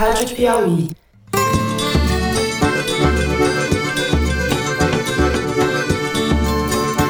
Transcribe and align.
Rádio 0.00 0.34
Piauí. 0.34 0.88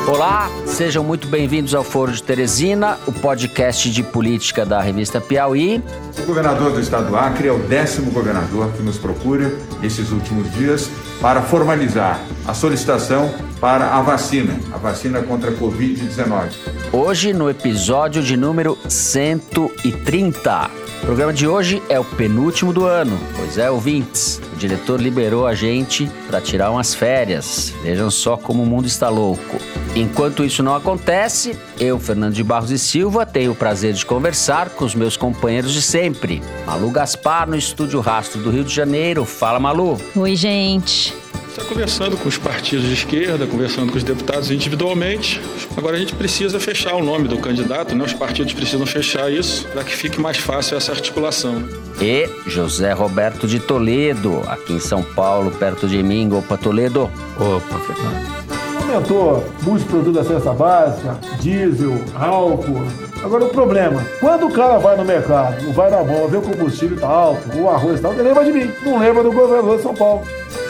Olá, 0.09 0.51
sejam 0.67 1.05
muito 1.05 1.29
bem-vindos 1.29 1.73
ao 1.73 1.85
Foro 1.85 2.11
de 2.11 2.21
Teresina, 2.21 2.99
o 3.07 3.13
podcast 3.13 3.89
de 3.89 4.03
política 4.03 4.67
da 4.67 4.81
revista 4.81 5.21
Piauí. 5.21 5.81
O 6.19 6.27
governador 6.27 6.73
do 6.73 6.81
estado 6.81 7.11
do 7.11 7.17
Acre 7.17 7.47
é 7.47 7.53
o 7.53 7.61
décimo 7.61 8.11
governador 8.11 8.73
que 8.73 8.83
nos 8.83 8.99
procura 8.99 9.53
esses 9.85 10.11
últimos 10.11 10.53
dias 10.55 10.91
para 11.21 11.43
formalizar 11.43 12.21
a 12.45 12.55
solicitação 12.55 13.33
para 13.61 13.95
a 13.95 14.03
vacina, 14.03 14.59
a 14.73 14.79
vacina 14.79 15.23
contra 15.23 15.53
a 15.53 15.55
Covid-19. 15.55 16.51
Hoje, 16.93 17.33
no 17.33 17.49
episódio 17.49 18.21
de 18.21 18.37
número 18.37 18.77
130. 18.89 20.90
O 21.03 21.07
programa 21.11 21.33
de 21.33 21.49
hoje 21.49 21.83
é 21.89 21.99
o 21.99 22.05
penúltimo 22.05 22.75
do 22.75 22.85
ano, 22.85 23.19
pois 23.35 23.57
é, 23.57 23.71
ouvintes. 23.71 24.41
O 24.53 24.57
diretor 24.57 25.01
liberou 25.01 25.47
a 25.47 25.55
gente 25.55 26.11
para 26.27 26.43
tirar 26.43 26.71
umas 26.71 26.95
férias. 26.95 27.73
Vejam 27.83 28.11
só 28.11 28.37
como 28.37 28.63
o 28.63 28.67
mundo 28.67 28.87
está 28.87 29.09
louco. 29.09 29.57
Enquanto 29.97 30.45
isso 30.45 30.63
não 30.63 30.75
acontece, 30.75 31.59
eu, 31.81 31.99
Fernando 31.99 32.35
de 32.35 32.45
Barros 32.45 32.71
e 32.71 32.79
Silva, 32.79 33.25
tenho 33.25 33.53
o 33.53 33.57
prazer 33.57 33.95
de 33.95 34.05
conversar 34.05 34.69
com 34.71 34.85
os 34.85 34.95
meus 34.95 35.17
companheiros 35.17 35.73
de 35.73 35.81
sempre. 35.81 36.43
Malu 36.67 36.91
Gaspar, 36.91 37.49
no 37.49 37.57
Estúdio 37.57 38.01
Rastro 38.01 38.43
do 38.43 38.51
Rio 38.51 38.63
de 38.63 38.73
Janeiro. 38.73 39.25
Fala, 39.25 39.59
Malu. 39.59 39.99
Oi, 40.15 40.37
gente. 40.37 41.15
Está 41.51 41.65
conversando 41.65 42.17
com 42.17 42.29
os 42.29 42.39
partidos 42.39 42.87
de 42.87 42.95
esquerda, 42.95 43.45
conversando 43.45 43.91
com 43.91 43.99
os 43.99 44.05
deputados 44.05 44.53
individualmente. 44.53 45.41
Agora 45.77 45.97
a 45.97 45.99
gente 45.99 46.15
precisa 46.15 46.61
fechar 46.61 46.95
o 46.95 47.03
nome 47.03 47.27
do 47.27 47.39
candidato, 47.39 47.93
né? 47.93 48.05
Os 48.05 48.13
partidos 48.13 48.53
precisam 48.53 48.87
fechar 48.87 49.31
isso 49.33 49.67
para 49.67 49.83
que 49.83 49.91
fique 49.91 50.21
mais 50.21 50.37
fácil 50.37 50.77
essa 50.77 50.93
articulação. 50.93 51.69
E 52.01 52.31
José 52.47 52.93
Roberto 52.93 53.49
de 53.49 53.59
Toledo, 53.59 54.41
aqui 54.47 54.75
em 54.75 54.79
São 54.79 55.03
Paulo, 55.03 55.51
perto 55.51 55.89
de 55.89 56.01
mim. 56.05 56.33
Opa, 56.33 56.57
Toledo. 56.57 57.11
Opa, 57.37 57.79
Fernando. 57.81 58.41
Aumentou 58.77 59.45
muitos 59.63 59.89
produtos 59.89 60.15
da 60.15 60.25
cesta 60.25 60.53
básica, 60.53 61.19
diesel, 61.41 62.01
álcool. 62.15 62.87
Agora 63.25 63.45
o 63.45 63.49
problema, 63.49 64.07
quando 64.21 64.47
o 64.47 64.53
cara 64.53 64.79
vai 64.79 64.97
no 64.97 65.05
mercado, 65.05 65.73
vai 65.73 65.91
na 65.91 66.03
mão, 66.05 66.29
vê 66.29 66.37
o 66.37 66.43
combustível 66.43 66.99
tá 66.99 67.09
alto, 67.09 67.59
o 67.59 67.69
arroz 67.69 68.01
tá 68.01 68.09
alto, 68.09 68.21
ele 68.21 68.29
lembra 68.29 68.45
de 68.45 68.53
mim, 68.53 68.71
não 68.85 68.99
lembra 68.99 69.23
do 69.25 69.33
governador 69.33 69.77
de 69.77 69.83
São 69.83 69.95
Paulo. 69.95 70.23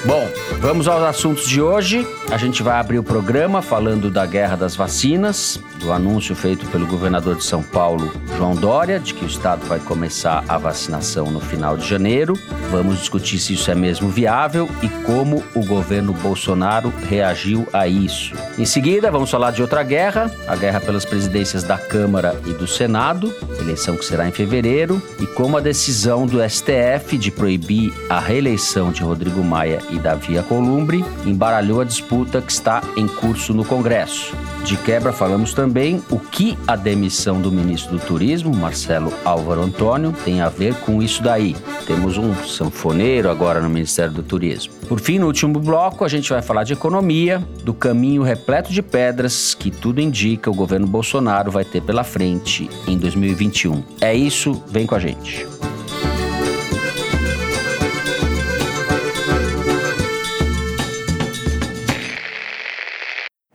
Bom, 0.05 0.27
vamos 0.61 0.89
aos 0.89 1.03
assuntos 1.03 1.47
de 1.47 1.61
hoje. 1.61 2.07
A 2.31 2.39
gente 2.39 2.63
vai 2.63 2.81
abrir 2.81 2.99
o 2.99 3.03
programa 3.03 3.61
falando 3.61 4.11
da 4.11 4.25
guerra 4.25 4.57
das 4.57 4.75
vacinas, 4.75 5.61
do 5.79 5.93
anúncio 5.93 6.35
feito 6.35 6.65
pelo 6.69 6.87
governador 6.87 7.37
de 7.37 7.45
São 7.45 7.63
Paulo, 7.63 8.11
João 8.37 8.55
Dória, 8.55 8.99
de 8.99 9.13
que 9.13 9.25
o 9.25 9.29
estado 9.29 9.67
vai 9.67 9.79
começar 9.79 10.43
a 10.49 10.57
vacinação 10.57 11.27
no 11.31 11.39
final 11.39 11.77
de 11.77 11.87
janeiro. 11.87 12.33
Vamos 12.71 12.99
discutir 13.01 13.39
se 13.39 13.53
isso 13.53 13.71
é 13.71 13.75
mesmo 13.75 14.09
viável 14.09 14.71
e 14.83 14.89
como 15.05 15.45
o 15.55 15.67
governo 15.67 16.15
Bolsonaro 16.15 16.91
reagiu 17.07 17.69
a 17.71 17.87
isso. 17.87 18.35
Em 18.59 18.65
seguida, 18.65 19.11
vamos 19.11 19.31
falar 19.31 19.51
de 19.51 19.61
outra 19.61 19.83
guerra, 19.83 20.31
a 20.49 20.57
guerra 20.57 20.81
pelas 20.81 21.05
presidências 21.05 21.63
da 21.63 21.77
Câmara 21.77 22.41
e 22.47 22.53
do 22.53 22.67
Senado, 22.67 23.35
eleição 23.59 23.97
que 23.97 24.05
será 24.05 24.27
em 24.27 24.33
fevereiro, 24.33 25.03
e 25.21 25.27
como 25.27 25.59
a 25.59 25.61
decisão 25.61 26.27
do 26.27 26.39
STF 26.49 27.19
de 27.19 27.31
proibir 27.31 27.93
a 28.09 28.19
reeleição 28.19 28.93
de 28.93 29.03
Rodrigo 29.03 29.43
Maia 29.43 29.83
e 29.93 29.99
Davi 29.99 30.37
Alcolumbre 30.37 31.05
embaralhou 31.25 31.81
a 31.81 31.85
disputa 31.85 32.41
que 32.41 32.53
está 32.53 32.83
em 32.97 33.07
curso 33.07 33.53
no 33.55 33.65
Congresso. 33.65 34.35
De 34.65 34.77
quebra, 34.77 35.13
falamos 35.13 35.55
também 35.55 36.03
o 36.11 36.19
que 36.19 36.57
a 36.67 36.77
demissão 36.77 37.41
do 37.41 37.51
ministro 37.51 37.97
do 37.97 38.05
Turismo, 38.05 38.55
Marcelo 38.55 39.13
Álvaro 39.25 39.63
Antônio, 39.63 40.15
tem 40.25 40.43
a 40.43 40.49
ver 40.49 40.75
com 40.81 41.03
isso 41.03 41.23
daí. 41.23 41.57
Temos 41.87 42.19
um 42.19 42.35
sanfoneiro 42.35 43.31
agora 43.31 43.61
no 43.61 43.71
Ministério 43.71 44.13
do 44.13 44.23
Turismo. 44.23 44.75
Por 44.87 45.01
fim, 45.01 45.19
no 45.19 45.27
último 45.27 45.59
bloco, 45.59 46.05
a 46.05 46.09
gente 46.09 46.31
vai 46.31 46.43
falar 46.43 46.65
de 46.65 46.75
economia, 46.75 47.43
do 47.65 47.73
caminho 47.73 48.23
repleto 48.23 48.73
de 48.73 48.83
pedras 48.83 49.55
que 49.55 49.71
tudo 49.71 50.01
indica 50.01 50.51
o 50.51 50.55
governo 50.55 50.87
Bolsonaro 50.87 51.51
vai 51.51 51.65
ter 51.65 51.81
pela 51.81 52.05
frente 52.05 52.69
em 52.87 52.99
2021. 52.99 53.83
É 54.01 54.15
isso, 54.15 54.63
vem 54.69 54.87
com 54.87 54.95
a 54.95 54.99
gente. 54.99 55.47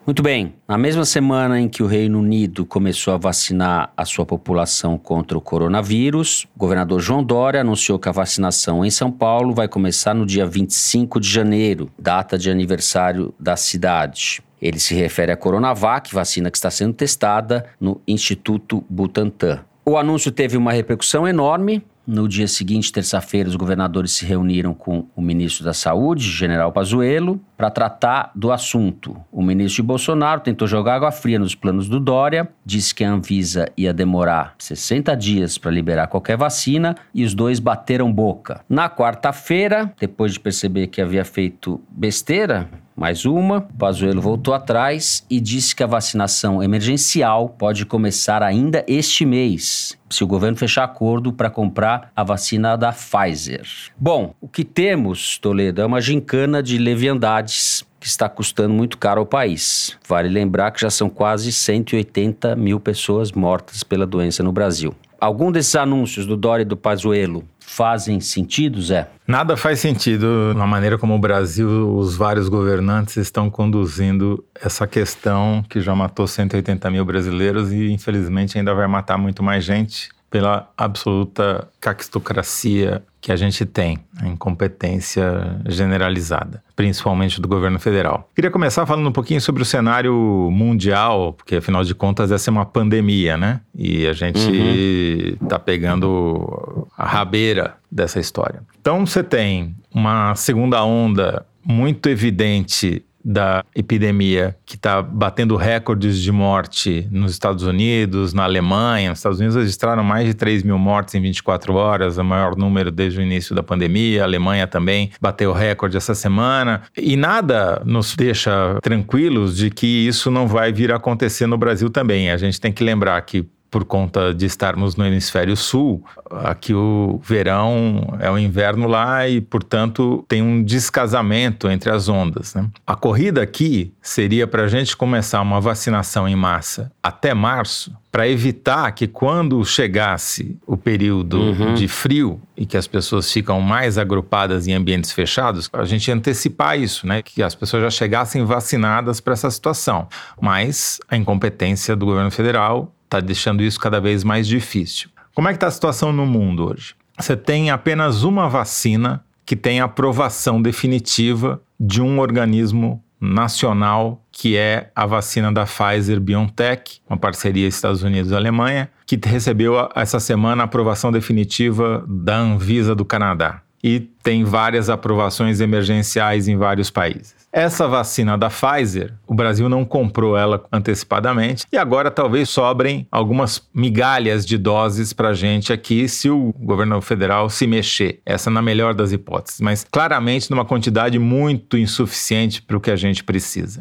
Muito 0.05 0.21
bem. 0.21 0.53
Na 0.67 0.77
mesma 0.77 1.03
semana 1.03 1.59
em 1.59 1.67
que 1.67 1.81
o 1.81 1.88
Reino 1.88 2.19
Unido 2.19 2.63
começou 2.63 3.16
a 3.16 3.17
vacinar 3.17 3.91
a 3.97 4.05
sua 4.05 4.23
população 4.23 4.99
contra 4.99 5.35
o 5.35 5.41
coronavírus, 5.41 6.45
o 6.55 6.59
governador 6.59 6.99
João 6.99 7.23
Dória 7.23 7.61
anunciou 7.61 7.97
que 7.97 8.07
a 8.07 8.11
vacinação 8.11 8.85
em 8.85 8.91
São 8.91 9.11
Paulo 9.11 9.51
vai 9.51 9.67
começar 9.67 10.13
no 10.13 10.23
dia 10.23 10.45
25 10.45 11.19
de 11.19 11.27
janeiro, 11.27 11.89
data 11.97 12.38
de 12.38 12.51
aniversário 12.51 13.33
da 13.39 13.55
cidade. 13.55 14.44
Ele 14.61 14.79
se 14.79 14.94
refere 14.94 15.31
à 15.31 15.35
Coronavac, 15.35 16.13
vacina 16.13 16.51
que 16.51 16.57
está 16.57 16.69
sendo 16.69 16.94
testada 16.94 17.65
no 17.81 17.99
Instituto 18.07 18.85
Butantan. 18.88 19.65
O 19.83 19.97
anúncio 19.97 20.31
teve 20.31 20.55
uma 20.55 20.71
repercussão 20.71 21.27
enorme, 21.27 21.83
no 22.07 22.27
dia 22.27 22.47
seguinte, 22.47 22.91
terça-feira, 22.91 23.49
os 23.49 23.55
governadores 23.55 24.11
se 24.11 24.25
reuniram 24.25 24.73
com 24.73 25.07
o 25.16 25.21
ministro 25.21 25.66
da 25.66 25.73
Saúde, 25.73 26.29
General 26.29 26.71
Pazuello, 26.71 27.39
para 27.57 27.69
tratar 27.69 28.31
do 28.35 28.51
assunto. 28.51 29.17
O 29.31 29.41
ministro 29.41 29.81
de 29.81 29.88
Bolsonaro 29.88 30.41
tentou 30.41 30.67
jogar 30.67 30.95
água 30.95 31.11
fria 31.11 31.39
nos 31.39 31.55
planos 31.55 31.88
do 31.89 31.99
Dória, 31.99 32.49
disse 32.65 32.94
que 32.94 33.03
a 33.03 33.11
Anvisa 33.11 33.67
ia 33.75 33.94
demorar 33.94 34.55
60 34.59 35.15
dias 35.15 35.57
para 35.57 35.71
liberar 35.71 36.07
qualquer 36.07 36.38
vacina 36.38 36.95
e 37.13 37.23
os 37.23 37.33
dois 37.33 37.59
bateram 37.59 38.11
boca. 38.11 38.61
Na 38.69 38.89
quarta-feira, 38.89 39.94
depois 39.99 40.33
de 40.33 40.39
perceber 40.39 40.88
que 40.88 41.01
havia 41.01 41.25
feito 41.25 41.81
besteira, 41.89 42.69
mais 42.95 43.25
uma, 43.25 43.59
Pazuello 43.61 44.22
voltou 44.22 44.53
atrás 44.53 45.25
e 45.29 45.41
disse 45.41 45.75
que 45.75 45.83
a 45.83 45.88
vacinação 45.88 46.63
emergencial 46.63 47.50
pode 47.50 47.85
começar 47.85 48.41
ainda 48.41 48.85
este 48.88 49.25
mês, 49.25 49.97
se 50.09 50.23
o 50.23 50.28
governo 50.28 50.57
fechar 50.57 50.85
acordo 50.85 51.33
para 51.33 51.50
comprar 51.50 52.11
a 52.16 52.23
vacina 52.23 52.78
da 52.78 52.94
Pfizer. 52.94 53.67
Bom, 53.97 54.33
o 54.39 54.47
que 54.47 54.63
temos, 54.63 55.38
Toledo, 55.38 55.81
é 55.81 55.85
uma 55.85 56.00
gincana 56.00 56.63
de 56.63 56.78
leviandades 56.78 57.85
que 58.00 58.07
está 58.07 58.29
custando 58.29 58.73
muito 58.73 58.97
caro 58.97 59.19
ao 59.19 59.25
país. 59.25 59.97
Vale 60.07 60.29
lembrar 60.29 60.72
que 60.72 60.79
já 60.79 60.89
são 60.89 61.09
quase 61.09 61.51
180 61.51 62.56
mil 62.56 62.79
pessoas 62.79 63.31
mortas 63.31 63.83
pela 63.83 64.06
doença 64.06 64.41
no 64.41 64.51
Brasil. 64.51 64.95
Algum 65.25 65.52
desses 65.52 65.75
anúncios 65.75 66.28
do 66.28 66.38
Dória 66.38 66.62
e 66.62 66.66
do 66.66 66.78
Pazuello 66.78 67.44
fazem 67.59 68.19
sentido, 68.19 68.80
Zé? 68.80 69.09
Nada 69.28 69.58
faz 69.58 69.80
sentido 69.80 70.53
na 70.53 70.68
maneira 70.68 71.00
como 71.00 71.16
o 71.16 71.19
Brasil, 71.19 71.97
os 71.97 72.16
vários 72.16 72.47
governantes 72.47 73.18
estão 73.18 73.50
conduzindo 73.50 74.46
essa 74.53 74.86
questão 74.86 75.66
que 75.68 75.81
já 75.81 75.96
matou 75.96 76.28
180 76.28 76.91
mil 76.91 77.03
brasileiros 77.03 77.72
e 77.72 77.91
infelizmente 77.91 78.56
ainda 78.56 78.75
vai 78.75 78.86
matar 78.86 79.18
muito 79.18 79.41
mais 79.41 79.63
gente 79.63 80.09
pela 80.30 80.69
absoluta 80.78 81.68
caquistocracia 81.81 83.02
que 83.25 83.31
a 83.31 83.36
gente 83.36 83.66
tem, 83.66 83.97
a 84.22 84.28
incompetência 84.28 85.59
generalizada, 85.66 86.63
principalmente 86.75 87.41
do 87.41 87.47
governo 87.47 87.80
federal. 87.80 88.30
Queria 88.36 88.52
começar 88.52 88.86
falando 88.86 89.09
um 89.09 89.12
pouquinho 89.12 89.41
sobre 89.41 89.63
o 89.63 89.66
cenário 89.66 90.13
mundial, 90.52 91.34
porque 91.34 91.56
afinal 91.56 91.84
de 91.84 91.96
contas 91.96 92.31
essa 92.31 92.52
é 92.52 92.52
uma 92.52 92.68
pandemia, 92.68 93.36
né? 93.36 93.62
E 93.74 94.06
a 94.06 94.13
gente 94.13 95.40
está 95.41 95.56
uhum. 95.56 95.63
pegando 95.63 96.88
a 96.96 97.08
rabeira 97.08 97.78
dessa 97.91 98.19
história. 98.19 98.62
Então 98.80 99.08
você 99.08 99.24
tem 99.24 99.75
uma 99.92 100.36
segunda 100.36 100.84
onda 100.84 101.44
muito 101.66 102.07
evidente 102.07 103.03
da 103.25 103.66
epidemia 103.75 104.56
que 104.63 104.75
está 104.75 105.02
batendo 105.02 105.56
recordes 105.56 106.22
de 106.22 106.31
morte 106.31 107.08
nos 107.09 107.31
Estados 107.31 107.63
Unidos, 107.63 108.34
na 108.34 108.44
Alemanha. 108.44 109.12
Os 109.12 109.18
Estados 109.18 109.40
Unidos 109.40 109.56
registraram 109.56 110.03
mais 110.03 110.28
de 110.28 110.36
3 110.36 110.62
mil 110.62 110.78
mortes 110.78 111.16
em 111.16 111.22
24 111.22 111.74
horas, 111.74 112.19
o 112.19 112.24
maior 112.24 112.56
número 112.56 112.91
desde 112.91 113.19
o 113.19 113.24
início 113.24 113.56
da 113.56 113.63
pandemia. 113.63 114.22
A 114.22 114.25
Alemanha 114.25 114.68
também 114.68 115.10
bateu 115.19 115.51
recorde 115.51 115.98
essa 115.98 116.13
semana. 116.13 116.83
E 116.95 117.18
nada 117.18 117.81
nos 117.83 118.16
deixa 118.16 118.77
tranquilos 118.83 119.57
de 119.57 119.71
que 119.71 119.88
isso 119.88 120.30
não 120.30 120.48
vai 120.48 120.71
vir 120.71 120.92
a 120.92 120.98
acontecer 120.98 121.48
no 121.48 121.57
Brasil 121.57 121.89
também. 121.89 122.30
A 122.30 122.38
gente 122.38 122.62
tem 122.62 122.71
que 122.71 122.83
lembrar 122.83 123.19
que 123.24 123.48
por 123.75 123.83
conta 123.83 124.33
de 124.33 124.45
estarmos 124.45 124.95
no 124.95 125.06
hemisfério 125.06 125.57
sul, 125.57 126.01
aqui 126.31 126.74
o 126.74 127.19
verão 127.22 128.16
é 128.22 128.31
o 128.31 128.39
inverno 128.39 128.88
lá 128.88 129.27
e, 129.27 129.42
portanto, 129.42 130.24
tem 130.30 130.42
um 130.42 130.63
descasamento 130.63 131.69
entre 131.69 131.92
as 131.92 132.07
ondas. 132.07 132.56
Né? 132.56 132.69
A 132.88 132.95
corrida 132.95 133.42
aqui 133.42 133.94
seria 134.01 134.48
para 134.48 134.63
a 134.63 134.68
gente 134.69 134.95
começar 134.95 135.42
uma 135.42 135.60
vacinação 135.60 136.25
em 136.25 136.38
massa 136.38 136.89
até 137.04 137.33
março, 137.33 137.92
para 138.16 138.30
evitar 138.30 138.89
que 138.94 139.07
quando 139.07 139.63
chegasse 139.66 140.57
o 140.66 140.78
período 140.78 141.38
uhum. 141.38 141.74
de 141.74 141.86
frio 141.86 142.42
e 142.56 142.66
que 142.66 142.78
as 142.78 142.88
pessoas 142.88 143.30
ficam 143.30 143.60
mais 143.60 143.98
agrupadas 143.98 144.68
em 144.68 144.74
ambientes 144.74 145.12
fechados, 145.12 145.69
a 145.74 145.83
gente 145.83 146.10
antecipar 146.10 146.80
isso, 146.80 147.06
né? 147.06 147.21
Que 147.21 147.44
as 147.44 147.54
pessoas 147.54 147.83
já 147.83 147.89
chegassem 147.89 148.45
vacinadas 148.45 149.19
para 149.19 149.33
essa 149.33 149.51
situação. 149.51 150.07
Mas 150.39 150.98
a 151.10 151.18
incompetência 151.18 151.94
do 151.94 152.06
governo 152.06 152.31
federal 152.31 152.94
está 153.06 153.19
deixando 153.19 153.63
isso 153.63 153.80
cada 153.80 154.02
vez 154.02 154.24
mais 154.24 154.48
difícil. 154.48 155.10
Como 155.34 155.48
é 155.48 155.52
que 155.52 155.57
está 155.57 155.68
a 155.68 155.72
situação 155.72 156.12
no 156.12 156.25
mundo 156.25 156.69
hoje? 156.69 156.96
você 157.18 157.36
tem 157.36 157.69
apenas 157.69 158.24
uma 158.24 158.50
vacina 158.50 159.24
que 159.46 159.56
tem 159.56 159.80
aprovação 159.80 160.62
definitiva 160.62 161.62
de 161.80 162.02
um 162.02 162.19
organismo 162.19 163.02
nacional, 163.22 164.24
que 164.31 164.57
é 164.57 164.92
a 164.96 165.06
vacina 165.06 165.52
da 165.52 165.66
Pfizer 165.66 166.19
BioNTech, 166.19 167.00
uma 167.10 167.18
parceria 167.18 167.68
Estados 167.68 168.04
Unidos-Alemanha, 168.04 168.90
que 169.06 169.19
recebeu 169.24 169.90
essa 169.96 170.19
semana 170.19 170.63
a 170.63 170.66
aprovação 170.66 171.12
definitiva 171.12 172.04
da 172.07 172.38
Anvisa 172.38 172.94
do 172.94 173.06
Canadá 173.06 173.62
e 173.84 174.00
tem 174.00 174.44
várias 174.44 174.90
aprovações 174.90 175.62
emergenciais 175.62 176.48
em 176.48 176.57
vários 176.57 176.90
países. 176.90 177.36
Essa 177.57 177.88
vacina 177.88 178.38
da 178.38 178.50
Pfizer, 178.50 179.13
o 179.25 179.34
Brasil 179.34 179.69
não 179.69 179.86
comprou 179.86 180.36
ela 180.38 180.66
antecipadamente 180.74 181.66
e 181.72 181.78
agora 181.78 182.12
talvez 182.12 182.50
sobrem 182.50 183.07
algumas 183.10 183.66
migalhas 183.74 184.46
de 184.46 184.57
doses 184.57 185.13
para 185.13 185.34
gente 185.34 185.72
aqui 185.72 186.10
se 186.10 186.30
o 186.30 186.54
governo 186.60 187.02
federal 187.02 187.50
se 187.50 187.66
mexer. 187.66 188.19
Essa 188.25 188.52
na 188.52 188.62
melhor 188.62 188.94
das 188.94 189.13
hipóteses, 189.13 189.62
mas 189.62 189.86
claramente 189.90 190.52
numa 190.52 190.66
quantidade 190.66 191.18
muito 191.18 191.78
insuficiente 191.78 192.62
para 192.62 192.75
o 192.75 192.81
que 192.81 192.92
a 192.92 192.98
gente 192.98 193.24
precisa. 193.24 193.80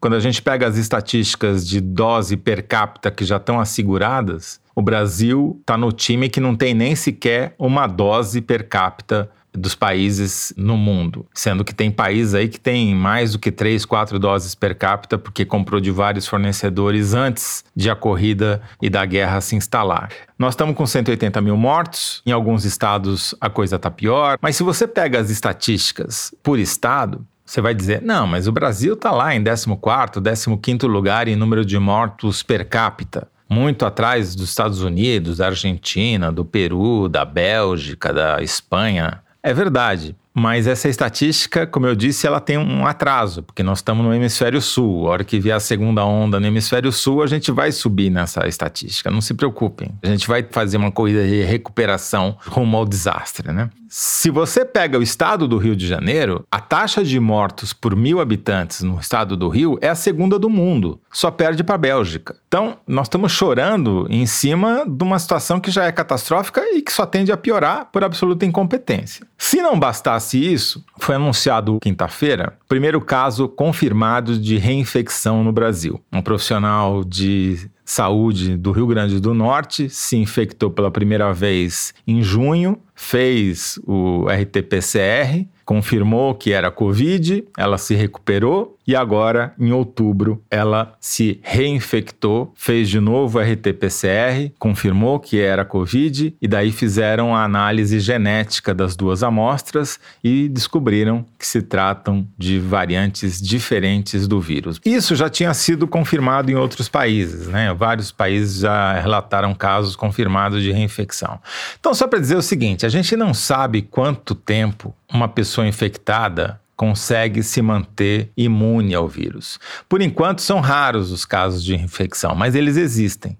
Quando 0.00 0.14
a 0.14 0.20
gente 0.20 0.40
pega 0.40 0.66
as 0.66 0.78
estatísticas 0.78 1.68
de 1.68 1.82
dose 1.82 2.34
per 2.34 2.66
capita 2.66 3.10
que 3.10 3.26
já 3.26 3.36
estão 3.36 3.60
asseguradas, 3.60 4.58
o 4.74 4.80
Brasil 4.80 5.58
está 5.60 5.76
no 5.76 5.92
time 5.92 6.30
que 6.30 6.40
não 6.40 6.56
tem 6.56 6.72
nem 6.72 6.96
sequer 6.96 7.54
uma 7.58 7.86
dose 7.86 8.40
per 8.40 8.66
capita 8.66 9.28
dos 9.52 9.74
países 9.74 10.52
no 10.56 10.76
mundo, 10.76 11.26
sendo 11.34 11.64
que 11.64 11.74
tem 11.74 11.90
países 11.90 12.34
aí 12.34 12.48
que 12.48 12.58
tem 12.58 12.94
mais 12.94 13.32
do 13.32 13.38
que 13.38 13.52
3, 13.52 13.84
4 13.84 14.18
doses 14.18 14.54
per 14.54 14.76
capita, 14.76 15.18
porque 15.18 15.44
comprou 15.44 15.80
de 15.80 15.90
vários 15.90 16.26
fornecedores 16.26 17.14
antes 17.14 17.64
de 17.76 17.90
a 17.90 17.96
corrida 17.96 18.62
e 18.80 18.88
da 18.88 19.04
guerra 19.04 19.40
se 19.40 19.54
instalar. 19.54 20.10
Nós 20.38 20.54
estamos 20.54 20.74
com 20.74 20.86
180 20.86 21.40
mil 21.40 21.56
mortos, 21.56 22.22
em 22.24 22.32
alguns 22.32 22.64
estados 22.64 23.34
a 23.40 23.50
coisa 23.50 23.76
está 23.76 23.90
pior, 23.90 24.38
mas 24.40 24.56
se 24.56 24.62
você 24.62 24.86
pega 24.86 25.20
as 25.20 25.30
estatísticas 25.30 26.34
por 26.42 26.58
estado, 26.58 27.26
você 27.44 27.60
vai 27.60 27.74
dizer, 27.74 28.00
não, 28.00 28.26
mas 28.26 28.48
o 28.48 28.52
Brasil 28.52 28.94
está 28.94 29.10
lá 29.10 29.34
em 29.34 29.42
14º, 29.42 30.22
15º 30.22 30.86
lugar 30.86 31.28
em 31.28 31.36
número 31.36 31.64
de 31.64 31.78
mortos 31.78 32.42
per 32.42 32.66
capita 32.66 33.28
muito 33.52 33.84
atrás 33.84 34.34
dos 34.34 34.48
Estados 34.48 34.80
Unidos, 34.80 35.36
da 35.36 35.46
Argentina, 35.46 36.32
do 36.32 36.42
Peru, 36.42 37.06
da 37.06 37.22
Bélgica, 37.22 38.10
da 38.10 38.42
Espanha. 38.42 39.21
É 39.42 39.52
verdade. 39.52 40.16
Mas 40.34 40.66
essa 40.66 40.88
estatística, 40.88 41.66
como 41.66 41.86
eu 41.86 41.94
disse, 41.94 42.26
ela 42.26 42.40
tem 42.40 42.56
um 42.56 42.86
atraso, 42.86 43.42
porque 43.42 43.62
nós 43.62 43.78
estamos 43.78 44.04
no 44.04 44.14
hemisfério 44.14 44.60
sul. 44.60 45.06
A 45.06 45.10
hora 45.10 45.24
que 45.24 45.38
vier 45.38 45.56
a 45.56 45.60
segunda 45.60 46.04
onda 46.04 46.40
no 46.40 46.46
hemisfério 46.46 46.90
sul, 46.90 47.22
a 47.22 47.26
gente 47.26 47.50
vai 47.50 47.70
subir 47.70 48.10
nessa 48.10 48.46
estatística. 48.48 49.10
Não 49.10 49.20
se 49.20 49.34
preocupem. 49.34 49.90
A 50.02 50.06
gente 50.06 50.26
vai 50.26 50.42
fazer 50.50 50.78
uma 50.78 50.90
corrida 50.90 51.26
de 51.26 51.42
recuperação 51.42 52.36
rumo 52.46 52.76
ao 52.76 52.86
desastre, 52.86 53.52
né? 53.52 53.68
Se 53.94 54.30
você 54.30 54.64
pega 54.64 54.98
o 54.98 55.02
estado 55.02 55.46
do 55.46 55.58
Rio 55.58 55.76
de 55.76 55.86
Janeiro, 55.86 56.46
a 56.50 56.58
taxa 56.58 57.04
de 57.04 57.20
mortos 57.20 57.74
por 57.74 57.94
mil 57.94 58.20
habitantes 58.20 58.80
no 58.80 58.98
estado 58.98 59.36
do 59.36 59.50
Rio 59.50 59.78
é 59.82 59.88
a 59.90 59.94
segunda 59.94 60.38
do 60.38 60.48
mundo, 60.48 60.98
só 61.12 61.30
perde 61.30 61.62
para 61.62 61.74
a 61.74 61.78
Bélgica. 61.78 62.34
Então, 62.48 62.78
nós 62.86 63.04
estamos 63.06 63.32
chorando 63.32 64.06
em 64.08 64.24
cima 64.24 64.86
de 64.88 65.04
uma 65.04 65.18
situação 65.18 65.60
que 65.60 65.70
já 65.70 65.84
é 65.84 65.92
catastrófica 65.92 66.62
e 66.74 66.80
que 66.80 66.90
só 66.90 67.04
tende 67.04 67.30
a 67.30 67.36
piorar 67.36 67.90
por 67.92 68.02
absoluta 68.02 68.46
incompetência. 68.46 69.26
Se 69.36 69.60
não 69.60 69.78
bastasse 69.78 70.21
isso, 70.30 70.84
foi 70.98 71.14
anunciado 71.14 71.78
quinta-feira 71.80 72.52
primeiro 72.68 73.00
caso 73.02 73.48
confirmado 73.48 74.38
de 74.38 74.56
reinfecção 74.56 75.44
no 75.44 75.52
Brasil. 75.52 76.00
Um 76.10 76.22
profissional 76.22 77.04
de 77.04 77.70
saúde 77.84 78.56
do 78.56 78.72
Rio 78.72 78.86
Grande 78.86 79.20
do 79.20 79.34
Norte 79.34 79.90
se 79.90 80.16
infectou 80.16 80.70
pela 80.70 80.90
primeira 80.90 81.32
vez 81.34 81.92
em 82.06 82.22
junho, 82.22 82.78
fez 82.94 83.78
o 83.86 84.26
RT-PCR, 84.26 85.46
confirmou 85.66 86.34
que 86.34 86.52
era 86.52 86.70
Covid, 86.70 87.44
ela 87.58 87.76
se 87.76 87.94
recuperou 87.94 88.78
e 88.86 88.96
agora, 88.96 89.54
em 89.58 89.72
outubro, 89.72 90.42
ela 90.50 90.94
se 91.00 91.40
reinfectou, 91.42 92.52
fez 92.56 92.88
de 92.88 93.00
novo 93.00 93.38
RT-PCR, 93.38 94.52
confirmou 94.58 95.20
que 95.20 95.40
era 95.40 95.64
Covid 95.64 96.34
e 96.40 96.48
daí 96.48 96.72
fizeram 96.72 97.34
a 97.34 97.44
análise 97.44 98.00
genética 98.00 98.74
das 98.74 98.96
duas 98.96 99.22
amostras 99.22 100.00
e 100.22 100.48
descobriram 100.48 101.24
que 101.38 101.46
se 101.46 101.62
tratam 101.62 102.26
de 102.36 102.58
variantes 102.58 103.40
diferentes 103.40 104.26
do 104.26 104.40
vírus. 104.40 104.80
Isso 104.84 105.14
já 105.14 105.28
tinha 105.28 105.54
sido 105.54 105.86
confirmado 105.86 106.50
em 106.50 106.54
outros 106.54 106.88
países, 106.88 107.48
né? 107.48 107.72
Vários 107.72 108.10
países 108.10 108.60
já 108.60 108.98
relataram 108.98 109.54
casos 109.54 109.94
confirmados 109.94 110.62
de 110.62 110.72
reinfecção. 110.72 111.38
Então, 111.78 111.94
só 111.94 112.06
para 112.06 112.18
dizer 112.18 112.36
o 112.36 112.42
seguinte, 112.42 112.84
a 112.84 112.88
gente 112.88 113.16
não 113.16 113.32
sabe 113.32 113.82
quanto 113.82 114.34
tempo 114.34 114.94
uma 115.12 115.28
pessoa 115.28 115.66
infectada 115.66 116.60
consegue 116.76 117.42
se 117.42 117.62
manter 117.62 118.30
imune 118.36 118.94
ao 118.94 119.08
vírus. 119.08 119.58
Por 119.88 120.00
enquanto, 120.00 120.42
são 120.42 120.60
raros 120.60 121.12
os 121.12 121.24
casos 121.24 121.62
de 121.62 121.74
infecção, 121.74 122.34
mas 122.34 122.54
eles 122.54 122.76
existem. 122.76 123.38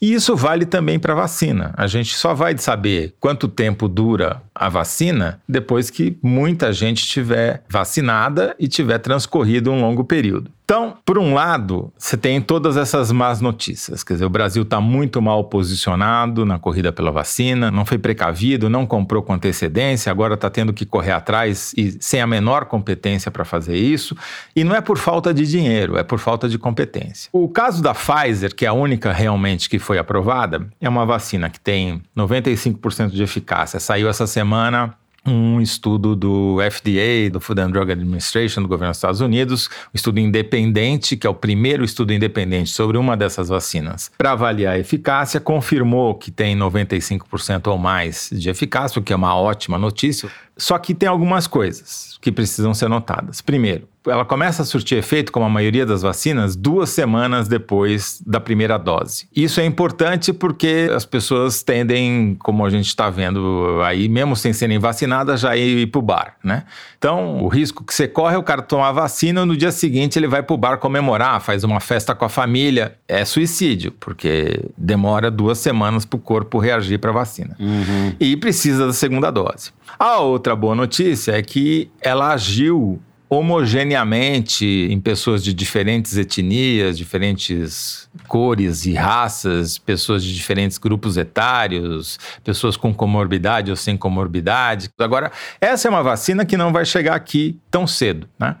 E 0.00 0.12
isso 0.12 0.36
vale 0.36 0.64
também 0.64 0.98
para 0.98 1.12
a 1.12 1.16
vacina. 1.16 1.74
A 1.76 1.86
gente 1.86 2.14
só 2.14 2.34
vai 2.34 2.56
saber 2.58 3.14
quanto 3.18 3.48
tempo 3.48 3.88
dura 3.88 4.42
a 4.54 4.68
vacina 4.68 5.40
depois 5.48 5.90
que 5.90 6.16
muita 6.22 6.72
gente 6.72 6.98
estiver 6.98 7.64
vacinada 7.68 8.54
e 8.58 8.68
tiver 8.68 8.98
transcorrido 8.98 9.70
um 9.70 9.80
longo 9.80 10.04
período. 10.04 10.50
Então, 10.64 10.96
por 11.04 11.18
um 11.18 11.34
lado, 11.34 11.92
você 11.98 12.16
tem 12.16 12.40
todas 12.40 12.78
essas 12.78 13.12
más 13.12 13.38
notícias. 13.38 14.02
Quer 14.02 14.14
dizer, 14.14 14.24
o 14.24 14.30
Brasil 14.30 14.62
está 14.62 14.80
muito 14.80 15.20
mal 15.20 15.44
posicionado 15.44 16.46
na 16.46 16.58
corrida 16.58 16.90
pela 16.90 17.10
vacina, 17.10 17.70
não 17.70 17.84
foi 17.84 17.98
precavido, 17.98 18.70
não 18.70 18.86
comprou 18.86 19.22
com 19.22 19.34
antecedência, 19.34 20.10
agora 20.10 20.34
está 20.34 20.48
tendo 20.48 20.72
que 20.72 20.86
correr 20.86 21.12
atrás 21.12 21.74
e 21.76 21.98
sem 22.00 22.22
a 22.22 22.26
menor 22.26 22.64
competência 22.64 23.30
para 23.30 23.44
fazer 23.44 23.76
isso. 23.76 24.16
E 24.56 24.64
não 24.64 24.74
é 24.74 24.80
por 24.80 24.96
falta 24.96 25.34
de 25.34 25.46
dinheiro, 25.46 25.98
é 25.98 26.02
por 26.02 26.18
falta 26.18 26.48
de 26.48 26.56
competência. 26.56 27.28
O 27.30 27.46
caso 27.46 27.82
da 27.82 27.92
Pfizer, 27.94 28.54
que 28.54 28.64
é 28.64 28.68
a 28.68 28.72
única 28.72 29.12
realmente 29.12 29.68
que 29.68 29.78
foi 29.78 29.98
aprovada, 29.98 30.66
é 30.80 30.88
uma 30.88 31.04
vacina 31.04 31.50
que 31.50 31.60
tem 31.60 32.02
95% 32.16 33.10
de 33.10 33.22
eficácia. 33.22 33.78
Saiu 33.78 34.08
essa 34.08 34.26
semana 34.26 34.94
um 35.26 35.60
estudo 35.60 36.14
do 36.14 36.58
FDA, 36.70 37.30
do 37.30 37.40
Food 37.40 37.60
and 37.60 37.70
Drug 37.70 37.90
Administration, 37.90 38.62
do 38.62 38.68
governo 38.68 38.90
dos 38.90 38.98
Estados 38.98 39.20
Unidos, 39.20 39.68
um 39.86 39.94
estudo 39.94 40.20
independente, 40.20 41.16
que 41.16 41.26
é 41.26 41.30
o 41.30 41.34
primeiro 41.34 41.84
estudo 41.84 42.12
independente 42.12 42.70
sobre 42.70 42.98
uma 42.98 43.16
dessas 43.16 43.48
vacinas, 43.48 44.10
para 44.18 44.32
avaliar 44.32 44.74
a 44.74 44.78
eficácia, 44.78 45.40
confirmou 45.40 46.14
que 46.14 46.30
tem 46.30 46.56
95% 46.56 47.68
ou 47.68 47.78
mais 47.78 48.28
de 48.32 48.50
eficácia, 48.50 49.00
o 49.00 49.02
que 49.02 49.12
é 49.12 49.16
uma 49.16 49.34
ótima 49.34 49.78
notícia. 49.78 50.28
Só 50.56 50.78
que 50.78 50.94
tem 50.94 51.08
algumas 51.08 51.46
coisas 51.46 52.16
que 52.20 52.30
precisam 52.30 52.72
ser 52.72 52.88
notadas. 52.88 53.40
Primeiro, 53.40 53.88
ela 54.06 54.24
começa 54.24 54.62
a 54.62 54.64
surtir 54.64 54.98
efeito, 54.98 55.32
como 55.32 55.46
a 55.46 55.48
maioria 55.48 55.86
das 55.86 56.02
vacinas, 56.02 56.54
duas 56.54 56.90
semanas 56.90 57.48
depois 57.48 58.22
da 58.26 58.38
primeira 58.38 58.78
dose. 58.78 59.26
Isso 59.34 59.60
é 59.60 59.64
importante 59.64 60.32
porque 60.32 60.90
as 60.94 61.04
pessoas 61.04 61.62
tendem, 61.62 62.36
como 62.40 62.64
a 62.64 62.70
gente 62.70 62.86
está 62.86 63.08
vendo 63.08 63.80
aí, 63.84 64.08
mesmo 64.08 64.36
sem 64.36 64.52
serem 64.52 64.78
vacinadas, 64.78 65.40
já 65.40 65.56
ir 65.56 65.86
para 65.88 65.98
o 65.98 66.02
bar, 66.02 66.36
né? 66.42 66.64
Então, 66.98 67.42
o 67.42 67.48
risco 67.48 67.84
que 67.84 67.94
você 67.94 68.06
corre 68.06 68.34
é 68.34 68.38
o 68.38 68.42
cara 68.42 68.62
tomar 68.62 68.88
a 68.88 68.92
vacina 68.92 69.42
e 69.42 69.44
no 69.44 69.56
dia 69.56 69.72
seguinte 69.72 70.18
ele 70.18 70.28
vai 70.28 70.42
para 70.42 70.54
o 70.54 70.56
bar 70.56 70.78
comemorar, 70.78 71.40
faz 71.40 71.64
uma 71.64 71.80
festa 71.80 72.14
com 72.14 72.24
a 72.24 72.28
família. 72.28 72.96
É 73.08 73.24
suicídio, 73.24 73.92
porque 73.92 74.60
demora 74.76 75.30
duas 75.30 75.58
semanas 75.58 76.04
para 76.04 76.16
o 76.16 76.20
corpo 76.20 76.58
reagir 76.58 76.98
para 76.98 77.10
a 77.10 77.14
vacina. 77.14 77.56
Uhum. 77.58 78.14
E 78.20 78.36
precisa 78.36 78.86
da 78.86 78.92
segunda 78.92 79.30
dose. 79.30 79.72
A 79.98 80.18
outra 80.18 80.56
boa 80.56 80.74
notícia 80.74 81.32
é 81.32 81.42
que 81.42 81.90
ela 82.00 82.32
agiu 82.32 83.00
homogeneamente 83.28 84.64
em 84.90 85.00
pessoas 85.00 85.42
de 85.42 85.52
diferentes 85.52 86.16
etnias, 86.16 86.96
diferentes 86.96 88.08
cores 88.28 88.86
e 88.86 88.92
raças, 88.92 89.78
pessoas 89.78 90.22
de 90.22 90.34
diferentes 90.34 90.78
grupos 90.78 91.16
etários, 91.16 92.18
pessoas 92.44 92.76
com 92.76 92.92
comorbidade 92.92 93.70
ou 93.70 93.76
sem 93.76 93.96
comorbidade. 93.96 94.90
Agora, 94.98 95.32
essa 95.60 95.88
é 95.88 95.90
uma 95.90 96.02
vacina 96.02 96.44
que 96.44 96.56
não 96.56 96.72
vai 96.72 96.84
chegar 96.84 97.14
aqui 97.14 97.58
tão 97.70 97.86
cedo, 97.86 98.28
né? 98.38 98.56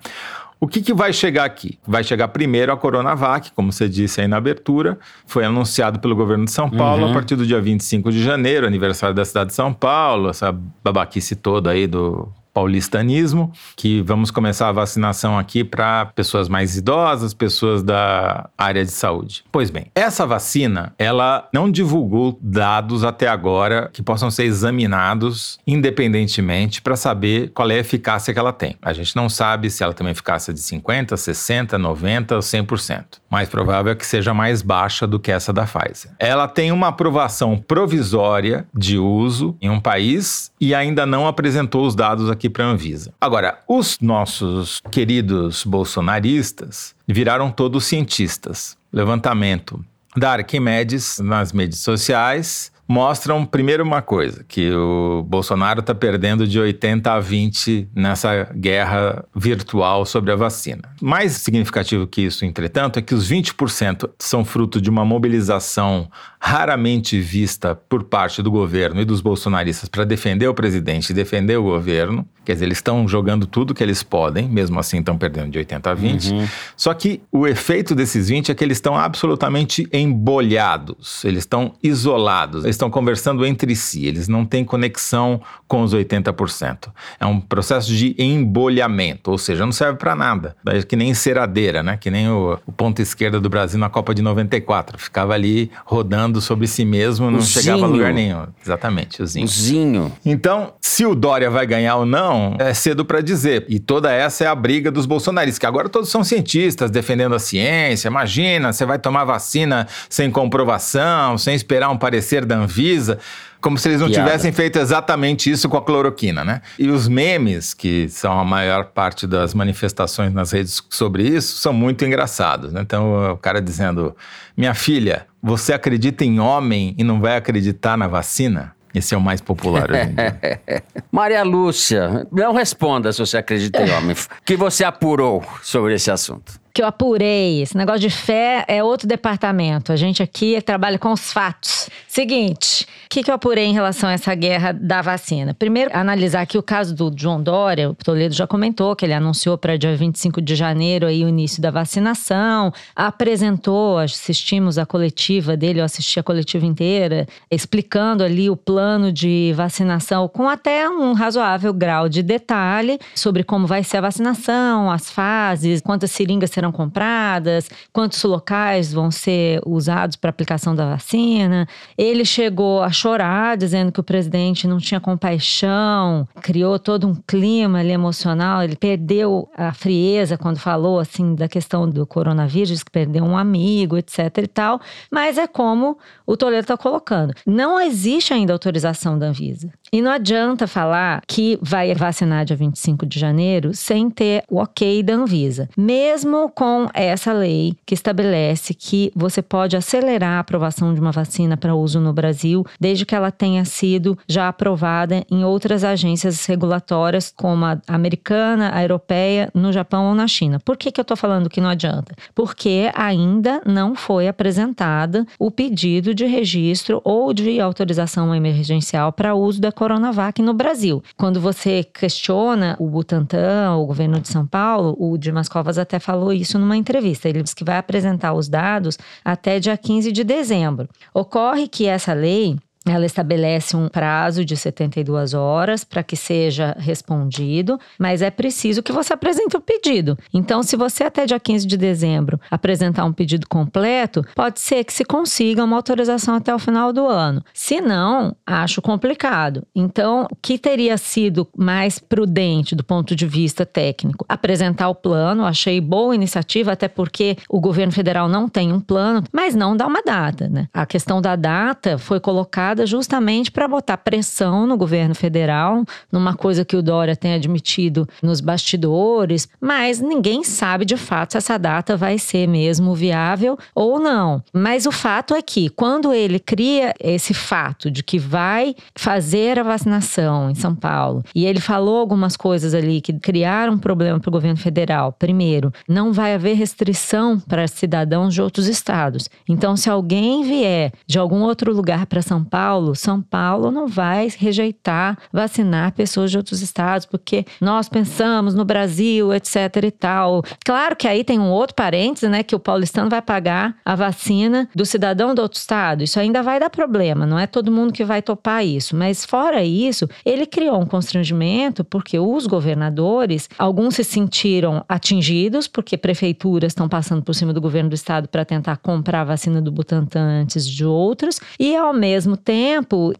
O 0.64 0.66
que, 0.66 0.80
que 0.80 0.94
vai 0.94 1.12
chegar 1.12 1.44
aqui? 1.44 1.78
Vai 1.86 2.02
chegar 2.02 2.28
primeiro 2.28 2.72
a 2.72 2.76
Coronavac, 2.78 3.52
como 3.52 3.70
você 3.70 3.86
disse 3.86 4.22
aí 4.22 4.26
na 4.26 4.38
abertura, 4.38 4.98
foi 5.26 5.44
anunciado 5.44 5.98
pelo 5.98 6.16
governo 6.16 6.46
de 6.46 6.52
São 6.52 6.70
Paulo 6.70 7.04
uhum. 7.04 7.10
a 7.10 7.12
partir 7.12 7.36
do 7.36 7.46
dia 7.46 7.60
25 7.60 8.10
de 8.10 8.24
janeiro, 8.24 8.66
aniversário 8.66 9.14
da 9.14 9.26
cidade 9.26 9.50
de 9.50 9.54
São 9.54 9.74
Paulo, 9.74 10.30
essa 10.30 10.58
babaquice 10.82 11.36
toda 11.36 11.68
aí 11.68 11.86
do 11.86 12.32
paulistanismo, 12.54 13.52
que 13.76 14.00
vamos 14.02 14.30
começar 14.30 14.68
a 14.68 14.72
vacinação 14.72 15.36
aqui 15.36 15.64
para 15.64 16.06
pessoas 16.06 16.48
mais 16.48 16.76
idosas, 16.76 17.34
pessoas 17.34 17.82
da 17.82 18.48
área 18.56 18.84
de 18.84 18.92
saúde. 18.92 19.44
Pois 19.50 19.70
bem, 19.70 19.86
essa 19.94 20.24
vacina, 20.24 20.94
ela 20.96 21.48
não 21.52 21.68
divulgou 21.70 22.38
dados 22.40 23.02
até 23.02 23.26
agora 23.26 23.90
que 23.92 24.02
possam 24.02 24.30
ser 24.30 24.44
examinados 24.44 25.58
independentemente 25.66 26.80
para 26.80 26.94
saber 26.94 27.50
qual 27.52 27.70
é 27.70 27.74
a 27.74 27.78
eficácia 27.78 28.32
que 28.32 28.38
ela 28.38 28.52
tem. 28.52 28.76
A 28.80 28.92
gente 28.92 29.16
não 29.16 29.28
sabe 29.28 29.68
se 29.68 29.82
ela 29.82 29.92
tem 29.92 30.06
uma 30.06 30.12
eficácia 30.12 30.54
de 30.54 30.60
50, 30.60 31.16
60, 31.16 31.76
90 31.76 32.36
ou 32.36 32.40
100%. 32.40 33.04
Mais 33.28 33.48
provável 33.48 33.92
é 33.92 33.96
que 33.96 34.06
seja 34.06 34.32
mais 34.32 34.62
baixa 34.62 35.06
do 35.08 35.18
que 35.18 35.32
essa 35.32 35.52
da 35.52 35.66
Pfizer. 35.66 36.12
Ela 36.20 36.46
tem 36.46 36.70
uma 36.70 36.88
aprovação 36.88 37.56
provisória 37.56 38.66
de 38.72 38.96
uso 38.96 39.56
em 39.60 39.68
um 39.68 39.80
país 39.80 40.52
e 40.60 40.72
ainda 40.74 41.04
não 41.04 41.26
apresentou 41.26 41.84
os 41.84 41.96
dados 41.96 42.30
aqui 42.30 42.43
para 42.48 42.64
a 42.64 42.68
Anvisa. 42.68 43.12
Agora, 43.20 43.60
os 43.68 43.98
nossos 44.00 44.80
queridos 44.90 45.64
bolsonaristas 45.64 46.94
viraram 47.06 47.50
todos 47.50 47.84
cientistas. 47.84 48.76
Levantamento 48.92 49.84
da 50.16 50.32
Arquimedes 50.32 51.18
nas 51.18 51.52
mídias 51.52 51.80
sociais 51.80 52.72
mostram 52.86 53.44
primeiro 53.46 53.82
uma 53.82 54.02
coisa, 54.02 54.44
que 54.46 54.70
o 54.72 55.24
Bolsonaro 55.26 55.80
está 55.80 55.94
perdendo 55.94 56.46
de 56.46 56.58
80 56.58 57.12
a 57.12 57.20
20 57.20 57.88
nessa 57.94 58.44
guerra 58.54 59.24
virtual 59.34 60.04
sobre 60.04 60.32
a 60.32 60.36
vacina. 60.36 60.82
Mais 61.00 61.32
significativo 61.32 62.06
que 62.06 62.22
isso, 62.22 62.44
entretanto, 62.44 62.98
é 62.98 63.02
que 63.02 63.14
os 63.14 63.30
20% 63.30 64.10
são 64.18 64.44
fruto 64.44 64.80
de 64.80 64.90
uma 64.90 65.04
mobilização 65.04 66.10
raramente 66.46 67.18
vista 67.18 67.74
por 67.74 68.04
parte 68.04 68.42
do 68.42 68.50
governo 68.50 69.00
e 69.00 69.04
dos 69.06 69.22
bolsonaristas 69.22 69.88
para 69.88 70.04
defender 70.04 70.46
o 70.46 70.52
presidente 70.52 71.08
e 71.08 71.14
defender 71.14 71.56
o 71.56 71.62
governo. 71.62 72.28
Quer 72.44 72.52
dizer, 72.52 72.66
eles 72.66 72.76
estão 72.76 73.08
jogando 73.08 73.46
tudo 73.46 73.72
que 73.72 73.82
eles 73.82 74.02
podem, 74.02 74.46
mesmo 74.46 74.78
assim 74.78 74.98
estão 74.98 75.16
perdendo 75.16 75.50
de 75.50 75.56
80 75.56 75.90
a 75.90 75.94
20. 75.94 76.30
Uhum. 76.30 76.46
Só 76.76 76.92
que 76.92 77.22
o 77.32 77.46
efeito 77.46 77.94
desses 77.94 78.28
20 78.28 78.52
é 78.52 78.54
que 78.54 78.62
eles 78.62 78.76
estão 78.76 78.94
absolutamente 78.94 79.88
embolhados, 79.90 81.24
eles 81.24 81.44
estão 81.44 81.72
isolados 81.82 82.66
estão 82.66 82.90
conversando 82.90 83.46
entre 83.46 83.74
si, 83.74 84.04
eles 84.04 84.28
não 84.28 84.44
têm 84.44 84.66
conexão 84.66 85.40
com 85.66 85.82
os 85.82 85.94
80%. 85.94 86.92
É 87.18 87.24
um 87.24 87.40
processo 87.40 87.90
de 87.90 88.14
embolhamento, 88.18 89.30
ou 89.30 89.38
seja, 89.38 89.64
não 89.64 89.72
serve 89.72 89.98
para 89.98 90.14
nada. 90.14 90.54
É 90.66 90.82
que 90.82 90.94
nem 90.94 91.14
ceradeira, 91.14 91.82
né? 91.82 91.96
Que 91.96 92.10
nem 92.10 92.28
o, 92.28 92.58
o 92.66 92.72
ponto 92.72 93.00
esquerda 93.00 93.40
do 93.40 93.48
Brasil 93.48 93.80
na 93.80 93.88
Copa 93.88 94.14
de 94.14 94.20
94. 94.20 94.98
Ficava 94.98 95.32
ali 95.32 95.70
rodando 95.86 96.33
sobre 96.40 96.66
si 96.66 96.84
mesmo, 96.84 97.30
não 97.30 97.38
o 97.38 97.42
chegava 97.42 97.78
zinho. 97.78 97.88
a 97.88 97.92
lugar 97.92 98.12
nenhum. 98.12 98.46
Exatamente, 98.62 99.22
o 99.22 99.26
zinho. 99.26 99.44
O 99.44 99.48
zinho. 99.48 100.12
Então, 100.24 100.74
se 100.80 101.04
o 101.04 101.14
Dória 101.14 101.50
vai 101.50 101.66
ganhar 101.66 101.96
ou 101.96 102.06
não, 102.06 102.56
é 102.58 102.72
cedo 102.74 103.04
para 103.04 103.20
dizer. 103.20 103.64
E 103.68 103.78
toda 103.78 104.12
essa 104.12 104.44
é 104.44 104.46
a 104.46 104.54
briga 104.54 104.90
dos 104.90 105.06
bolsonaristas, 105.06 105.58
que 105.58 105.66
agora 105.66 105.88
todos 105.88 106.08
são 106.10 106.22
cientistas 106.24 106.90
defendendo 106.90 107.34
a 107.34 107.38
ciência. 107.38 108.08
Imagina, 108.08 108.72
você 108.72 108.84
vai 108.84 108.98
tomar 108.98 109.24
vacina 109.24 109.86
sem 110.08 110.30
comprovação, 110.30 111.36
sem 111.38 111.54
esperar 111.54 111.88
um 111.90 111.96
parecer 111.96 112.44
da 112.44 112.56
Anvisa, 112.56 113.18
como 113.60 113.78
se 113.78 113.88
eles 113.88 114.00
não 114.00 114.08
Piada. 114.08 114.24
tivessem 114.24 114.52
feito 114.52 114.78
exatamente 114.78 115.50
isso 115.50 115.70
com 115.70 115.76
a 115.78 115.82
cloroquina, 115.82 116.44
né? 116.44 116.60
E 116.78 116.90
os 116.90 117.08
memes, 117.08 117.72
que 117.72 118.08
são 118.10 118.38
a 118.38 118.44
maior 118.44 118.84
parte 118.86 119.26
das 119.26 119.54
manifestações 119.54 120.34
nas 120.34 120.52
redes 120.52 120.82
sobre 120.90 121.26
isso, 121.26 121.56
são 121.56 121.72
muito 121.72 122.04
engraçados, 122.04 122.74
né? 122.74 122.82
Então, 122.82 123.32
o 123.32 123.38
cara 123.38 123.62
dizendo: 123.62 124.14
Minha 124.54 124.74
filha, 124.74 125.26
você 125.44 125.74
acredita 125.74 126.24
em 126.24 126.40
homem 126.40 126.94
e 126.96 127.04
não 127.04 127.20
vai 127.20 127.36
acreditar 127.36 127.98
na 127.98 128.08
vacina? 128.08 128.74
Esse 128.94 129.14
é 129.14 129.18
o 129.18 129.20
mais 129.20 129.42
popular 129.42 129.90
hoje 129.90 130.00
em 130.00 130.14
dia. 130.14 130.82
Maria 131.12 131.42
Lúcia, 131.42 132.26
não 132.32 132.54
responda 132.54 133.12
se 133.12 133.18
você 133.18 133.36
acredita 133.36 133.82
em 133.82 133.90
homem. 133.90 134.16
que 134.42 134.56
você 134.56 134.84
apurou 134.84 135.44
sobre 135.62 135.94
esse 135.94 136.10
assunto? 136.10 136.63
Que 136.74 136.82
eu 136.82 136.86
apurei. 136.86 137.62
Esse 137.62 137.76
negócio 137.76 138.00
de 138.00 138.10
fé 138.10 138.64
é 138.66 138.82
outro 138.82 139.06
departamento. 139.06 139.92
A 139.92 139.96
gente 139.96 140.20
aqui 140.20 140.60
trabalha 140.60 140.98
com 140.98 141.12
os 141.12 141.32
fatos. 141.32 141.88
Seguinte, 142.08 142.86
o 143.06 143.08
que, 143.08 143.22
que 143.22 143.30
eu 143.30 143.34
apurei 143.34 143.64
em 143.64 143.72
relação 143.72 144.08
a 144.08 144.12
essa 144.12 144.34
guerra 144.34 144.72
da 144.72 145.00
vacina? 145.00 145.54
Primeiro, 145.54 145.90
analisar 145.94 146.40
aqui 146.40 146.58
o 146.58 146.62
caso 146.62 146.92
do 146.92 147.12
João 147.16 147.40
Dória. 147.40 147.90
O 147.90 147.94
Toledo 147.94 148.34
já 148.34 148.44
comentou 148.44 148.96
que 148.96 149.04
ele 149.04 149.12
anunciou 149.12 149.56
para 149.56 149.76
dia 149.76 149.94
25 149.94 150.42
de 150.42 150.56
janeiro 150.56 151.06
aí 151.06 151.24
o 151.24 151.28
início 151.28 151.62
da 151.62 151.70
vacinação. 151.70 152.72
Apresentou, 152.96 153.98
assistimos 153.98 154.76
a 154.76 154.84
coletiva 154.84 155.56
dele, 155.56 155.80
eu 155.80 155.84
assisti 155.84 156.18
a 156.18 156.24
coletiva 156.24 156.66
inteira, 156.66 157.28
explicando 157.48 158.24
ali 158.24 158.50
o 158.50 158.56
plano 158.56 159.12
de 159.12 159.52
vacinação 159.54 160.26
com 160.26 160.48
até 160.48 160.88
um 160.88 161.12
razoável 161.12 161.72
grau 161.72 162.08
de 162.08 162.20
detalhe 162.20 162.98
sobre 163.14 163.44
como 163.44 163.64
vai 163.64 163.84
ser 163.84 163.98
a 163.98 164.00
vacinação, 164.00 164.90
as 164.90 165.08
fases, 165.08 165.80
quantas 165.80 166.10
seringas 166.10 166.50
serão 166.50 166.63
serão 166.64 166.72
compradas, 166.72 167.68
quantos 167.92 168.22
locais 168.22 168.92
vão 168.92 169.10
ser 169.10 169.60
usados 169.66 170.16
para 170.16 170.30
aplicação 170.30 170.74
da 170.74 170.90
vacina. 170.90 171.68
Ele 171.96 172.24
chegou 172.24 172.82
a 172.82 172.90
chorar, 172.90 173.56
dizendo 173.56 173.92
que 173.92 174.00
o 174.00 174.04
presidente 174.04 174.66
não 174.66 174.78
tinha 174.78 175.00
compaixão, 175.00 176.26
criou 176.40 176.78
todo 176.78 177.06
um 177.06 177.14
clima 177.14 177.80
ali 177.80 177.92
emocional. 177.92 178.62
Ele 178.62 178.76
perdeu 178.76 179.48
a 179.56 179.72
frieza 179.72 180.38
quando 180.38 180.58
falou 180.58 180.98
assim 180.98 181.34
da 181.34 181.48
questão 181.48 181.88
do 181.88 182.06
coronavírus, 182.06 182.82
que 182.82 182.90
perdeu 182.90 183.24
um 183.24 183.36
amigo, 183.36 183.98
etc 183.98 184.38
e 184.38 184.46
tal. 184.46 184.80
Mas 185.10 185.36
é 185.36 185.46
como 185.46 185.98
o 186.26 186.36
Toledo 186.36 186.62
está 186.62 186.76
colocando. 186.76 187.34
Não 187.46 187.80
existe 187.80 188.32
ainda 188.32 188.52
autorização 188.52 189.18
da 189.18 189.26
Anvisa. 189.26 189.70
E 189.94 190.02
não 190.02 190.10
adianta 190.10 190.66
falar 190.66 191.22
que 191.24 191.56
vai 191.62 191.94
vacinar 191.94 192.44
dia 192.44 192.56
25 192.56 193.06
de 193.06 193.16
janeiro 193.16 193.72
sem 193.72 194.10
ter 194.10 194.42
o 194.50 194.58
ok 194.58 195.04
da 195.04 195.14
Anvisa. 195.14 195.68
Mesmo 195.76 196.50
com 196.50 196.88
essa 196.92 197.32
lei 197.32 197.76
que 197.86 197.94
estabelece 197.94 198.74
que 198.74 199.12
você 199.14 199.40
pode 199.40 199.76
acelerar 199.76 200.32
a 200.32 200.40
aprovação 200.40 200.92
de 200.92 201.00
uma 201.00 201.12
vacina 201.12 201.56
para 201.56 201.76
uso 201.76 202.00
no 202.00 202.12
Brasil, 202.12 202.66
desde 202.80 203.06
que 203.06 203.14
ela 203.14 203.30
tenha 203.30 203.64
sido 203.64 204.18
já 204.26 204.48
aprovada 204.48 205.24
em 205.30 205.44
outras 205.44 205.84
agências 205.84 206.44
regulatórias, 206.44 207.32
como 207.36 207.64
a 207.64 207.78
americana, 207.86 208.72
a 208.74 208.82
europeia, 208.82 209.48
no 209.54 209.72
Japão 209.72 210.08
ou 210.08 210.14
na 210.16 210.26
China. 210.26 210.58
Por 210.64 210.76
que, 210.76 210.90
que 210.90 210.98
eu 211.00 211.02
estou 211.02 211.16
falando 211.16 211.48
que 211.48 211.60
não 211.60 211.70
adianta? 211.70 212.16
Porque 212.34 212.90
ainda 212.96 213.62
não 213.64 213.94
foi 213.94 214.26
apresentada 214.26 215.24
o 215.38 215.52
pedido 215.52 216.12
de 216.12 216.26
registro 216.26 217.00
ou 217.04 217.32
de 217.32 217.60
autorização 217.60 218.34
emergencial 218.34 219.12
para 219.12 219.36
uso 219.36 219.60
da 219.60 219.70
Coronavac 219.84 220.40
no 220.40 220.54
Brasil. 220.54 221.02
Quando 221.14 221.38
você 221.38 221.84
questiona 221.84 222.74
o 222.80 222.88
Butantan, 222.88 223.76
o 223.76 223.84
governo 223.84 224.18
de 224.18 224.28
São 224.28 224.46
Paulo, 224.46 224.96
o 224.98 225.18
Dimas 225.18 225.46
Covas 225.46 225.76
até 225.76 225.98
falou 225.98 226.32
isso 226.32 226.58
numa 226.58 226.74
entrevista. 226.74 227.28
Ele 227.28 227.42
disse 227.42 227.54
que 227.54 227.64
vai 227.64 227.76
apresentar 227.76 228.32
os 228.32 228.48
dados 228.48 228.98
até 229.22 229.60
dia 229.60 229.76
15 229.76 230.10
de 230.10 230.24
dezembro. 230.24 230.88
Ocorre 231.12 231.68
que 231.68 231.86
essa 231.86 232.14
lei 232.14 232.56
ela 232.86 233.06
estabelece 233.06 233.76
um 233.76 233.88
prazo 233.88 234.44
de 234.44 234.56
72 234.56 235.34
horas 235.34 235.84
para 235.84 236.02
que 236.02 236.16
seja 236.16 236.76
respondido, 236.78 237.78
mas 237.98 238.20
é 238.20 238.30
preciso 238.30 238.82
que 238.82 238.92
você 238.92 239.12
apresente 239.12 239.56
o 239.56 239.60
pedido. 239.60 240.18
Então, 240.32 240.62
se 240.62 240.76
você 240.76 241.04
até 241.04 241.24
dia 241.24 241.40
15 241.40 241.66
de 241.66 241.76
dezembro 241.76 242.38
apresentar 242.50 243.04
um 243.04 243.12
pedido 243.12 243.48
completo, 243.48 244.24
pode 244.34 244.60
ser 244.60 244.84
que 244.84 244.92
se 244.92 245.04
consiga 245.04 245.64
uma 245.64 245.76
autorização 245.76 246.34
até 246.34 246.54
o 246.54 246.58
final 246.58 246.92
do 246.92 247.06
ano. 247.06 247.42
Se 247.54 247.80
não, 247.80 248.36
acho 248.46 248.82
complicado. 248.82 249.66
Então, 249.74 250.26
o 250.30 250.36
que 250.36 250.58
teria 250.58 250.96
sido 250.98 251.48
mais 251.56 251.98
prudente 251.98 252.74
do 252.74 252.84
ponto 252.84 253.16
de 253.16 253.26
vista 253.26 253.64
técnico? 253.64 254.26
Apresentar 254.28 254.88
o 254.88 254.94
plano, 254.94 255.44
achei 255.44 255.80
boa 255.80 256.14
iniciativa, 256.14 256.72
até 256.72 256.88
porque 256.88 257.36
o 257.48 257.60
governo 257.60 257.92
federal 257.92 258.28
não 258.28 258.48
tem 258.48 258.72
um 258.72 258.80
plano, 258.80 259.24
mas 259.32 259.54
não 259.54 259.76
dá 259.76 259.86
uma 259.86 260.02
data, 260.02 260.48
né? 260.48 260.68
A 260.72 260.84
questão 260.84 261.20
da 261.22 261.36
data 261.36 261.96
foi 261.98 262.20
colocada 262.20 262.73
justamente 262.84 263.50
para 263.50 263.68
botar 263.68 263.96
pressão 263.98 264.66
no 264.66 264.76
governo 264.76 265.14
federal, 265.14 265.84
numa 266.10 266.34
coisa 266.34 266.64
que 266.64 266.76
o 266.76 266.82
Dória 266.82 267.16
tem 267.16 267.34
admitido 267.34 268.08
nos 268.22 268.40
bastidores, 268.40 269.48
mas 269.60 270.00
ninguém 270.00 270.42
sabe 270.44 270.84
de 270.84 270.96
fato 270.96 271.32
se 271.32 271.38
essa 271.38 271.58
data 271.58 271.96
vai 271.96 272.18
ser 272.18 272.46
mesmo 272.46 272.94
viável 272.94 273.58
ou 273.74 273.98
não. 273.98 274.42
Mas 274.52 274.86
o 274.86 274.92
fato 274.92 275.34
é 275.34 275.42
que 275.42 275.68
quando 275.68 276.12
ele 276.12 276.38
cria 276.38 276.94
esse 277.00 277.34
fato 277.34 277.90
de 277.90 278.02
que 278.02 278.18
vai 278.18 278.74
fazer 278.94 279.58
a 279.58 279.62
vacinação 279.62 280.50
em 280.50 280.54
São 280.54 280.74
Paulo, 280.74 281.22
e 281.34 281.46
ele 281.46 281.60
falou 281.60 281.98
algumas 281.98 282.36
coisas 282.36 282.74
ali 282.74 283.00
que 283.00 283.12
criaram 283.12 283.74
um 283.74 283.78
problema 283.78 284.18
para 284.18 284.28
o 284.28 284.32
governo 284.32 284.56
federal. 284.56 285.12
Primeiro, 285.12 285.72
não 285.88 286.12
vai 286.12 286.34
haver 286.34 286.56
restrição 286.56 287.38
para 287.38 287.66
cidadãos 287.68 288.34
de 288.34 288.42
outros 288.42 288.66
estados. 288.66 289.28
Então, 289.48 289.76
se 289.76 289.88
alguém 289.90 290.42
vier 290.42 290.92
de 291.06 291.18
algum 291.18 291.42
outro 291.42 291.72
lugar 291.72 292.06
para 292.06 292.22
São 292.22 292.42
Paulo, 292.42 292.63
Paulo. 292.64 292.94
São 292.94 293.20
Paulo 293.20 293.70
não 293.70 293.86
vai 293.86 294.32
rejeitar 294.38 295.18
vacinar 295.30 295.92
pessoas 295.92 296.30
de 296.30 296.38
outros 296.38 296.62
estados, 296.62 297.04
porque 297.04 297.44
nós 297.60 297.90
pensamos 297.90 298.54
no 298.54 298.64
Brasil, 298.64 299.34
etc 299.34 299.84
e 299.84 299.90
tal. 299.90 300.42
Claro 300.64 300.96
que 300.96 301.06
aí 301.06 301.22
tem 301.22 301.38
um 301.38 301.50
outro 301.50 301.74
parênteses, 301.74 302.30
né, 302.30 302.42
que 302.42 302.56
o 302.56 302.58
paulistano 302.58 303.10
vai 303.10 303.20
pagar 303.20 303.76
a 303.84 303.94
vacina 303.94 304.66
do 304.74 304.86
cidadão 304.86 305.34
do 305.34 305.42
outro 305.42 305.58
estado. 305.58 306.02
Isso 306.02 306.18
ainda 306.18 306.42
vai 306.42 306.58
dar 306.58 306.70
problema, 306.70 307.26
não 307.26 307.38
é 307.38 307.46
todo 307.46 307.70
mundo 307.70 307.92
que 307.92 308.02
vai 308.02 308.22
topar 308.22 308.64
isso. 308.64 308.96
Mas 308.96 309.26
fora 309.26 309.62
isso, 309.62 310.08
ele 310.24 310.46
criou 310.46 310.80
um 310.80 310.86
constrangimento 310.86 311.84
porque 311.84 312.18
os 312.18 312.46
governadores, 312.46 313.46
alguns 313.58 313.96
se 313.96 314.04
sentiram 314.04 314.82
atingidos 314.88 315.68
porque 315.68 315.98
prefeituras 315.98 316.70
estão 316.70 316.88
passando 316.88 317.22
por 317.22 317.34
cima 317.34 317.52
do 317.52 317.60
governo 317.60 317.90
do 317.90 317.94
estado 317.94 318.26
para 318.26 318.42
tentar 318.42 318.78
comprar 318.78 319.20
a 319.20 319.24
vacina 319.24 319.60
do 319.60 319.70
Butantan 319.70 320.40
antes 320.42 320.66
de 320.66 320.84
outros 320.84 321.38
e 321.60 321.76
ao 321.76 321.92
mesmo 321.92 322.38
tempo 322.38 322.53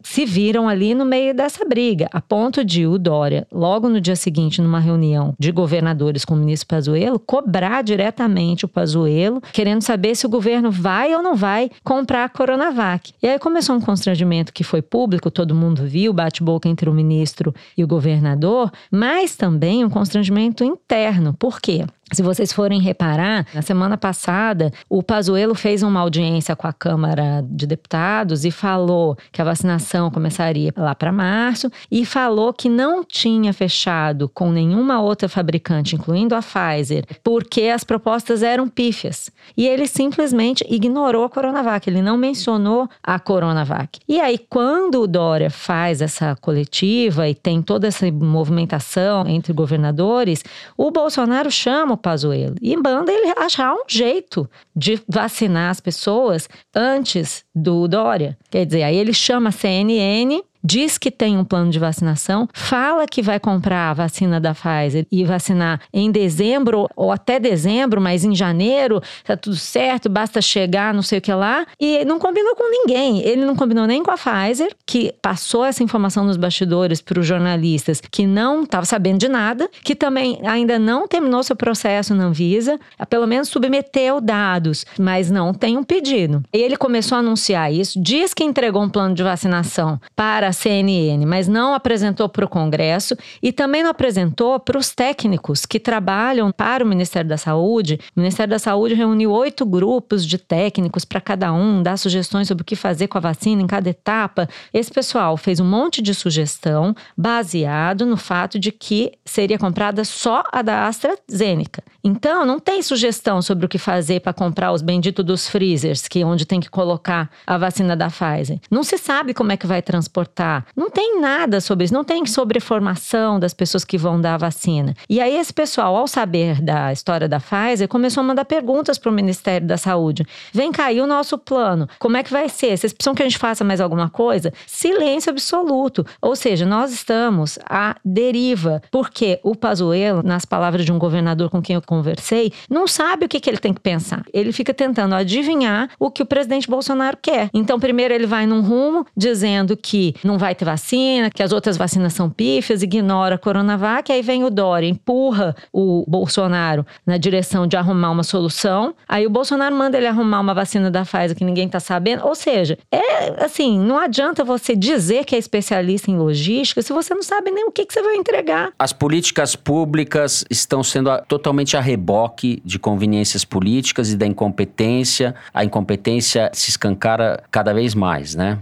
se 0.03 0.25
viram 0.25 0.67
ali 0.67 0.93
no 0.93 1.05
meio 1.05 1.33
dessa 1.33 1.65
briga, 1.65 2.07
a 2.11 2.21
ponto 2.21 2.63
de 2.63 2.85
o 2.85 2.97
Dória, 2.97 3.47
logo 3.51 3.89
no 3.89 3.99
dia 3.99 4.15
seguinte, 4.15 4.61
numa 4.61 4.79
reunião 4.79 5.33
de 5.37 5.51
governadores 5.51 6.25
com 6.25 6.33
o 6.33 6.37
ministro 6.37 6.67
Pazuello, 6.67 7.19
cobrar 7.19 7.83
diretamente 7.83 8.65
o 8.65 8.67
Pazuello, 8.67 9.41
querendo 9.53 9.81
saber 9.81 10.15
se 10.15 10.25
o 10.25 10.29
governo 10.29 10.71
vai 10.71 11.13
ou 11.13 11.21
não 11.21 11.35
vai 11.35 11.69
comprar 11.83 12.25
a 12.25 12.29
Coronavac. 12.29 13.13
E 13.21 13.27
aí 13.27 13.39
começou 13.39 13.75
um 13.75 13.81
constrangimento 13.81 14.53
que 14.53 14.63
foi 14.63 14.81
público, 14.81 15.31
todo 15.31 15.55
mundo 15.55 15.85
viu, 15.85 16.13
bate-boca 16.13 16.69
entre 16.69 16.89
o 16.89 16.93
ministro 16.93 17.53
e 17.77 17.83
o 17.83 17.87
governador, 17.87 18.71
mas 18.91 19.35
também 19.35 19.83
um 19.83 19.89
constrangimento 19.89 20.63
interno. 20.63 21.33
Por 21.33 21.59
quê? 21.59 21.85
Se 22.13 22.21
vocês 22.21 22.53
forem 22.53 22.79
reparar, 22.79 23.47
na 23.51 23.63
semana 23.63 23.97
passada, 23.97 24.71
o 24.87 25.01
Pazuello 25.01 25.55
fez 25.55 25.81
uma 25.81 26.01
audiência 26.01 26.55
com 26.55 26.67
a 26.67 26.71
Câmara 26.71 27.43
de 27.43 27.65
Deputados 27.65 28.45
e 28.45 28.51
falou 28.51 29.17
que 29.31 29.41
a 29.41 29.45
vacinação 29.45 30.11
começaria 30.11 30.71
lá 30.77 30.93
para 30.93 31.11
março 31.11 31.69
e 31.89 32.05
falou 32.05 32.53
que 32.53 32.69
não 32.69 33.03
tinha 33.03 33.51
fechado 33.51 34.29
com 34.29 34.51
nenhuma 34.51 35.01
outra 35.01 35.27
fabricante, 35.27 35.95
incluindo 35.95 36.35
a 36.35 36.43
Pfizer, 36.43 37.05
porque 37.23 37.63
as 37.63 37.83
propostas 37.83 38.43
eram 38.43 38.69
pífias. 38.69 39.31
E 39.57 39.67
ele 39.67 39.87
simplesmente 39.87 40.63
ignorou 40.69 41.25
a 41.25 41.29
Coronavac, 41.29 41.89
ele 41.89 42.03
não 42.03 42.17
mencionou 42.17 42.87
a 43.01 43.17
Coronavac. 43.17 43.99
E 44.07 44.19
aí, 44.21 44.37
quando 44.37 45.01
o 45.01 45.07
Dória 45.07 45.49
faz 45.49 46.03
essa 46.03 46.35
coletiva 46.35 47.27
e 47.27 47.33
tem 47.33 47.63
toda 47.63 47.87
essa 47.87 48.09
movimentação 48.11 49.27
entre 49.27 49.51
governadores, 49.51 50.43
o 50.77 50.91
Bolsonaro 50.91 51.49
chama 51.49 51.94
o 51.95 51.97
Pazuello 51.97 52.55
e 52.61 52.75
manda 52.77 53.11
ele 53.11 53.33
achar 53.37 53.73
um 53.73 53.83
jeito 53.87 54.49
de 54.75 55.01
vacinar 55.07 55.71
as 55.71 55.79
pessoas 55.79 56.47
antes 56.73 57.43
do 57.53 57.87
Dória. 57.87 58.37
Quer 58.49 58.65
dizer, 58.65 58.83
aí 58.83 58.95
ele 58.95 59.13
chama 59.13 59.49
a 59.49 59.51
CNN 59.51 60.41
diz 60.65 60.97
que 60.97 61.11
tem 61.11 61.37
um 61.37 61.45
plano 61.45 61.69
de 61.69 61.77
vacinação, 61.77 62.49
fala 62.51 63.05
que 63.05 63.21
vai 63.21 63.39
comprar 63.39 63.91
a 63.91 63.93
vacina 63.93 64.41
da 64.41 64.55
Pfizer 64.55 65.05
e 65.11 65.23
vacinar 65.23 65.79
em 65.93 66.09
dezembro 66.09 66.87
ou 66.95 67.11
até 67.11 67.39
dezembro, 67.39 68.01
mas 68.01 68.23
em 68.23 68.35
janeiro 68.35 68.99
tá 69.23 69.37
tudo 69.37 69.55
certo, 69.55 70.09
basta 70.09 70.41
chegar, 70.41 70.93
não 70.93 71.03
sei 71.03 71.19
o 71.19 71.21
que 71.21 71.31
lá, 71.31 71.65
e 71.79 72.03
não 72.03 72.17
combinou 72.17 72.55
com 72.55 72.69
ninguém. 72.69 73.19
Ele 73.19 73.45
não 73.45 73.55
combinou 73.55 73.85
nem 73.85 74.01
com 74.01 74.09
a 74.09 74.17
Pfizer, 74.17 74.73
que 74.85 75.13
passou 75.21 75.63
essa 75.63 75.83
informação 75.83 76.25
nos 76.25 76.37
bastidores 76.37 76.99
para 76.99 77.19
os 77.19 77.27
jornalistas 77.27 78.01
que 78.01 78.25
não 78.25 78.63
estava 78.63 78.85
sabendo 78.85 79.19
de 79.19 79.27
nada, 79.27 79.69
que 79.83 79.93
também 79.93 80.39
ainda 80.43 80.79
não 80.79 81.07
terminou 81.07 81.43
seu 81.43 81.55
processo 81.55 82.15
na 82.15 82.25
Anvisa, 82.25 82.79
pelo 83.07 83.27
menos 83.27 83.49
submeteu 83.49 84.19
dados, 84.19 84.85
mas 84.97 85.29
não 85.29 85.53
tem 85.53 85.77
um 85.77 85.83
pedido. 85.83 86.43
Ele 86.51 86.75
começou 86.75 87.17
a 87.17 87.19
anunciar 87.19 87.71
isso, 87.71 88.01
diz 88.01 88.33
que 88.33 88.43
entregou 88.43 88.81
um 88.81 88.89
plano 88.89 89.13
de 89.13 89.21
vacinação 89.21 89.99
para 90.15 90.54
CNN, 90.55 91.25
mas 91.25 91.47
não 91.47 91.73
apresentou 91.73 92.27
para 92.27 92.45
o 92.45 92.49
Congresso 92.49 93.15
e 93.41 93.51
também 93.51 93.83
não 93.83 93.89
apresentou 93.91 94.59
para 94.59 94.77
os 94.77 94.93
técnicos 94.93 95.65
que 95.65 95.79
trabalham 95.79 96.51
para 96.51 96.83
o 96.83 96.87
Ministério 96.87 97.29
da 97.29 97.37
Saúde. 97.37 97.99
O 98.15 98.19
Ministério 98.19 98.51
da 98.51 98.59
Saúde 98.59 98.95
reuniu 98.95 99.31
oito 99.31 99.65
grupos 99.65 100.25
de 100.25 100.37
técnicos 100.37 101.05
para 101.05 101.21
cada 101.21 101.53
um 101.53 101.83
dar 101.83 101.97
sugestões 101.97 102.47
sobre 102.47 102.63
o 102.63 102.65
que 102.65 102.75
fazer 102.75 103.07
com 103.07 103.17
a 103.17 103.21
vacina 103.21 103.61
em 103.61 103.67
cada 103.67 103.89
etapa. 103.89 104.47
Esse 104.73 104.91
pessoal 104.91 105.37
fez 105.37 105.59
um 105.59 105.65
monte 105.65 106.01
de 106.01 106.13
sugestão 106.13 106.95
baseado 107.17 108.05
no 108.05 108.17
fato 108.17 108.57
de 108.57 108.71
que 108.71 109.11
seria 109.23 109.57
comprada 109.57 110.03
só 110.03 110.43
a 110.51 110.61
da 110.61 110.87
AstraZeneca. 110.87 111.83
Então, 112.03 112.45
não 112.45 112.59
tem 112.59 112.81
sugestão 112.81 113.41
sobre 113.41 113.65
o 113.65 113.69
que 113.69 113.77
fazer 113.77 114.21
para 114.21 114.33
comprar 114.33 114.71
os 114.71 114.81
benditos 114.81 115.25
dos 115.25 115.49
freezers, 115.49 116.07
que 116.07 116.21
é 116.21 116.25
onde 116.25 116.45
tem 116.45 116.59
que 116.59 116.69
colocar 116.69 117.29
a 117.45 117.57
vacina 117.57 117.95
da 117.95 118.09
Pfizer. 118.09 118.59
Não 118.69 118.83
se 118.83 118.97
sabe 118.97 119.33
como 119.33 119.51
é 119.51 119.57
que 119.57 119.65
vai 119.65 119.81
transportar 119.81 120.44
não 120.75 120.89
tem 120.89 121.19
nada 121.19 121.59
sobre 121.59 121.85
isso, 121.85 121.93
não 121.93 122.03
tem 122.03 122.25
sobreformação 122.25 123.39
das 123.39 123.53
pessoas 123.53 123.83
que 123.83 123.97
vão 123.97 124.19
dar 124.19 124.35
a 124.35 124.37
vacina. 124.37 124.93
E 125.09 125.19
aí 125.19 125.37
esse 125.37 125.53
pessoal, 125.53 125.95
ao 125.95 126.07
saber 126.07 126.61
da 126.61 126.91
história 126.91 127.27
da 127.27 127.39
Pfizer, 127.39 127.87
começou 127.87 128.21
a 128.21 128.23
mandar 128.23 128.45
perguntas 128.45 128.97
para 128.97 129.09
o 129.09 129.13
Ministério 129.13 129.67
da 129.67 129.77
Saúde. 129.77 130.25
Vem 130.53 130.71
cair 130.71 131.01
o 131.01 131.07
nosso 131.07 131.37
plano. 131.37 131.87
Como 131.99 132.17
é 132.17 132.23
que 132.23 132.31
vai 132.31 132.49
ser? 132.49 132.77
Vocês 132.77 132.93
precisam 132.93 133.15
que 133.15 133.23
a 133.23 133.25
gente 133.25 133.37
faça 133.37 133.63
mais 133.63 133.79
alguma 133.81 134.09
coisa? 134.09 134.53
Silêncio 134.65 135.31
absoluto. 135.31 136.05
Ou 136.21 136.35
seja, 136.35 136.65
nós 136.65 136.91
estamos 136.91 137.57
à 137.69 137.95
deriva, 138.03 138.81
porque 138.91 139.39
o 139.43 139.55
Pazuello, 139.55 140.21
nas 140.23 140.45
palavras 140.45 140.85
de 140.85 140.91
um 140.91 140.99
governador 140.99 141.49
com 141.49 141.61
quem 141.61 141.75
eu 141.75 141.81
conversei, 141.81 142.51
não 142.69 142.87
sabe 142.87 143.25
o 143.25 143.29
que, 143.29 143.39
que 143.39 143.49
ele 143.49 143.57
tem 143.57 143.73
que 143.73 143.81
pensar. 143.81 144.23
Ele 144.33 144.51
fica 144.51 144.73
tentando 144.73 145.15
adivinhar 145.15 145.89
o 145.99 146.11
que 146.11 146.23
o 146.23 146.25
presidente 146.25 146.69
Bolsonaro 146.69 147.17
quer. 147.21 147.49
Então, 147.53 147.79
primeiro 147.79 148.13
ele 148.13 148.25
vai 148.25 148.45
num 148.45 148.61
rumo 148.61 149.05
dizendo 149.15 149.77
que 149.77 150.15
não 150.23 150.34
não 150.35 150.39
vai 150.39 150.53
ter 150.53 150.65
vacina, 150.65 151.29
que 151.29 151.41
as 151.41 151.53
outras 151.53 151.77
vacinas 151.77 152.13
são 152.13 152.29
pífias, 152.29 152.83
ignora 152.83 153.35
a 153.35 153.37
Coronavac, 153.37 154.11
aí 154.11 154.21
vem 154.21 154.43
o 154.43 154.49
Dória, 154.49 154.85
empurra 154.85 155.55
o 155.71 156.03
Bolsonaro 156.07 156.85
na 157.05 157.17
direção 157.17 157.65
de 157.65 157.77
arrumar 157.77 158.11
uma 158.11 158.23
solução, 158.23 158.93
aí 159.07 159.25
o 159.25 159.29
Bolsonaro 159.29 159.73
manda 159.73 159.97
ele 159.97 160.07
arrumar 160.07 160.41
uma 160.41 160.53
vacina 160.53 160.91
da 160.91 161.03
Pfizer 161.03 161.35
que 161.35 161.45
ninguém 161.45 161.69
tá 161.69 161.79
sabendo, 161.79 162.25
ou 162.25 162.35
seja, 162.35 162.77
é 162.91 163.45
assim, 163.45 163.79
não 163.79 163.97
adianta 163.97 164.43
você 164.43 164.75
dizer 164.75 165.23
que 165.23 165.35
é 165.35 165.39
especialista 165.39 166.11
em 166.11 166.17
logística 166.17 166.81
se 166.81 166.91
você 166.91 167.13
não 167.13 167.23
sabe 167.23 167.49
nem 167.49 167.65
o 167.65 167.71
que, 167.71 167.85
que 167.85 167.93
você 167.93 168.01
vai 168.01 168.15
entregar. 168.15 168.73
As 168.77 168.91
políticas 168.91 169.55
públicas 169.55 170.43
estão 170.49 170.83
sendo 170.83 171.09
totalmente 171.29 171.77
a 171.77 171.81
reboque 171.81 172.61
de 172.65 172.77
conveniências 172.77 173.45
políticas 173.45 174.11
e 174.11 174.17
da 174.17 174.25
incompetência. 174.25 175.33
A 175.53 175.63
incompetência 175.63 176.51
se 176.53 176.71
escancara 176.71 177.41
cada 177.49 177.73
vez 177.73 177.95
mais, 177.95 178.35
né? 178.35 178.59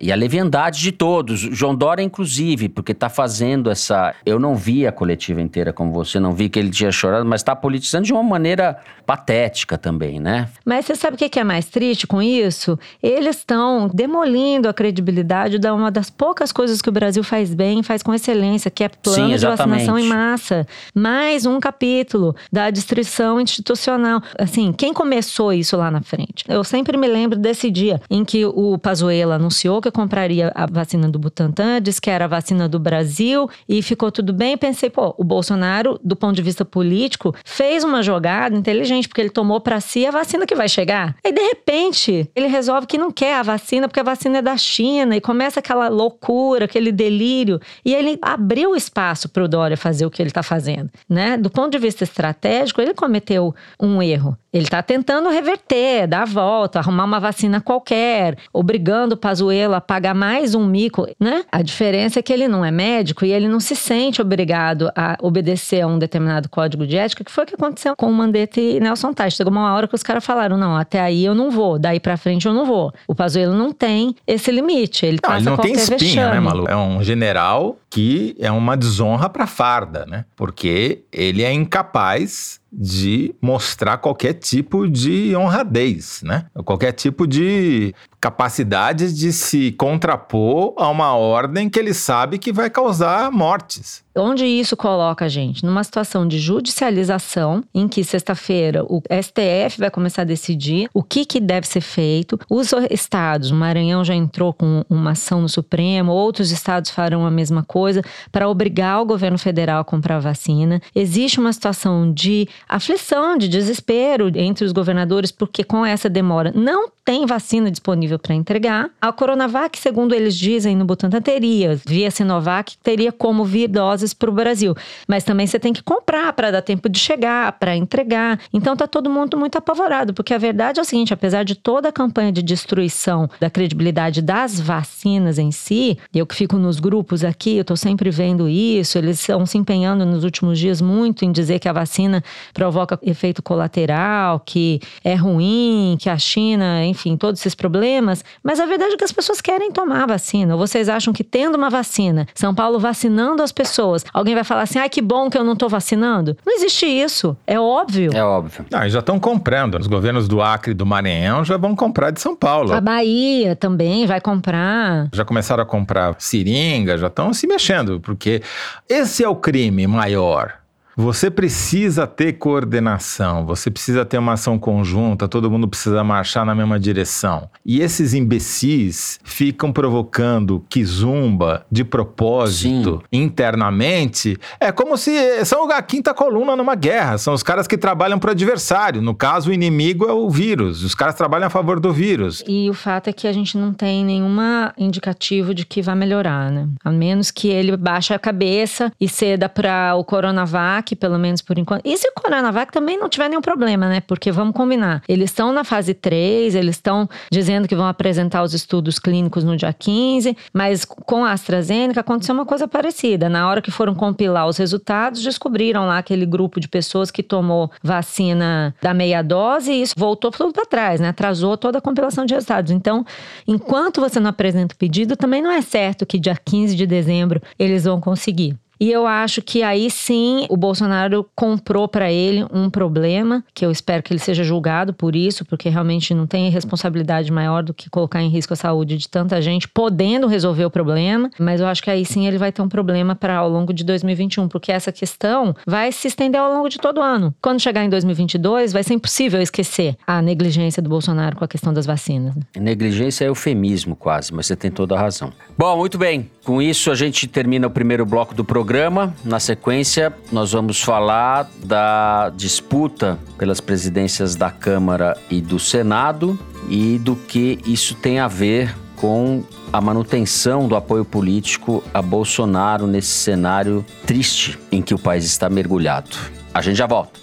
E 0.00 0.10
a 0.10 0.16
leviandade 0.16 0.80
de 0.80 0.92
todos, 0.92 1.40
João 1.40 1.74
Dória 1.74 2.02
inclusive, 2.02 2.70
porque 2.70 2.92
está 2.92 3.10
fazendo 3.10 3.70
essa. 3.70 4.14
Eu 4.24 4.38
não 4.38 4.56
vi 4.56 4.86
a 4.86 4.92
coletiva 4.92 5.42
inteira 5.42 5.74
como 5.74 5.92
você, 5.92 6.18
não 6.18 6.32
vi 6.32 6.48
que 6.48 6.58
ele 6.58 6.70
tinha 6.70 6.90
chorado, 6.90 7.26
mas 7.26 7.42
está 7.42 7.54
politizando 7.54 8.06
de 8.06 8.12
uma 8.12 8.22
maneira 8.22 8.78
patética 9.04 9.76
também, 9.76 10.18
né? 10.18 10.48
Mas 10.64 10.86
você 10.86 10.94
sabe 10.94 11.16
o 11.16 11.18
que 11.18 11.38
é 11.38 11.44
mais 11.44 11.66
triste 11.66 12.06
com 12.06 12.22
isso? 12.22 12.78
Eles 13.02 13.36
estão 13.36 13.90
demolindo 13.92 14.68
a 14.68 14.72
credibilidade 14.72 15.58
de 15.58 15.70
uma 15.70 15.90
das 15.90 16.08
poucas 16.08 16.50
coisas 16.50 16.80
que 16.80 16.88
o 16.88 16.92
Brasil 16.92 17.22
faz 17.22 17.52
bem, 17.52 17.82
faz 17.82 18.02
com 18.02 18.14
excelência, 18.14 18.70
que 18.70 18.84
é 18.84 18.88
plano 18.88 19.30
Sim, 19.32 19.36
de 19.36 19.44
vacinação 19.44 19.98
em 19.98 20.04
massa. 20.04 20.66
Mais 20.94 21.44
um 21.44 21.60
capítulo 21.60 22.34
da 22.50 22.70
destruição 22.70 23.38
institucional. 23.38 24.22
Assim, 24.38 24.72
quem 24.72 24.94
começou 24.94 25.52
isso 25.52 25.76
lá 25.76 25.90
na 25.90 26.00
frente? 26.00 26.44
Eu 26.48 26.64
sempre 26.64 26.96
me 26.96 27.06
lembro 27.06 27.38
desse 27.38 27.70
dia 27.70 28.00
em 28.08 28.24
que 28.24 28.46
o 28.46 28.78
Pazuello 28.78 29.32
anunciou 29.32 29.80
que 29.80 29.89
compraria 29.90 30.50
a 30.54 30.66
vacina 30.66 31.08
do 31.08 31.18
Butantan, 31.18 31.80
disse 31.80 32.00
que 32.00 32.10
era 32.10 32.24
a 32.24 32.28
vacina 32.28 32.68
do 32.68 32.78
Brasil 32.78 33.48
e 33.68 33.82
ficou 33.82 34.10
tudo 34.10 34.32
bem. 34.32 34.56
Pensei, 34.56 34.90
pô, 34.90 35.14
o 35.16 35.24
Bolsonaro, 35.24 35.98
do 36.02 36.16
ponto 36.16 36.34
de 36.34 36.42
vista 36.42 36.64
político, 36.64 37.34
fez 37.44 37.84
uma 37.84 38.02
jogada 38.02 38.56
inteligente, 38.56 39.08
porque 39.08 39.20
ele 39.20 39.30
tomou 39.30 39.60
para 39.60 39.80
si 39.80 40.06
a 40.06 40.10
vacina 40.10 40.46
que 40.46 40.54
vai 40.54 40.68
chegar. 40.68 41.16
Aí, 41.24 41.32
de 41.32 41.42
repente, 41.42 42.30
ele 42.34 42.46
resolve 42.46 42.86
que 42.86 42.98
não 42.98 43.10
quer 43.10 43.36
a 43.36 43.42
vacina, 43.42 43.88
porque 43.88 44.00
a 44.00 44.04
vacina 44.04 44.38
é 44.38 44.42
da 44.42 44.56
China, 44.56 45.16
e 45.16 45.20
começa 45.20 45.60
aquela 45.60 45.88
loucura, 45.88 46.64
aquele 46.64 46.92
delírio. 46.92 47.60
E 47.84 47.94
ele 47.94 48.18
abriu 48.22 48.74
espaço 48.74 49.28
para 49.28 49.44
o 49.44 49.48
Dória 49.48 49.76
fazer 49.76 50.06
o 50.06 50.10
que 50.10 50.22
ele 50.22 50.30
está 50.30 50.42
fazendo. 50.42 50.90
Né? 51.08 51.36
Do 51.36 51.50
ponto 51.50 51.70
de 51.70 51.78
vista 51.78 52.04
estratégico, 52.04 52.80
ele 52.80 52.94
cometeu 52.94 53.54
um 53.80 54.02
erro. 54.02 54.36
Ele 54.52 54.64
está 54.64 54.82
tentando 54.82 55.28
reverter, 55.28 56.08
dar 56.08 56.22
a 56.22 56.24
volta, 56.24 56.80
arrumar 56.80 57.04
uma 57.04 57.20
vacina 57.20 57.60
qualquer, 57.60 58.36
obrigando 58.52 59.14
o 59.14 59.18
Pazuello 59.18 59.74
a 59.80 59.82
pagar 59.82 60.14
mais 60.14 60.54
um 60.54 60.64
mico, 60.66 61.08
né? 61.18 61.44
A 61.50 61.62
diferença 61.62 62.18
é 62.18 62.22
que 62.22 62.32
ele 62.32 62.46
não 62.46 62.64
é 62.64 62.70
médico 62.70 63.24
e 63.24 63.32
ele 63.32 63.48
não 63.48 63.58
se 63.58 63.74
sente 63.74 64.20
obrigado 64.20 64.90
a 64.94 65.16
obedecer 65.20 65.80
a 65.80 65.86
um 65.86 65.98
determinado 65.98 66.48
código 66.48 66.86
de 66.86 66.96
ética, 66.96 67.24
que 67.24 67.30
foi 67.30 67.44
o 67.44 67.46
que 67.46 67.54
aconteceu 67.54 67.96
com 67.96 68.10
o 68.10 68.12
Mandetta 68.12 68.60
e 68.60 68.78
Nelson 68.78 69.12
Tais. 69.12 69.34
Chegou 69.34 69.52
uma 69.52 69.72
hora 69.72 69.88
que 69.88 69.94
os 69.94 70.02
caras 70.02 70.24
falaram, 70.24 70.56
não, 70.56 70.76
até 70.76 71.00
aí 71.00 71.24
eu 71.24 71.34
não 71.34 71.50
vou, 71.50 71.78
daí 71.78 71.98
para 71.98 72.16
frente 72.16 72.46
eu 72.46 72.52
não 72.52 72.64
vou. 72.64 72.92
O 73.08 73.14
Pazuello 73.14 73.54
não 73.54 73.72
tem 73.72 74.14
esse 74.26 74.50
limite, 74.50 75.06
ele 75.06 75.18
não, 75.22 75.30
passa 75.30 75.40
ele 75.40 75.50
não 75.50 75.56
tem 75.56 75.72
espinha, 75.72 75.98
né, 75.98 75.98
vexame. 75.98 76.34
né, 76.34 76.40
Malu? 76.40 76.66
É 76.68 76.76
um 76.76 77.02
general 77.02 77.76
que 77.88 78.36
é 78.38 78.50
uma 78.50 78.76
desonra 78.76 79.28
para 79.28 79.46
farda, 79.46 80.04
né? 80.06 80.24
Porque 80.36 81.02
ele 81.12 81.42
é 81.42 81.52
incapaz 81.52 82.59
de 82.72 83.34
mostrar 83.40 83.98
qualquer 83.98 84.34
tipo 84.34 84.88
de 84.88 85.34
honradez, 85.34 86.22
né? 86.22 86.46
Qualquer 86.64 86.92
tipo 86.92 87.26
de 87.26 87.94
capacidade 88.20 89.14
de 89.14 89.32
se 89.32 89.72
contrapor 89.72 90.74
a 90.76 90.88
uma 90.88 91.14
ordem 91.14 91.70
que 91.70 91.78
ele 91.78 91.94
sabe 91.94 92.38
que 92.38 92.52
vai 92.52 92.68
causar 92.68 93.32
mortes. 93.32 94.04
Onde 94.14 94.44
isso 94.44 94.76
coloca 94.76 95.24
a 95.24 95.28
gente? 95.28 95.64
Numa 95.64 95.84
situação 95.84 96.26
de 96.26 96.38
judicialização, 96.38 97.62
em 97.72 97.86
que 97.86 98.02
sexta-feira 98.02 98.84
o 98.84 99.00
STF 99.00 99.78
vai 99.78 99.90
começar 99.90 100.22
a 100.22 100.24
decidir 100.24 100.90
o 100.92 101.02
que, 101.02 101.24
que 101.24 101.40
deve 101.40 101.66
ser 101.66 101.80
feito. 101.80 102.38
Os 102.50 102.72
estados, 102.90 103.50
o 103.50 103.54
Maranhão 103.54 104.04
já 104.04 104.14
entrou 104.14 104.52
com 104.52 104.84
uma 104.90 105.12
ação 105.12 105.40
no 105.40 105.48
Supremo, 105.48 106.12
outros 106.12 106.50
estados 106.50 106.90
farão 106.90 107.24
a 107.24 107.30
mesma 107.30 107.62
coisa 107.62 108.02
para 108.32 108.48
obrigar 108.48 109.00
o 109.00 109.06
governo 109.06 109.38
federal 109.38 109.80
a 109.80 109.84
comprar 109.84 110.18
vacina. 110.18 110.82
Existe 110.94 111.38
uma 111.38 111.52
situação 111.52 112.12
de 112.12 112.48
aflição, 112.68 113.36
de 113.36 113.48
desespero 113.48 114.30
entre 114.34 114.64
os 114.64 114.72
governadores, 114.72 115.30
porque 115.32 115.64
com 115.64 115.84
essa 115.84 116.08
demora 116.08 116.52
não 116.54 116.90
tem 117.04 117.26
vacina 117.26 117.70
disponível 117.70 118.18
para 118.18 118.34
entregar. 118.34 118.88
A 119.00 119.12
Coronavac, 119.12 119.78
segundo 119.78 120.14
eles 120.14 120.36
dizem 120.36 120.76
no 120.76 120.84
Butantan, 120.84 121.20
teria, 121.20 121.80
via 121.84 122.10
Sinovac, 122.10 122.76
teria 122.82 123.10
como 123.10 123.44
vir 123.44 123.68
doses 123.68 124.14
para 124.14 124.30
o 124.30 124.32
Brasil. 124.32 124.76
Mas 125.08 125.24
também 125.24 125.46
você 125.46 125.58
tem 125.58 125.72
que 125.72 125.82
comprar 125.82 126.32
para 126.32 126.50
dar 126.52 126.62
tempo 126.62 126.88
de 126.88 126.98
chegar, 126.98 127.52
para 127.52 127.76
entregar. 127.76 128.38
Então 128.52 128.76
tá 128.76 128.86
todo 128.86 129.10
mundo 129.10 129.36
muito 129.36 129.58
apavorado, 129.58 130.14
porque 130.14 130.32
a 130.32 130.38
verdade 130.38 130.78
é 130.78 130.82
o 130.82 130.84
seguinte: 130.84 131.12
apesar 131.12 131.42
de 131.42 131.54
toda 131.54 131.88
a 131.88 131.92
campanha 131.92 132.30
de 132.30 132.42
destruição 132.42 133.28
da 133.40 133.50
credibilidade 133.50 134.22
das 134.22 134.60
vacinas 134.60 135.38
em 135.38 135.50
si, 135.50 135.98
eu 136.14 136.26
que 136.26 136.34
fico 136.34 136.56
nos 136.56 136.78
grupos 136.78 137.24
aqui, 137.24 137.56
eu 137.56 137.64
tô 137.64 137.76
sempre 137.76 138.10
vendo 138.10 138.48
isso, 138.48 138.98
eles 138.98 139.18
estão 139.18 139.44
se 139.46 139.58
empenhando 139.58 140.06
nos 140.06 140.22
últimos 140.22 140.58
dias 140.58 140.80
muito 140.80 141.24
em 141.24 141.32
dizer 141.32 141.58
que 141.58 141.68
a 141.68 141.72
vacina 141.72 142.22
provoca 142.52 142.98
efeito 143.02 143.42
colateral, 143.42 144.40
que 144.40 144.80
é 145.04 145.14
ruim, 145.14 145.96
que 145.98 146.08
a 146.08 146.18
China, 146.18 146.84
enfim, 146.84 147.16
todos 147.16 147.40
esses 147.40 147.54
problemas. 147.54 148.24
Mas 148.42 148.60
a 148.60 148.66
verdade 148.66 148.94
é 148.94 148.96
que 148.96 149.04
as 149.04 149.12
pessoas 149.12 149.40
querem 149.40 149.70
tomar 149.70 150.02
a 150.02 150.06
vacina. 150.06 150.54
Ou 150.54 150.60
vocês 150.66 150.88
acham 150.88 151.12
que 151.12 151.24
tendo 151.24 151.56
uma 151.56 151.70
vacina, 151.70 152.26
São 152.34 152.54
Paulo 152.54 152.78
vacinando 152.78 153.42
as 153.42 153.52
pessoas, 153.52 154.04
alguém 154.12 154.34
vai 154.34 154.44
falar 154.44 154.62
assim: 154.62 154.78
ai, 154.78 154.88
que 154.88 155.02
bom 155.02 155.30
que 155.30 155.38
eu 155.38 155.44
não 155.44 155.56
tô 155.56 155.68
vacinando? 155.68 156.36
Não 156.44 156.54
existe 156.56 156.86
isso. 156.86 157.36
É 157.46 157.58
óbvio. 157.58 158.10
É 158.14 158.24
óbvio. 158.24 158.64
Ah, 158.72 158.88
já 158.88 159.00
estão 159.00 159.18
comprando. 159.18 159.78
Os 159.78 159.86
governos 159.86 160.28
do 160.28 160.40
Acre 160.42 160.72
e 160.72 160.74
do 160.74 160.86
Maranhão 160.86 161.44
já 161.44 161.56
vão 161.56 161.74
comprar 161.74 162.10
de 162.10 162.20
São 162.20 162.36
Paulo. 162.36 162.72
A 162.72 162.80
Bahia 162.80 163.56
também 163.56 164.06
vai 164.06 164.20
comprar. 164.20 165.08
Já 165.12 165.24
começaram 165.24 165.62
a 165.62 165.66
comprar 165.66 166.14
seringa, 166.18 166.96
já 166.98 167.06
estão 167.06 167.32
se 167.32 167.46
mexendo, 167.46 168.00
porque 168.00 168.42
esse 168.88 169.24
é 169.24 169.28
o 169.28 169.36
crime 169.36 169.86
maior. 169.86 170.59
Você 171.00 171.30
precisa 171.30 172.06
ter 172.06 172.34
coordenação, 172.34 173.46
você 173.46 173.70
precisa 173.70 174.04
ter 174.04 174.18
uma 174.18 174.34
ação 174.34 174.58
conjunta, 174.58 175.26
todo 175.26 175.50
mundo 175.50 175.66
precisa 175.66 176.04
marchar 176.04 176.44
na 176.44 176.54
mesma 176.54 176.78
direção. 176.78 177.48
E 177.64 177.80
esses 177.80 178.12
imbecis 178.12 179.18
ficam 179.24 179.72
provocando 179.72 180.62
quizumba 180.68 181.64
de 181.72 181.84
propósito 181.84 183.02
Sim. 183.10 183.22
internamente. 183.22 184.36
É 184.60 184.70
como 184.70 184.98
se 184.98 185.42
são 185.46 185.70
a 185.72 185.80
quinta 185.80 186.12
coluna 186.12 186.54
numa 186.54 186.74
guerra, 186.74 187.16
são 187.16 187.32
os 187.32 187.42
caras 187.42 187.66
que 187.66 187.78
trabalham 187.78 188.18
para 188.18 188.28
o 188.28 188.32
adversário. 188.32 189.00
No 189.00 189.14
caso, 189.14 189.48
o 189.48 189.54
inimigo 189.54 190.06
é 190.06 190.12
o 190.12 190.28
vírus, 190.28 190.84
os 190.84 190.94
caras 190.94 191.14
trabalham 191.14 191.46
a 191.46 191.50
favor 191.50 191.80
do 191.80 191.94
vírus. 191.94 192.44
E 192.46 192.68
o 192.68 192.74
fato 192.74 193.08
é 193.08 193.12
que 193.14 193.26
a 193.26 193.32
gente 193.32 193.56
não 193.56 193.72
tem 193.72 194.04
nenhuma 194.04 194.74
indicativo 194.76 195.54
de 195.54 195.64
que 195.64 195.80
vai 195.80 195.94
melhorar, 195.94 196.50
né? 196.50 196.68
A 196.84 196.90
menos 196.90 197.30
que 197.30 197.48
ele 197.48 197.74
baixe 197.74 198.12
a 198.12 198.18
cabeça 198.18 198.92
e 199.00 199.08
ceda 199.08 199.48
para 199.48 199.94
o 199.94 200.04
Coronavac 200.04 200.89
pelo 200.96 201.18
menos 201.18 201.42
por 201.42 201.58
enquanto. 201.58 201.82
E 201.84 201.96
se 201.96 202.08
o 202.08 202.12
Coronavac 202.12 202.72
também 202.72 202.98
não 202.98 203.08
tiver 203.08 203.28
nenhum 203.28 203.40
problema, 203.40 203.88
né? 203.88 204.00
Porque 204.00 204.30
vamos 204.30 204.54
combinar. 204.54 205.02
Eles 205.08 205.30
estão 205.30 205.52
na 205.52 205.64
fase 205.64 205.94
3, 205.94 206.54
eles 206.54 206.76
estão 206.76 207.08
dizendo 207.30 207.66
que 207.68 207.74
vão 207.74 207.86
apresentar 207.86 208.42
os 208.42 208.54
estudos 208.54 208.98
clínicos 208.98 209.44
no 209.44 209.56
dia 209.56 209.72
15, 209.72 210.36
mas 210.52 210.84
com 210.84 211.24
a 211.24 211.32
AstraZeneca 211.32 212.00
aconteceu 212.00 212.34
uma 212.34 212.46
coisa 212.46 212.66
parecida. 212.68 213.28
Na 213.28 213.48
hora 213.48 213.62
que 213.62 213.70
foram 213.70 213.94
compilar 213.94 214.46
os 214.46 214.56
resultados, 214.56 215.22
descobriram 215.22 215.86
lá 215.86 215.98
aquele 215.98 216.26
grupo 216.26 216.60
de 216.60 216.68
pessoas 216.68 217.10
que 217.10 217.22
tomou 217.22 217.70
vacina 217.82 218.74
da 218.80 218.94
meia 218.94 219.22
dose 219.22 219.72
e 219.72 219.82
isso 219.82 219.94
voltou 219.96 220.30
tudo 220.30 220.52
para 220.52 220.66
trás, 220.66 221.00
né? 221.00 221.08
Atrasou 221.08 221.56
toda 221.56 221.78
a 221.78 221.80
compilação 221.80 222.24
de 222.24 222.34
resultados. 222.34 222.70
Então, 222.72 223.04
enquanto 223.46 224.00
você 224.00 224.20
não 224.20 224.30
apresenta 224.30 224.74
o 224.74 224.78
pedido, 224.78 225.16
também 225.16 225.42
não 225.42 225.50
é 225.50 225.60
certo 225.60 226.06
que 226.06 226.18
dia 226.18 226.36
15 226.36 226.74
de 226.74 226.86
dezembro 226.86 227.40
eles 227.58 227.84
vão 227.84 228.00
conseguir. 228.00 228.56
E 228.80 228.90
eu 228.90 229.06
acho 229.06 229.42
que 229.42 229.62
aí 229.62 229.90
sim 229.90 230.46
o 230.48 230.56
Bolsonaro 230.56 231.28
comprou 231.36 231.86
para 231.86 232.10
ele 232.10 232.46
um 232.50 232.70
problema, 232.70 233.44
que 233.52 233.64
eu 233.64 233.70
espero 233.70 234.02
que 234.02 234.10
ele 234.10 234.18
seja 234.18 234.42
julgado 234.42 234.94
por 234.94 235.14
isso, 235.14 235.44
porque 235.44 235.68
realmente 235.68 236.14
não 236.14 236.26
tem 236.26 236.48
responsabilidade 236.48 237.30
maior 237.30 237.62
do 237.62 237.74
que 237.74 237.90
colocar 237.90 238.22
em 238.22 238.30
risco 238.30 238.54
a 238.54 238.56
saúde 238.56 238.96
de 238.96 239.06
tanta 239.06 239.42
gente, 239.42 239.68
podendo 239.68 240.26
resolver 240.26 240.64
o 240.64 240.70
problema. 240.70 241.30
Mas 241.38 241.60
eu 241.60 241.66
acho 241.66 241.82
que 241.82 241.90
aí 241.90 242.06
sim 242.06 242.26
ele 242.26 242.38
vai 242.38 242.50
ter 242.50 242.62
um 242.62 242.70
problema 242.70 243.14
para 243.14 243.36
ao 243.36 243.50
longo 243.50 243.74
de 243.74 243.84
2021, 243.84 244.48
porque 244.48 244.72
essa 244.72 244.90
questão 244.90 245.54
vai 245.66 245.92
se 245.92 246.08
estender 246.08 246.40
ao 246.40 246.50
longo 246.50 246.70
de 246.70 246.78
todo 246.78 246.98
o 246.98 247.02
ano. 247.02 247.34
Quando 247.42 247.60
chegar 247.60 247.84
em 247.84 247.90
2022, 247.90 248.72
vai 248.72 248.82
ser 248.82 248.94
impossível 248.94 249.42
esquecer 249.42 249.94
a 250.06 250.22
negligência 250.22 250.82
do 250.82 250.88
Bolsonaro 250.88 251.36
com 251.36 251.44
a 251.44 251.48
questão 251.48 251.74
das 251.74 251.84
vacinas. 251.84 252.34
Né? 252.34 252.42
Negligência 252.58 253.26
é 253.26 253.28
eufemismo 253.28 253.94
quase, 253.94 254.32
mas 254.32 254.46
você 254.46 254.56
tem 254.56 254.70
toda 254.70 254.94
a 254.94 254.98
razão. 254.98 255.30
Bom, 255.58 255.76
muito 255.76 255.98
bem. 255.98 256.30
Com 256.44 256.62
isso 256.62 256.90
a 256.90 256.94
gente 256.94 257.28
termina 257.28 257.66
o 257.66 257.70
primeiro 257.70 258.06
bloco 258.06 258.34
do 258.34 258.42
programa 258.42 258.69
programa. 258.70 259.12
Na 259.24 259.40
sequência, 259.40 260.14
nós 260.30 260.52
vamos 260.52 260.80
falar 260.80 261.50
da 261.64 262.30
disputa 262.36 263.18
pelas 263.36 263.60
presidências 263.60 264.36
da 264.36 264.48
Câmara 264.48 265.16
e 265.28 265.40
do 265.40 265.58
Senado 265.58 266.38
e 266.68 266.96
do 267.00 267.16
que 267.16 267.58
isso 267.66 267.96
tem 267.96 268.20
a 268.20 268.28
ver 268.28 268.72
com 268.94 269.42
a 269.72 269.80
manutenção 269.80 270.68
do 270.68 270.76
apoio 270.76 271.04
político 271.04 271.82
a 271.92 272.00
Bolsonaro 272.00 272.86
nesse 272.86 273.08
cenário 273.08 273.84
triste 274.06 274.56
em 274.70 274.80
que 274.80 274.94
o 274.94 274.98
país 275.00 275.24
está 275.24 275.50
mergulhado. 275.50 276.16
A 276.54 276.62
gente 276.62 276.76
já 276.76 276.86
volta. 276.86 277.18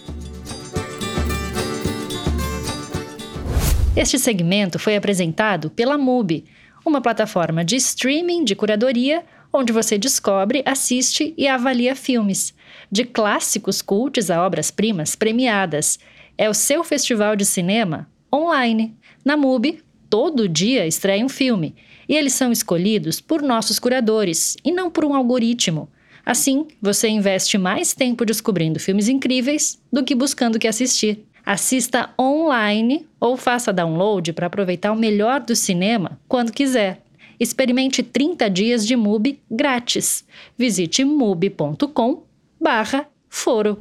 Este 3.95 4.19
segmento 4.19 4.77
foi 4.77 4.97
apresentado 4.97 5.69
pela 5.69 5.97
MUBI, 5.97 6.43
uma 6.85 6.99
plataforma 6.99 7.63
de 7.63 7.77
streaming 7.77 8.43
de 8.43 8.53
curadoria 8.53 9.23
onde 9.51 9.73
você 9.73 9.97
descobre, 9.97 10.63
assiste 10.65 11.33
e 11.37 11.47
avalia 11.47 11.95
filmes, 11.95 12.53
de 12.91 13.03
clássicos 13.03 13.81
cultos 13.81 14.29
a 14.29 14.45
obras-primas 14.45 15.15
premiadas. 15.15 15.99
É 16.37 16.49
o 16.49 16.53
seu 16.53 16.83
festival 16.83 17.35
de 17.35 17.45
cinema 17.45 18.09
online. 18.33 18.95
Na 19.25 19.35
MUBI, 19.35 19.81
todo 20.09 20.47
dia 20.47 20.85
estreia 20.85 21.25
um 21.25 21.29
filme, 21.29 21.75
e 22.07 22.15
eles 22.15 22.33
são 22.33 22.51
escolhidos 22.51 23.19
por 23.19 23.41
nossos 23.41 23.79
curadores 23.79 24.55
e 24.63 24.71
não 24.71 24.89
por 24.89 25.03
um 25.03 25.13
algoritmo. 25.13 25.89
Assim, 26.25 26.67
você 26.81 27.07
investe 27.07 27.57
mais 27.57 27.93
tempo 27.93 28.25
descobrindo 28.25 28.79
filmes 28.79 29.07
incríveis 29.07 29.81
do 29.91 30.03
que 30.03 30.13
buscando 30.13 30.55
o 30.55 30.59
que 30.59 30.67
assistir. 30.67 31.25
Assista 31.45 32.09
online 32.19 33.07
ou 33.17 33.37
faça 33.37 33.71
download 33.71 34.33
para 34.33 34.47
aproveitar 34.47 34.91
o 34.91 34.97
melhor 34.97 35.39
do 35.39 35.55
cinema 35.55 36.19
quando 36.27 36.51
quiser. 36.51 37.01
Experimente 37.39 38.01
30 38.01 38.49
dias 38.49 38.85
de 38.85 38.95
MUBI 38.95 39.39
grátis. 39.49 40.25
Visite 40.57 41.03
mubi.com 41.05 42.23
barra 42.59 43.07
foro. 43.29 43.79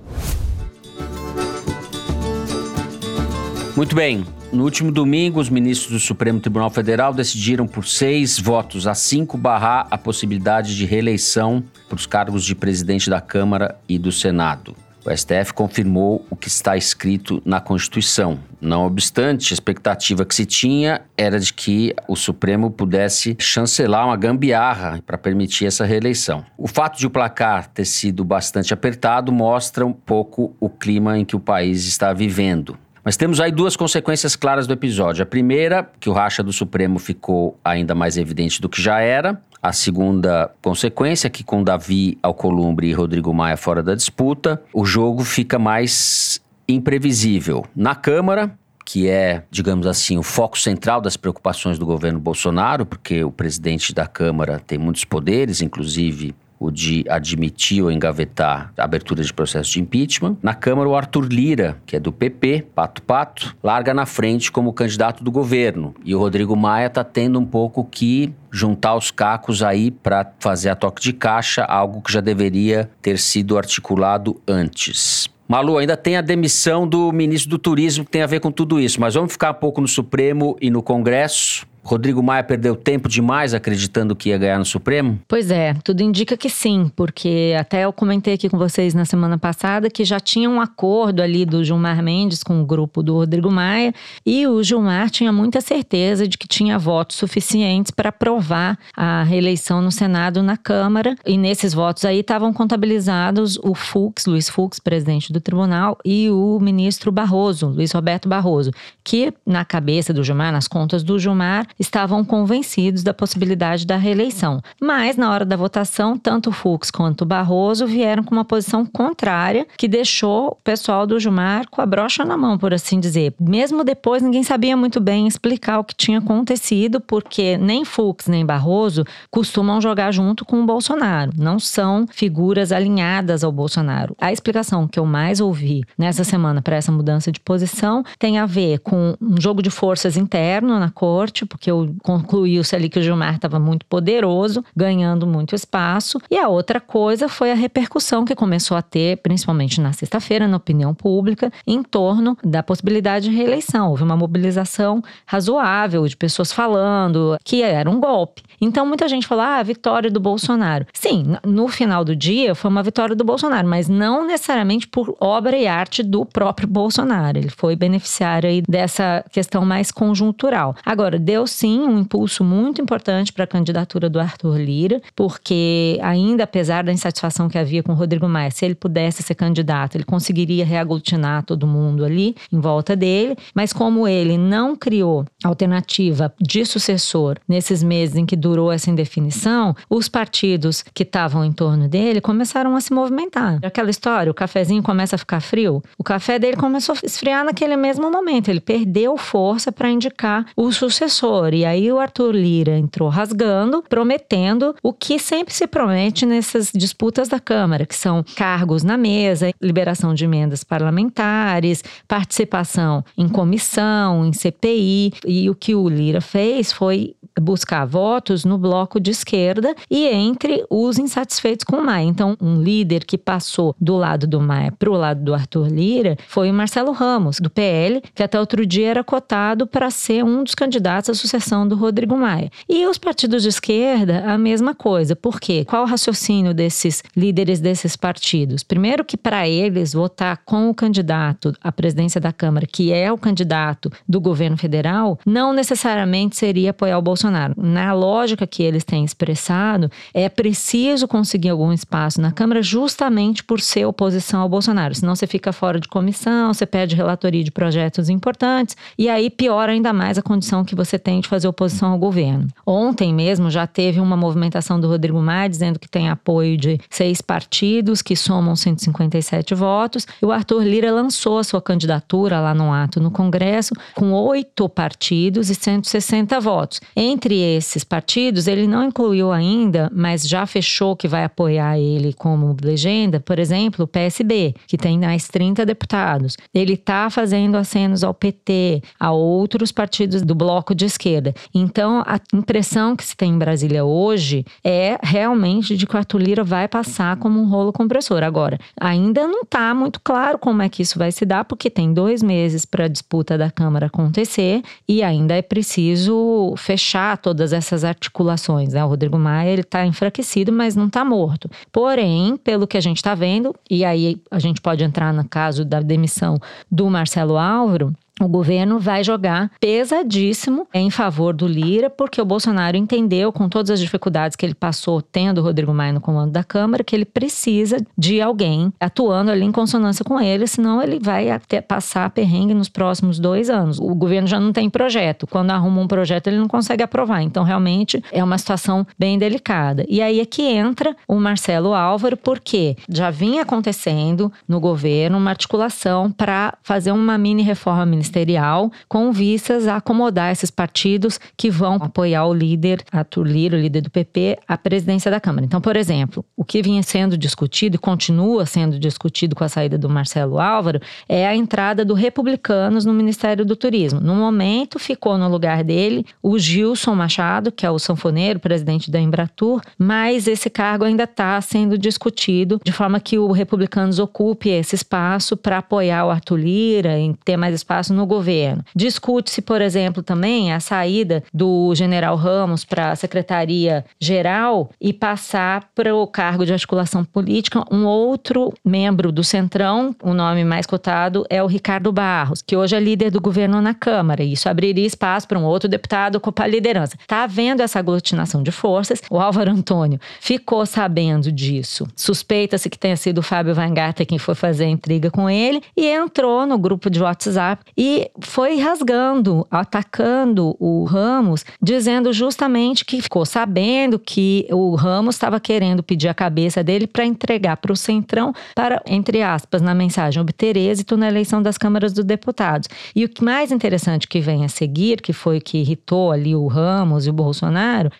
Muito 3.77 3.95
bem. 3.95 4.25
No 4.53 4.64
último 4.64 4.90
domingo, 4.90 5.40
os 5.40 5.51
ministros 5.51 5.92
do 5.92 5.99
Supremo 5.99 6.40
Tribunal 6.40 6.71
Federal 6.71 7.12
decidiram 7.12 7.66
por 7.66 7.85
seis 7.85 8.38
votos 8.38 8.87
a 8.87 8.95
cinco 8.95 9.37
barrar 9.37 9.87
a 9.90 9.99
possibilidade 9.99 10.77
de 10.77 10.87
reeleição 10.87 11.62
para 11.88 11.97
os 11.97 12.07
cargos 12.07 12.45
de 12.45 12.55
presidente 12.55 13.11
da 13.11 13.21
Câmara 13.21 13.79
e 13.88 13.99
do 13.99 14.11
Senado. 14.12 14.75
O 15.07 15.16
STF 15.16 15.55
confirmou 15.55 16.27
o 16.29 16.35
que 16.35 16.49
está 16.49 16.77
escrito 16.77 17.40
na 17.45 17.61
Constituição. 17.61 18.40
Não 18.61 18.85
obstante, 18.85 19.53
a 19.53 19.55
expectativa 19.55 20.25
que 20.25 20.35
se 20.35 20.45
tinha 20.45 21.03
era 21.16 21.38
de 21.38 21.53
que 21.53 21.95
o 22.09 22.16
Supremo 22.16 22.73
pudesse 22.73 23.37
chancelar 23.38 24.05
uma 24.05 24.16
gambiarra 24.16 25.01
para 25.07 25.16
permitir 25.16 25.64
essa 25.64 25.85
reeleição. 25.85 26.45
O 26.59 26.66
fato 26.66 26.99
de 26.99 27.07
o 27.07 27.11
placar 27.11 27.69
ter 27.69 27.85
sido 27.85 28.25
bastante 28.25 28.75
apertado 28.75 29.31
mostra 29.31 29.87
um 29.87 29.92
pouco 29.92 30.57
o 30.59 30.69
clima 30.69 31.16
em 31.16 31.25
que 31.25 31.37
o 31.37 31.40
país 31.40 31.87
está 31.87 32.12
vivendo. 32.12 32.77
Mas 33.05 33.16
temos 33.16 33.38
aí 33.38 33.53
duas 33.53 33.77
consequências 33.77 34.35
claras 34.35 34.66
do 34.66 34.73
episódio. 34.73 35.23
A 35.23 35.27
primeira, 35.27 35.88
que 36.01 36.11
o 36.11 36.12
racha 36.12 36.42
do 36.42 36.53
Supremo 36.53 36.99
ficou 36.99 37.57
ainda 37.64 37.95
mais 37.95 38.16
evidente 38.16 38.61
do 38.61 38.69
que 38.69 38.83
já 38.83 38.99
era. 38.99 39.40
A 39.66 39.72
segunda 39.72 40.48
consequência, 40.62 41.29
que 41.29 41.42
com 41.42 41.61
Davi 41.61 42.16
Alcolumbre 42.22 42.87
e 42.87 42.92
Rodrigo 42.92 43.35
Maia 43.35 43.57
fora 43.57 43.83
da 43.83 43.96
disputa, 43.96 44.62
o 44.72 44.85
jogo 44.85 45.24
fica 45.24 45.59
mais 45.59 46.40
imprevisível. 46.68 47.64
Na 47.74 47.92
Câmara, 47.96 48.57
que 48.85 49.09
é, 49.09 49.42
digamos 49.50 49.88
assim, 49.88 50.16
o 50.16 50.22
foco 50.22 50.57
central 50.57 51.00
das 51.00 51.16
preocupações 51.16 51.81
do 51.81 51.85
governo 51.85 52.20
Bolsonaro, 52.20 52.87
porque 52.87 53.24
o 53.24 53.33
presidente 53.33 53.92
da 53.92 54.07
Câmara 54.07 54.62
tem 54.64 54.79
muitos 54.79 55.05
poderes, 55.05 55.61
inclusive 55.61 56.33
o 56.59 56.71
de 56.71 57.05
admitir 57.09 57.83
ou 57.83 57.90
engavetar 57.90 58.73
a 58.77 58.85
abertura 58.85 59.23
de 59.23 59.33
processo 59.33 59.73
de 59.73 59.81
impeachment. 59.81 60.37
Na 60.42 60.55
Câmara, 60.55 60.88
o 60.88 60.97
Arthur 60.97 61.27
Lira, 61.27 61.77
que 61.87 61.97
é 61.97 62.01
do 62.01 62.12
PP, 62.12 62.66
Pato 62.75 63.03
Pato, 63.03 63.57
larga 63.62 63.92
na 63.92 64.07
frente 64.07 64.51
como 64.51 64.73
candidato 64.73 65.23
do 65.23 65.31
governo. 65.31 65.95
E 66.05 66.14
o 66.14 66.19
Rodrigo 66.19 66.57
Maia 66.57 66.87
está 66.87 67.05
tendo 67.05 67.38
um 67.38 67.45
pouco 67.45 67.85
que 67.85 68.33
juntar 68.51 68.95
os 68.97 69.11
cacos 69.11 69.62
aí 69.62 69.90
para 69.90 70.33
fazer 70.38 70.71
a 70.71 70.77
toque 70.77 71.03
de 71.03 71.12
caixa, 71.12 71.64
algo 71.64 72.01
que 72.01 72.12
já 72.12 72.21
deveria 72.21 72.90
ter 73.03 73.19
sido 73.19 73.59
articulado 73.59 74.40
antes. 74.49 75.29
Malu, 75.49 75.79
ainda 75.79 75.97
tem 75.97 76.16
a 76.16 76.21
demissão 76.21 76.88
do 76.88 77.12
ministro 77.12 77.51
do 77.51 77.59
Turismo 77.59 78.05
que 78.05 78.11
tem 78.11 78.23
a 78.23 78.27
ver 78.27 78.40
com 78.40 78.51
tudo 78.51 78.81
isso, 78.81 79.01
mas 79.01 79.14
vamos 79.14 79.33
ficar 79.33 79.53
um 79.53 79.55
pouco 79.55 79.81
no 79.81 79.87
Supremo 79.87 80.57
e 80.61 80.71
no 80.71 80.83
Congresso. 80.83 81.64
Rodrigo 81.87 82.22
Maia 82.22 82.42
perdeu 82.42 82.75
tempo 82.75 83.09
demais 83.09 83.55
acreditando 83.55 84.16
que 84.16 84.31
ia 84.31 84.38
ganhar 84.38 84.59
no 84.59 84.64
Supremo? 84.64 85.20
Pois 85.29 85.51
é, 85.51 85.75
tudo 85.85 86.03
indica 86.03 86.37
que 86.37 86.51
sim, 86.51 86.90
porque 86.96 87.55
até 87.59 87.85
eu 87.85 87.92
comentei 87.92 88.35
aqui 88.35 88.49
com 88.49 88.59
vocês 88.59 88.92
na 88.92 89.05
semana 89.05 89.38
passada 89.38 89.88
que 89.88 90.05
já 90.05 90.18
tinha 90.18 90.51
um 90.51 90.61
acordo 90.61 91.22
ali 91.22 91.46
do 91.46 91.62
Gilmar 91.62 92.03
Mendes 92.03 92.42
com 92.42 92.61
o 92.61 92.66
grupo 92.66 93.03
do 93.03 93.14
Rodrigo 93.14 93.51
Maia 93.51 93.94
e 94.25 94.46
o 94.46 94.62
Gilmar 94.62 95.11
tinha 95.11 95.33
muita 95.33 95.61
certeza 95.61 96.27
de 96.27 96.37
que 96.37 96.49
tinha 96.49 96.79
votos 96.79 97.16
suficientes 97.16 97.92
para 97.92 98.09
aprovar 98.09 98.79
a 98.96 99.22
reeleição 99.22 99.81
no 99.81 99.92
Senado 99.92 100.42
na 100.42 100.57
Câmara 100.57 101.14
e 101.25 101.38
nesses 101.38 101.72
votos 101.72 102.05
aí 102.05 102.20
estavam 102.20 102.53
contabilizados 102.53 103.59
o 103.62 103.75
Fux, 103.75 104.27
Luiz 104.27 104.49
Fux, 104.49 104.81
presidente 104.81 105.33
do 105.33 105.40
tribunal, 105.40 105.99
e 106.05 106.29
o 106.31 106.59
ministro 106.61 107.12
Barroso, 107.12 107.68
Luiz 107.68 107.92
Roberto 107.92 108.29
Barroso, 108.29 108.70
que 109.05 109.33
na 109.46 109.64
cabeça 109.64 110.12
do 110.12 110.25
Gilmar, 110.25 110.53
nas 110.53 110.66
contas 110.66 111.03
do 111.03 111.18
Gilmar, 111.18 111.66
estavam 111.78 112.24
convencidos 112.24 113.02
da 113.02 113.14
possibilidade 113.14 113.86
da 113.86 113.96
reeleição. 113.96 114.60
Mas, 114.80 115.16
na 115.16 115.30
hora 115.30 115.44
da 115.44 115.56
votação, 115.56 116.16
tanto 116.16 116.52
Fux 116.52 116.90
quanto 116.90 117.24
Barroso 117.24 117.86
vieram 117.86 118.22
com 118.22 118.34
uma 118.34 118.44
posição 118.44 118.84
contrária, 118.84 119.66
que 119.76 119.88
deixou 119.88 120.48
o 120.48 120.54
pessoal 120.56 121.06
do 121.06 121.18
Gilmar 121.18 121.68
com 121.70 121.80
a 121.80 121.86
brocha 121.86 122.24
na 122.24 122.36
mão, 122.36 122.58
por 122.58 122.72
assim 122.72 122.98
dizer. 123.00 123.34
Mesmo 123.40 123.84
depois, 123.84 124.22
ninguém 124.22 124.42
sabia 124.42 124.76
muito 124.76 125.00
bem 125.00 125.26
explicar 125.26 125.78
o 125.78 125.84
que 125.84 125.94
tinha 125.94 126.18
acontecido, 126.18 127.00
porque 127.00 127.56
nem 127.58 127.84
Fux 127.84 128.26
nem 128.26 128.44
Barroso 128.44 129.04
costumam 129.30 129.80
jogar 129.80 130.12
junto 130.12 130.44
com 130.44 130.62
o 130.62 130.66
Bolsonaro. 130.66 131.32
Não 131.36 131.58
são 131.58 132.06
figuras 132.10 132.72
alinhadas 132.72 133.44
ao 133.44 133.52
Bolsonaro. 133.52 134.16
A 134.20 134.32
explicação 134.32 134.88
que 134.88 134.98
eu 134.98 135.06
mais 135.06 135.40
ouvi 135.40 135.84
nessa 135.98 136.24
semana 136.24 136.62
para 136.62 136.76
essa 136.76 136.92
mudança 136.92 137.30
de 137.30 137.40
posição 137.40 138.02
tem 138.18 138.38
a 138.38 138.46
ver 138.46 138.80
com 138.80 139.16
um 139.20 139.40
jogo 139.40 139.62
de 139.62 139.70
forças 139.70 140.16
interno 140.16 140.78
na 140.78 140.90
corte, 140.90 141.44
porque 141.44 141.65
porque 141.66 142.00
concluiu-se 142.02 142.74
ali 142.74 142.88
que 142.88 142.98
o 142.98 143.02
Gilmar 143.02 143.35
estava 143.35 143.59
muito 143.59 143.85
poderoso, 143.87 144.64
ganhando 144.74 145.26
muito 145.26 145.55
espaço. 145.55 146.20
E 146.31 146.38
a 146.38 146.48
outra 146.48 146.81
coisa 146.81 147.29
foi 147.29 147.50
a 147.50 147.55
repercussão 147.55 148.24
que 148.24 148.35
começou 148.35 148.76
a 148.76 148.83
ter, 148.83 149.18
principalmente 149.18 149.81
na 149.81 149.92
sexta-feira, 149.92 150.46
na 150.46 150.57
opinião 150.57 150.94
pública, 150.94 151.52
em 151.66 151.83
torno 151.83 152.37
da 152.44 152.62
possibilidade 152.62 153.29
de 153.29 153.37
reeleição. 153.37 153.90
Houve 153.90 154.02
uma 154.02 154.16
mobilização 154.16 155.02
razoável 155.26 156.07
de 156.07 156.16
pessoas 156.16 156.52
falando 156.52 157.37
que 157.42 157.62
era 157.62 157.90
um 157.90 158.00
golpe. 158.00 158.42
Então 158.61 158.87
muita 158.87 159.09
gente 159.09 159.26
falou: 159.26 159.44
ah, 159.44 159.62
vitória 159.62 160.11
do 160.11 160.20
Bolsonaro. 160.20 160.87
Sim, 160.92 161.37
no 161.44 161.68
final 161.68 162.05
do 162.05 162.14
dia 162.14 162.55
foi 162.55 162.70
uma 162.70 162.83
vitória 162.83 163.16
do 163.16 163.24
Bolsonaro, 163.24 163.66
mas 163.66 163.88
não 163.88 164.26
necessariamente 164.26 164.87
por 164.87 165.16
obra 165.20 165.57
e 165.57 165.66
arte 165.66 166.02
do 166.02 166.24
próprio 166.24 166.68
Bolsonaro. 166.68 167.38
Ele 167.38 167.50
foi 167.50 167.74
beneficiário 167.74 168.48
aí 168.48 168.62
dessa 168.62 169.24
questão 169.31 169.64
mais 169.64 169.90
conjuntural. 169.90 170.74
Agora, 170.85 171.18
deu 171.18 171.45
sim 171.46 171.80
um 171.80 171.98
impulso 171.98 172.42
muito 172.44 172.80
importante 172.80 173.32
para 173.32 173.44
a 173.44 173.46
candidatura 173.46 174.09
do 174.09 174.20
Arthur 174.20 174.59
Lira, 174.59 175.00
porque 175.14 175.98
ainda 176.02 176.44
apesar 176.44 176.85
da 176.85 176.92
insatisfação 176.92 177.48
que 177.48 177.59
havia 177.59 177.82
com 177.82 177.92
o 177.92 177.94
Rodrigo 177.94 178.28
Maia, 178.28 178.50
se 178.50 178.64
ele 178.64 178.74
pudesse 178.74 179.22
ser 179.22 179.35
candidato, 179.35 179.96
ele 179.96 180.04
conseguiria 180.04 180.64
reaglutinar 180.64 181.44
todo 181.44 181.66
mundo 181.66 182.04
ali 182.04 182.35
em 182.52 182.61
volta 182.61 182.96
dele, 182.96 183.37
mas 183.54 183.72
como 183.72 184.06
ele 184.09 184.38
não 184.38 184.74
criou 184.76 185.24
alternativa 185.44 186.32
de 186.40 186.64
sucessor 186.64 187.37
nesses 187.48 187.82
meses 187.82 188.16
em 188.16 188.26
que 188.26 188.37
durou 188.37 188.72
essa 188.72 188.90
indefinição, 188.90 189.74
os 189.88 190.09
partidos 190.09 190.85
que 190.94 191.02
estavam 191.02 191.44
em 191.44 191.52
torno 191.52 191.88
dele 191.88 192.20
começaram 192.20 192.74
a 192.74 192.80
se 192.80 192.92
movimentar. 192.92 193.59
Aquela 193.62 193.90
história, 193.90 194.30
o 194.30 194.35
cafezinho 194.35 194.82
começa 194.82 195.16
a 195.16 195.18
ficar 195.18 195.40
frio, 195.40 195.82
o 195.98 196.04
café 196.04 196.38
dele 196.38 196.56
começou 196.56 196.94
a 196.94 197.06
esfriar 197.06 197.44
naquele 197.44 197.76
mesmo 197.76 198.11
momento, 198.11 198.48
ele 198.48 198.61
perdeu 198.61 199.16
força 199.16 199.70
para 199.70 199.90
indicar 199.90 200.46
o 200.56 200.72
sucessor. 200.72 201.36
E 201.55 201.64
aí 201.64 201.92
o 201.92 201.99
Arthur 201.99 202.35
Lira 202.35 202.79
entrou 202.79 203.09
rasgando, 203.09 203.83
prometendo 203.88 204.75
o 204.83 204.92
que 204.92 205.18
sempre 205.18 205.53
se 205.53 205.66
promete 205.66 206.25
nessas 206.25 206.70
disputas 206.75 207.29
da 207.29 207.38
Câmara, 207.38 207.85
que 207.85 207.94
são 207.94 208.25
cargos 208.37 208.83
na 208.83 208.96
mesa, 208.96 209.53
liberação 209.61 210.14
de 210.14 210.25
emendas 210.25 210.64
parlamentares, 210.64 211.83
participação 212.09 213.05
em 213.16 213.29
comissão, 213.29 214.25
em 214.25 214.33
CPI. 214.33 215.12
E 215.27 215.51
o 215.51 215.55
que 215.55 215.75
o 215.75 215.88
Lira 215.88 216.20
fez 216.20 216.72
foi 216.72 217.14
buscar 217.40 217.85
votos 217.85 218.44
no 218.44 218.57
bloco 218.57 218.99
de 218.99 219.11
esquerda 219.11 219.75
e 219.90 220.07
entre 220.07 220.64
os 220.70 220.99
insatisfeitos 220.99 221.64
com 221.64 221.77
o 221.77 221.85
Maia. 221.85 222.05
Então, 222.05 222.37
um 222.40 222.62
líder 222.62 223.05
que 223.05 223.18
passou 223.18 223.75
do 223.81 223.96
lado 223.96 224.27
do 224.27 224.40
Maia 224.40 224.72
para 224.72 224.90
o 224.90 224.96
lado 224.96 225.22
do 225.22 225.35
Arthur 225.35 225.68
Lira 225.68 226.16
foi 226.29 226.51
o 226.51 226.55
Marcelo 226.55 226.92
Ramos, 226.92 227.38
do 227.38 227.51
PL, 227.51 228.03
que 228.14 228.22
até 228.22 228.38
outro 228.38 228.64
dia 228.64 228.88
era 228.88 229.05
cotado 229.05 229.66
para 229.66 229.90
ser 229.90 230.25
um 230.25 230.42
dos 230.42 230.55
candidatos 230.55 231.11
à 231.11 231.14
sucessão 231.26 231.66
do 231.66 231.74
Rodrigo 231.74 232.16
Maia. 232.16 232.50
E 232.68 232.86
os 232.86 232.98
partidos 232.98 233.42
de 233.42 233.48
esquerda, 233.48 234.24
a 234.26 234.38
mesma 234.38 234.74
coisa. 234.74 235.16
Por 235.16 235.40
quê? 235.40 235.64
Qual 235.66 235.82
o 235.82 235.86
raciocínio 235.86 236.54
desses 236.54 237.02
líderes 237.16 237.60
desses 237.60 237.96
partidos? 237.96 238.62
Primeiro 238.62 239.04
que 239.04 239.16
para 239.16 239.48
eles 239.48 239.92
votar 239.92 240.38
com 240.44 240.70
o 240.70 240.74
candidato 240.74 241.52
à 241.62 241.72
presidência 241.72 242.20
da 242.20 242.32
Câmara, 242.32 242.66
que 242.66 242.92
é 242.92 243.12
o 243.12 243.18
candidato 243.18 243.90
do 244.08 244.20
governo 244.20 244.56
federal, 244.56 245.18
não 245.26 245.52
necessariamente 245.52 246.36
seria 246.36 246.70
apoiar 246.70 246.98
o 246.98 247.02
Bolsonaro. 247.02 247.54
Na 247.56 247.92
lógica 247.92 248.46
que 248.46 248.62
eles 248.62 248.84
têm 248.84 249.04
expressado, 249.04 249.90
é 250.14 250.28
preciso 250.28 251.08
conseguir 251.08 251.48
algum 251.48 251.72
espaço 251.72 252.20
na 252.20 252.30
Câmara 252.30 252.62
justamente 252.62 253.42
por 253.42 253.60
ser 253.60 253.84
oposição 253.84 254.40
ao 254.40 254.48
Bolsonaro. 254.48 254.94
Senão 254.94 255.14
você 255.14 255.26
fica 255.26 255.52
fora 255.52 255.80
de 255.80 255.88
comissão, 255.88 256.54
você 256.54 256.64
pede 256.64 256.94
relatoria 256.94 257.42
de 257.42 257.50
projetos 257.50 258.08
importantes 258.08 258.76
e 258.96 259.08
aí 259.08 259.28
piora 259.28 259.72
ainda 259.72 259.92
mais 259.92 260.18
a 260.18 260.22
condição 260.22 260.64
que 260.64 260.74
você 260.74 260.98
tem 260.98 261.15
de 261.20 261.29
fazer 261.29 261.48
oposição 261.48 261.92
ao 261.92 261.98
governo. 261.98 262.48
Ontem 262.66 263.12
mesmo 263.12 263.50
já 263.50 263.66
teve 263.66 264.00
uma 264.00 264.16
movimentação 264.16 264.79
do 264.79 264.88
Rodrigo 264.88 265.20
Maia 265.20 265.48
dizendo 265.48 265.79
que 265.79 265.88
tem 265.88 266.09
apoio 266.09 266.57
de 266.57 266.81
seis 266.90 267.20
partidos 267.20 268.02
que 268.02 268.16
somam 268.16 268.55
157 268.55 269.55
votos. 269.55 270.07
E 270.22 270.26
o 270.26 270.33
Arthur 270.33 270.62
Lira 270.62 270.92
lançou 270.92 271.38
a 271.38 271.44
sua 271.44 271.61
candidatura 271.61 272.40
lá 272.40 272.55
no 272.55 272.72
ato 272.72 273.00
no 273.00 273.11
Congresso 273.11 273.74
com 273.94 274.12
oito 274.12 274.68
partidos 274.68 275.50
e 275.50 275.55
160 275.55 276.38
votos. 276.40 276.81
Entre 276.94 277.40
esses 277.40 277.85
partidos, 277.85 278.46
ele 278.46 278.66
não 278.66 278.85
incluiu 278.85 279.33
ainda, 279.33 279.90
mas 279.94 280.26
já 280.26 280.46
fechou 280.46 280.96
que 280.96 281.09
vai 281.09 281.24
apoiar 281.24 281.79
ele 281.79 282.12
como 282.12 282.57
legenda, 282.62 283.20
por 283.20 283.38
exemplo, 283.38 283.85
o 283.85 283.88
PSB, 283.88 284.55
que 284.66 284.76
tem 284.76 284.98
mais 284.98 285.29
30 285.29 285.64
deputados. 285.64 286.37
Ele 286.55 286.74
está 286.74 287.09
fazendo 287.11 287.57
acenos 287.57 288.05
ao 288.05 288.14
PT, 288.14 288.83
a 288.98 289.12
outros 289.12 289.72
partidos 289.72 290.22
do 290.22 290.35
bloco 290.35 290.74
de 290.74 290.85
esquerda. 291.07 291.35
Então, 291.55 292.03
a 292.05 292.19
impressão 292.35 292.97
que 292.97 293.05
se 293.05 293.16
tem 293.16 293.33
em 293.33 293.38
Brasília 293.38 293.85
hoje 293.85 294.45
é 294.64 294.99
realmente 295.03 295.77
de 295.77 295.87
que 295.87 295.95
o 295.95 295.99
Arthur 295.99 296.21
Lira 296.21 296.45
vai 296.45 296.66
passar 296.66 297.16
como 297.16 297.40
um 297.40 297.49
rolo 297.49 297.73
compressor. 297.73 298.23
Agora, 298.23 298.59
ainda 298.81 299.27
não 299.27 299.42
está 299.42 299.73
muito 299.75 300.01
claro 300.01 300.38
como 300.38 300.62
é 300.62 300.69
que 300.69 300.83
isso 300.83 300.99
vai 300.99 301.12
se 301.12 301.25
dar, 301.25 301.45
porque 301.45 301.71
tem 301.71 301.92
dois 301.92 302.23
meses 302.23 302.64
para 302.64 302.87
a 302.87 302.88
disputa 302.88 303.38
da 303.38 303.51
Câmara 303.51 303.87
acontecer 303.87 304.62
e 304.88 305.03
ainda 305.03 305.35
é 305.35 305.42
preciso 305.42 306.55
fechar 306.57 307.16
todas 307.19 307.53
essas 307.53 307.85
articulações. 307.85 308.73
Né? 308.73 308.85
O 308.85 308.88
Rodrigo 308.88 309.19
Maia 309.19 309.51
ele 309.51 309.61
está 309.61 309.87
enfraquecido, 309.87 310.53
mas 310.53 310.75
não 310.75 310.87
está 310.87 311.05
morto. 311.05 311.49
Porém, 311.71 312.37
pelo 312.37 312.66
que 312.66 312.77
a 312.77 312.81
gente 312.81 312.97
está 312.97 313.14
vendo, 313.14 313.55
e 313.71 313.85
aí 313.85 314.21
a 314.31 314.38
gente 314.38 314.61
pode 314.61 314.83
entrar 314.83 315.12
no 315.12 315.27
caso 315.29 315.64
da 315.64 315.81
demissão 315.81 316.38
do 316.71 316.88
Marcelo 316.90 317.37
Álvaro, 317.37 317.95
o 318.20 318.29
governo 318.29 318.79
vai 318.79 319.05
jogar 319.05 319.50
pesadíssimo 319.61 320.66
em 320.72 320.90
favor 320.90 321.35
do 321.35 321.46
Lira, 321.46 321.90
porque 321.90 322.20
o 322.20 322.24
Bolsonaro 322.24 322.76
entendeu, 322.76 323.31
com 323.31 323.48
todas 323.48 323.70
as 323.70 323.81
dificuldades 323.81 324.37
que 324.37 324.46
ele 324.46 324.55
passou 324.55 325.02
tendo 325.02 325.38
o 325.38 325.44
Rodrigo 325.44 325.74
Maia 325.74 325.92
no 325.92 326.00
comando 326.00 326.33
da 326.33 326.42
Câmara, 326.42 326.83
que 326.83 326.96
ele 326.96 327.05
precisa 327.05 327.76
de 327.96 328.20
alguém 328.20 328.72
atuando 328.81 329.31
ali 329.31 329.44
em 329.44 329.52
consonância 329.52 330.05
com 330.05 330.18
ele, 330.18 330.46
senão 330.46 330.83
ele 330.83 330.98
vai 330.98 331.31
até 331.31 331.61
passar 331.61 332.09
perrengue 332.11 332.55
nos 332.55 332.70
próximos 332.70 333.18
dois 333.18 333.50
anos. 333.50 333.79
O 333.79 333.94
governo 333.94 334.26
já 334.26 334.40
não 334.40 334.52
tem 334.52 334.70
projeto. 334.70 335.26
Quando 335.26 335.50
arruma 335.50 335.83
um 335.83 335.87
projeto, 335.88 336.29
ele 336.29 336.38
não 336.38 336.48
consegue 336.48 336.83
aprovar. 336.83 337.22
Então, 337.22 337.44
realmente, 337.44 338.02
é 338.11 338.24
uma 338.24 338.38
situação 338.38 338.87
bem 338.98 339.18
delicada. 339.18 339.85
E 339.88 340.00
aí 340.00 340.20
é 340.20 340.24
que 340.24 340.42
entra 340.42 340.96
o 341.07 341.16
Marcelo 341.16 341.74
Álvaro, 341.74 342.16
porque 342.16 342.76
já 342.88 343.11
vinha 343.11 343.42
acontecendo 343.42 344.33
no 344.48 344.59
governo 344.59 345.18
uma 345.18 345.31
articulação 345.31 346.11
para 346.11 346.55
fazer 346.62 346.92
uma 346.92 347.18
mini 347.18 347.42
reforma 347.42 347.85
ministerial 347.85 348.06
ministerial 348.07 348.71
com 348.88 349.11
vistas 349.12 349.66
a 349.66 349.77
acomodar 349.77 350.33
esses 350.33 350.51
partidos 350.51 351.19
que 351.37 351.51
vão 351.51 351.77
apoiar 351.77 352.27
o 352.27 352.33
líder, 352.33 352.83
Arthur 352.92 353.27
Lira, 353.27 353.57
o 353.57 353.61
líder 353.61 353.83
do 353.83 353.90
PP, 353.90 354.38
à 354.47 354.57
presidência 354.57 355.11
da 355.11 355.21
Câmara. 355.21 355.45
Então, 355.45 355.61
por 355.61 355.77
exemplo, 355.77 356.25
o 356.37 356.45
que 356.45 356.62
vinha 356.62 356.83
sendo 356.83 357.19
discutido 357.19 357.77
e 357.77 357.79
continua 357.79 358.47
sendo 358.47 358.79
discutido 358.79 359.35
com 359.35 359.45
a 359.45 359.49
saída 359.49 359.77
do 359.77 359.88
Marcelo 359.88 360.38
Álvaro 360.38 360.81
é 361.09 361.27
a 361.27 361.35
entrada 361.35 361.85
do 361.85 361.95
Republicanos 361.95 362.85
no 362.85 362.92
Ministério 362.92 363.45
do 363.45 363.57
Turismo. 363.57 364.01
No 364.01 364.14
momento, 364.14 364.79
ficou 364.79 365.19
no 365.19 365.29
lugar 365.29 365.64
dele 365.64 366.07
o 366.23 366.38
Gilson 366.38 366.95
Machado, 366.95 367.51
que 367.51 367.66
é 367.66 367.71
o 367.71 367.79
sanfoneiro, 367.79 368.38
presidente 368.38 368.90
da 368.90 369.01
Embratur, 369.01 369.61
mas 369.79 370.29
esse 370.29 370.49
cargo 370.49 370.85
ainda 370.85 371.05
está 371.05 371.40
sendo 371.40 371.77
discutido 371.77 372.61
de 372.64 372.73
forma 372.73 373.01
que 373.01 373.19
o 373.19 373.33
Republicanos 373.33 373.99
ocupe 373.99 374.49
esse 374.49 374.75
espaço 374.75 375.37
para 375.37 375.59
apoiar 375.59 376.07
o 376.07 376.11
Arthur 376.11 376.37
Lira 376.37 376.99
e 376.99 377.14
ter 377.25 377.37
mais 377.37 377.55
espaço 377.55 377.92
no 377.96 378.06
governo. 378.06 378.64
Discute-se, 378.74 379.42
por 379.42 379.61
exemplo, 379.61 380.02
também 380.02 380.52
a 380.52 380.61
saída 380.61 381.24
do 381.32 381.74
general 381.74 382.14
Ramos 382.16 382.64
para 382.64 382.92
a 382.92 382.96
Secretaria-Geral 382.96 384.70
e 384.80 384.92
passar 384.92 385.70
para 385.74 385.94
o 385.94 386.06
cargo 386.06 386.46
de 386.46 386.52
articulação 386.52 387.04
política 387.04 387.64
um 387.70 387.85
outro 387.85 388.52
membro 388.64 389.11
do 389.11 389.24
Centrão, 389.24 389.94
o 390.02 390.12
nome 390.12 390.44
mais 390.44 390.66
cotado 390.66 391.24
é 391.30 391.42
o 391.42 391.46
Ricardo 391.46 391.90
Barros, 391.90 392.42
que 392.42 392.56
hoje 392.56 392.76
é 392.76 392.80
líder 392.80 393.11
do 393.11 393.20
governo 393.20 393.61
na 393.61 393.74
Câmara. 393.74 394.22
E 394.22 394.32
isso 394.32 394.48
abriria 394.48 394.87
espaço 394.87 395.26
para 395.26 395.38
um 395.38 395.44
outro 395.44 395.68
deputado 395.68 396.16
ocupar 396.16 396.46
a 396.46 396.50
liderança. 396.50 396.96
Está 397.00 397.24
havendo 397.24 397.62
essa 397.62 397.78
aglutinação 397.78 398.42
de 398.42 398.52
forças. 398.52 399.00
O 399.11 399.18
Álvaro 399.18 399.50
Antônio 399.50 399.98
ficou 400.20 400.64
sabendo 400.66 401.32
disso. 401.32 401.87
Suspeita-se 401.96 402.68
que 402.68 402.78
tenha 402.78 402.96
sido 402.96 403.18
o 403.18 403.22
Fábio 403.22 403.54
Weingarten 403.56 404.06
quem 404.06 404.18
foi 404.18 404.35
fazer 404.35 404.64
a 404.64 404.68
intriga 404.68 405.11
com 405.11 405.28
ele 405.28 405.62
e 405.76 405.87
entrou 405.87 406.46
no 406.46 406.59
grupo 406.59 406.90
de 406.90 407.02
WhatsApp 407.02 407.64
e 407.76 407.86
foi 408.20 408.59
rasgando, 408.59 409.46
atacando 409.51 410.57
o 410.59 410.85
Ramos, 410.85 411.44
dizendo 411.62 412.12
justamente 412.12 412.85
que 412.85 413.01
ficou 413.01 413.25
sabendo 413.25 413.99
que 413.99 414.46
o 414.51 414.75
Ramos 414.75 415.14
estava 415.14 415.38
querendo 415.40 415.83
pedir 415.83 416.09
a 416.09 416.14
cabeça 416.14 416.62
dele 416.62 416.87
para 416.87 417.05
entregar 417.05 417.57
para 417.57 417.72
o 417.72 417.77
Centrão 417.77 418.33
para, 418.55 418.83
entre 418.87 419.22
aspas, 419.22 419.61
na 419.61 419.75
mensagem, 419.75 420.20
obter 420.20 420.57
êxito 420.57 420.96
na 420.96 421.09
eleição 421.09 421.42
das 421.42 421.59
câmaras 421.59 421.92
dos 421.92 422.05
deputados. 422.05 422.68
E 422.94 423.05
o 423.05 423.09
que 423.09 423.25
mais 423.25 423.53
interessante 423.53 424.09
que 424.09 424.20
vem 424.20 424.44
a 424.44 424.49
seguir, 424.49 425.01
que 425.01 425.12
foi 425.12 425.38
o 425.38 425.40
que 425.40 425.59
irritou 425.59 426.12
ali 426.12 426.35
o 426.35 426.46
Ramos 426.46 427.07
e 427.07 427.11
o 427.11 427.12
Bolsonaro, 427.12 427.90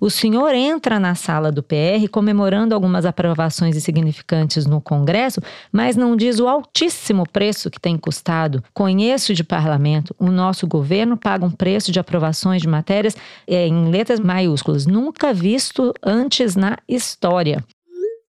o 0.00 0.10
senhor 0.10 0.54
entra 0.54 1.00
na 1.00 1.14
sala 1.14 1.50
do 1.50 1.62
PR 1.62 2.08
comemorando 2.10 2.74
algumas 2.74 3.06
aprovações 3.06 3.76
insignificantes 3.76 4.66
no 4.66 4.80
Congresso, 4.80 5.40
mas 5.72 5.96
não 5.96 6.16
diz 6.16 6.40
o 6.40 6.48
altíssimo 6.48 7.24
preço 7.28 7.70
que 7.70 7.80
tem 7.80 7.96
custado. 7.96 8.62
Conheço 8.72 9.34
de 9.34 9.44
parlamento, 9.44 10.14
o 10.18 10.30
nosso 10.30 10.66
governo 10.66 11.16
paga 11.16 11.44
um 11.44 11.50
preço 11.50 11.90
de 11.90 12.00
aprovações 12.00 12.60
de 12.60 12.68
matérias 12.68 13.16
é, 13.46 13.66
em 13.66 13.90
letras 13.90 14.20
maiúsculas, 14.20 14.86
nunca 14.86 15.32
visto 15.32 15.92
antes 16.02 16.56
na 16.56 16.76
história. 16.88 17.64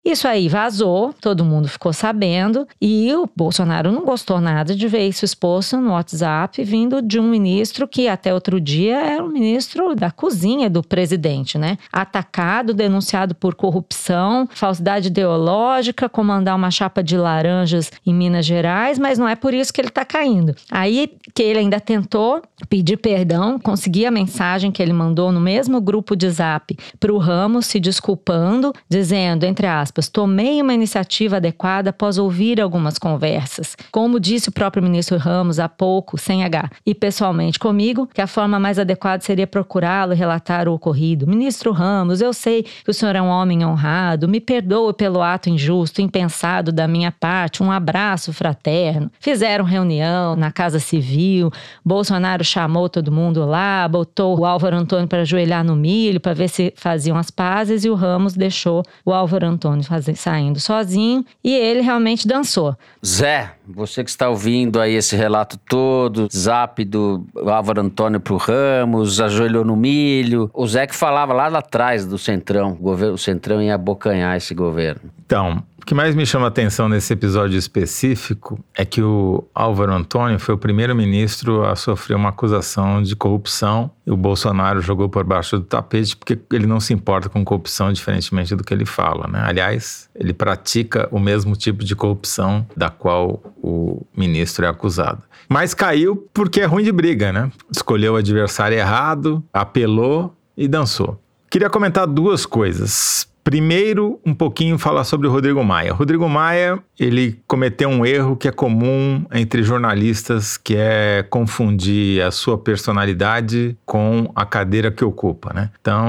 Isso 0.05 0.27
aí 0.27 0.47
vazou, 0.47 1.15
todo 1.19 1.43
mundo 1.43 1.67
ficou 1.67 1.91
sabendo 1.91 2.67
e 2.79 3.11
o 3.15 3.27
Bolsonaro 3.35 3.91
não 3.91 4.05
gostou 4.05 4.39
nada 4.39 4.75
de 4.75 4.87
ver 4.87 5.07
isso 5.07 5.25
exposto 5.25 5.77
no 5.77 5.93
WhatsApp 5.93 6.63
vindo 6.63 7.01
de 7.01 7.19
um 7.19 7.27
ministro 7.27 7.87
que 7.87 8.07
até 8.07 8.31
outro 8.31 8.61
dia 8.61 8.97
era 8.97 9.23
o 9.23 9.27
ministro 9.27 9.95
da 9.95 10.11
cozinha 10.11 10.69
do 10.69 10.83
presidente, 10.83 11.57
né? 11.57 11.79
Atacado, 11.91 12.71
denunciado 12.71 13.33
por 13.33 13.55
corrupção, 13.55 14.47
falsidade 14.53 15.07
ideológica, 15.07 16.07
comandar 16.07 16.55
uma 16.55 16.69
chapa 16.69 17.01
de 17.01 17.17
laranjas 17.17 17.91
em 18.05 18.13
Minas 18.13 18.45
Gerais, 18.45 18.99
mas 18.99 19.17
não 19.17 19.27
é 19.27 19.35
por 19.35 19.55
isso 19.55 19.73
que 19.73 19.81
ele 19.81 19.89
tá 19.89 20.05
caindo. 20.05 20.53
Aí 20.69 21.17
que 21.33 21.41
ele 21.41 21.57
ainda 21.57 21.79
tentou 21.79 22.43
pedir 22.69 22.97
perdão, 22.97 23.57
conseguir 23.57 24.05
a 24.05 24.11
mensagem 24.11 24.71
que 24.71 24.83
ele 24.83 24.93
mandou 24.93 25.31
no 25.31 25.41
mesmo 25.41 25.81
grupo 25.81 26.15
de 26.15 26.29
Zap 26.29 26.77
para 26.99 27.11
o 27.11 27.17
Ramos 27.17 27.65
se 27.65 27.79
desculpando, 27.79 28.71
dizendo 28.87 29.45
entre 29.45 29.65
aspas 29.65 29.94
aspas, 29.95 30.09
tomei 30.09 30.61
uma 30.61 30.73
iniciativa 30.73 31.37
adequada 31.37 31.89
após 31.89 32.17
ouvir 32.17 32.59
algumas 32.59 32.97
conversas. 32.97 33.77
Como 33.91 34.19
disse 34.19 34.49
o 34.49 34.51
próprio 34.51 34.83
ministro 34.83 35.17
Ramos 35.17 35.59
há 35.59 35.69
pouco, 35.69 36.17
sem 36.17 36.43
H, 36.43 36.69
e 36.85 36.93
pessoalmente 36.93 37.57
comigo, 37.57 38.07
que 38.13 38.21
a 38.21 38.27
forma 38.27 38.59
mais 38.59 38.77
adequada 38.77 39.23
seria 39.23 39.47
procurá-lo 39.47 40.13
e 40.13 40.15
relatar 40.15 40.67
o 40.67 40.73
ocorrido. 40.73 41.27
Ministro 41.27 41.71
Ramos, 41.71 42.21
eu 42.21 42.33
sei 42.33 42.63
que 42.63 42.89
o 42.89 42.93
senhor 42.93 43.15
é 43.15 43.21
um 43.21 43.27
homem 43.27 43.65
honrado, 43.65 44.27
me 44.27 44.39
perdoe 44.39 44.93
pelo 44.93 45.21
ato 45.21 45.49
injusto, 45.49 46.01
impensado 46.01 46.71
da 46.71 46.87
minha 46.87 47.11
parte, 47.11 47.63
um 47.63 47.71
abraço 47.71 48.33
fraterno. 48.33 49.09
Fizeram 49.19 49.63
reunião 49.63 50.35
na 50.35 50.51
Casa 50.51 50.79
Civil, 50.79 51.51
Bolsonaro 51.83 52.43
chamou 52.43 52.89
todo 52.89 53.11
mundo 53.11 53.45
lá, 53.45 53.87
botou 53.87 54.39
o 54.39 54.45
Álvaro 54.45 54.75
Antônio 54.75 55.07
para 55.07 55.21
ajoelhar 55.21 55.63
no 55.63 55.75
milho 55.75 56.19
para 56.19 56.33
ver 56.33 56.49
se 56.49 56.73
faziam 56.75 57.17
as 57.17 57.31
pazes 57.31 57.85
e 57.85 57.89
o 57.89 57.95
Ramos 57.95 58.33
deixou 58.33 58.83
o 59.05 59.13
Álvaro 59.13 59.45
Antônio 59.45 59.84
fazer, 59.85 60.15
saindo 60.15 60.59
sozinho 60.59 61.25
e 61.43 61.53
ele 61.53 61.81
realmente 61.81 62.27
dançou. 62.27 62.75
Zé, 63.05 63.51
você 63.67 64.03
que 64.03 64.09
está 64.09 64.29
ouvindo 64.29 64.79
aí 64.79 64.95
esse 64.95 65.15
relato 65.15 65.57
todo, 65.57 66.27
zap 66.33 66.83
do 66.83 67.25
Álvaro 67.45 67.81
Antônio 67.81 68.19
pro 68.19 68.37
Ramos, 68.37 69.21
ajoelhou 69.21 69.63
no 69.63 69.75
milho. 69.75 70.49
O 70.53 70.67
Zé 70.67 70.87
que 70.87 70.95
falava 70.95 71.33
lá 71.33 71.47
atrás 71.47 72.05
do 72.05 72.17
Centrão, 72.17 72.71
o, 72.71 72.75
governo, 72.75 73.13
o 73.13 73.17
Centrão 73.17 73.61
ia 73.61 73.75
abocanhar 73.75 74.35
esse 74.35 74.53
governo. 74.53 75.09
Então, 75.25 75.63
o 75.85 75.87
que 75.87 75.93
mais 75.93 76.15
me 76.15 76.25
chama 76.25 76.45
a 76.45 76.47
atenção 76.47 76.89
nesse 76.89 77.13
episódio 77.13 77.59
específico 77.59 78.59
é 78.73 78.83
que 78.83 79.03
o 79.03 79.47
Álvaro 79.53 79.93
Antônio 79.93 80.39
foi 80.39 80.55
o 80.55 80.57
primeiro 80.57 80.95
ministro 80.95 81.63
a 81.63 81.75
sofrer 81.75 82.15
uma 82.15 82.29
acusação 82.29 83.03
de 83.03 83.15
corrupção 83.15 83.91
e 84.03 84.09
o 84.09 84.17
Bolsonaro 84.17 84.81
jogou 84.81 85.07
por 85.07 85.23
baixo 85.23 85.59
do 85.59 85.63
tapete 85.63 86.17
porque 86.17 86.39
ele 86.51 86.65
não 86.65 86.79
se 86.79 86.91
importa 86.91 87.29
com 87.29 87.45
corrupção, 87.45 87.93
diferentemente 87.93 88.55
do 88.55 88.63
que 88.63 88.73
ele 88.73 88.83
fala. 88.83 89.27
Né? 89.27 89.39
Aliás, 89.45 90.09
ele 90.15 90.33
pratica 90.33 91.07
o 91.11 91.19
mesmo 91.19 91.55
tipo 91.55 91.83
de 91.83 91.95
corrupção 91.95 92.65
da 92.75 92.89
qual 92.89 93.53
o 93.61 94.03
ministro 94.17 94.65
é 94.65 94.67
acusado. 94.67 95.21
Mas 95.47 95.75
caiu 95.75 96.15
porque 96.33 96.61
é 96.61 96.65
ruim 96.65 96.83
de 96.83 96.91
briga, 96.91 97.31
né? 97.31 97.51
Escolheu 97.71 98.13
o 98.13 98.17
adversário 98.17 98.75
errado, 98.75 99.43
apelou 99.53 100.35
e 100.57 100.67
dançou. 100.67 101.21
Queria 101.47 101.69
comentar 101.69 102.07
duas 102.07 102.43
coisas. 102.43 103.27
Primeiro, 103.45 104.19
um 104.25 104.33
pouquinho 104.33 104.75
falar 104.79 105.03
sobre 105.03 105.27
o 105.27 105.31
Rodrigo 105.31 105.63
Maia. 105.63 105.93
Rodrigo 105.93 106.27
Maia, 106.27 106.79
ele 106.99 107.39
cometeu 107.47 107.87
um 107.87 108.03
erro 108.03 108.35
que 108.35 108.47
é 108.47 108.51
comum 108.51 109.23
entre 109.31 109.61
jornalistas, 109.61 110.57
que 110.57 110.75
é 110.75 111.21
confundir 111.29 112.23
a 112.23 112.31
sua 112.31 112.57
personalidade 112.57 113.77
com 113.85 114.31
a 114.35 114.47
cadeira 114.47 114.89
que 114.89 115.05
ocupa, 115.05 115.53
né? 115.53 115.69
Então, 115.79 116.07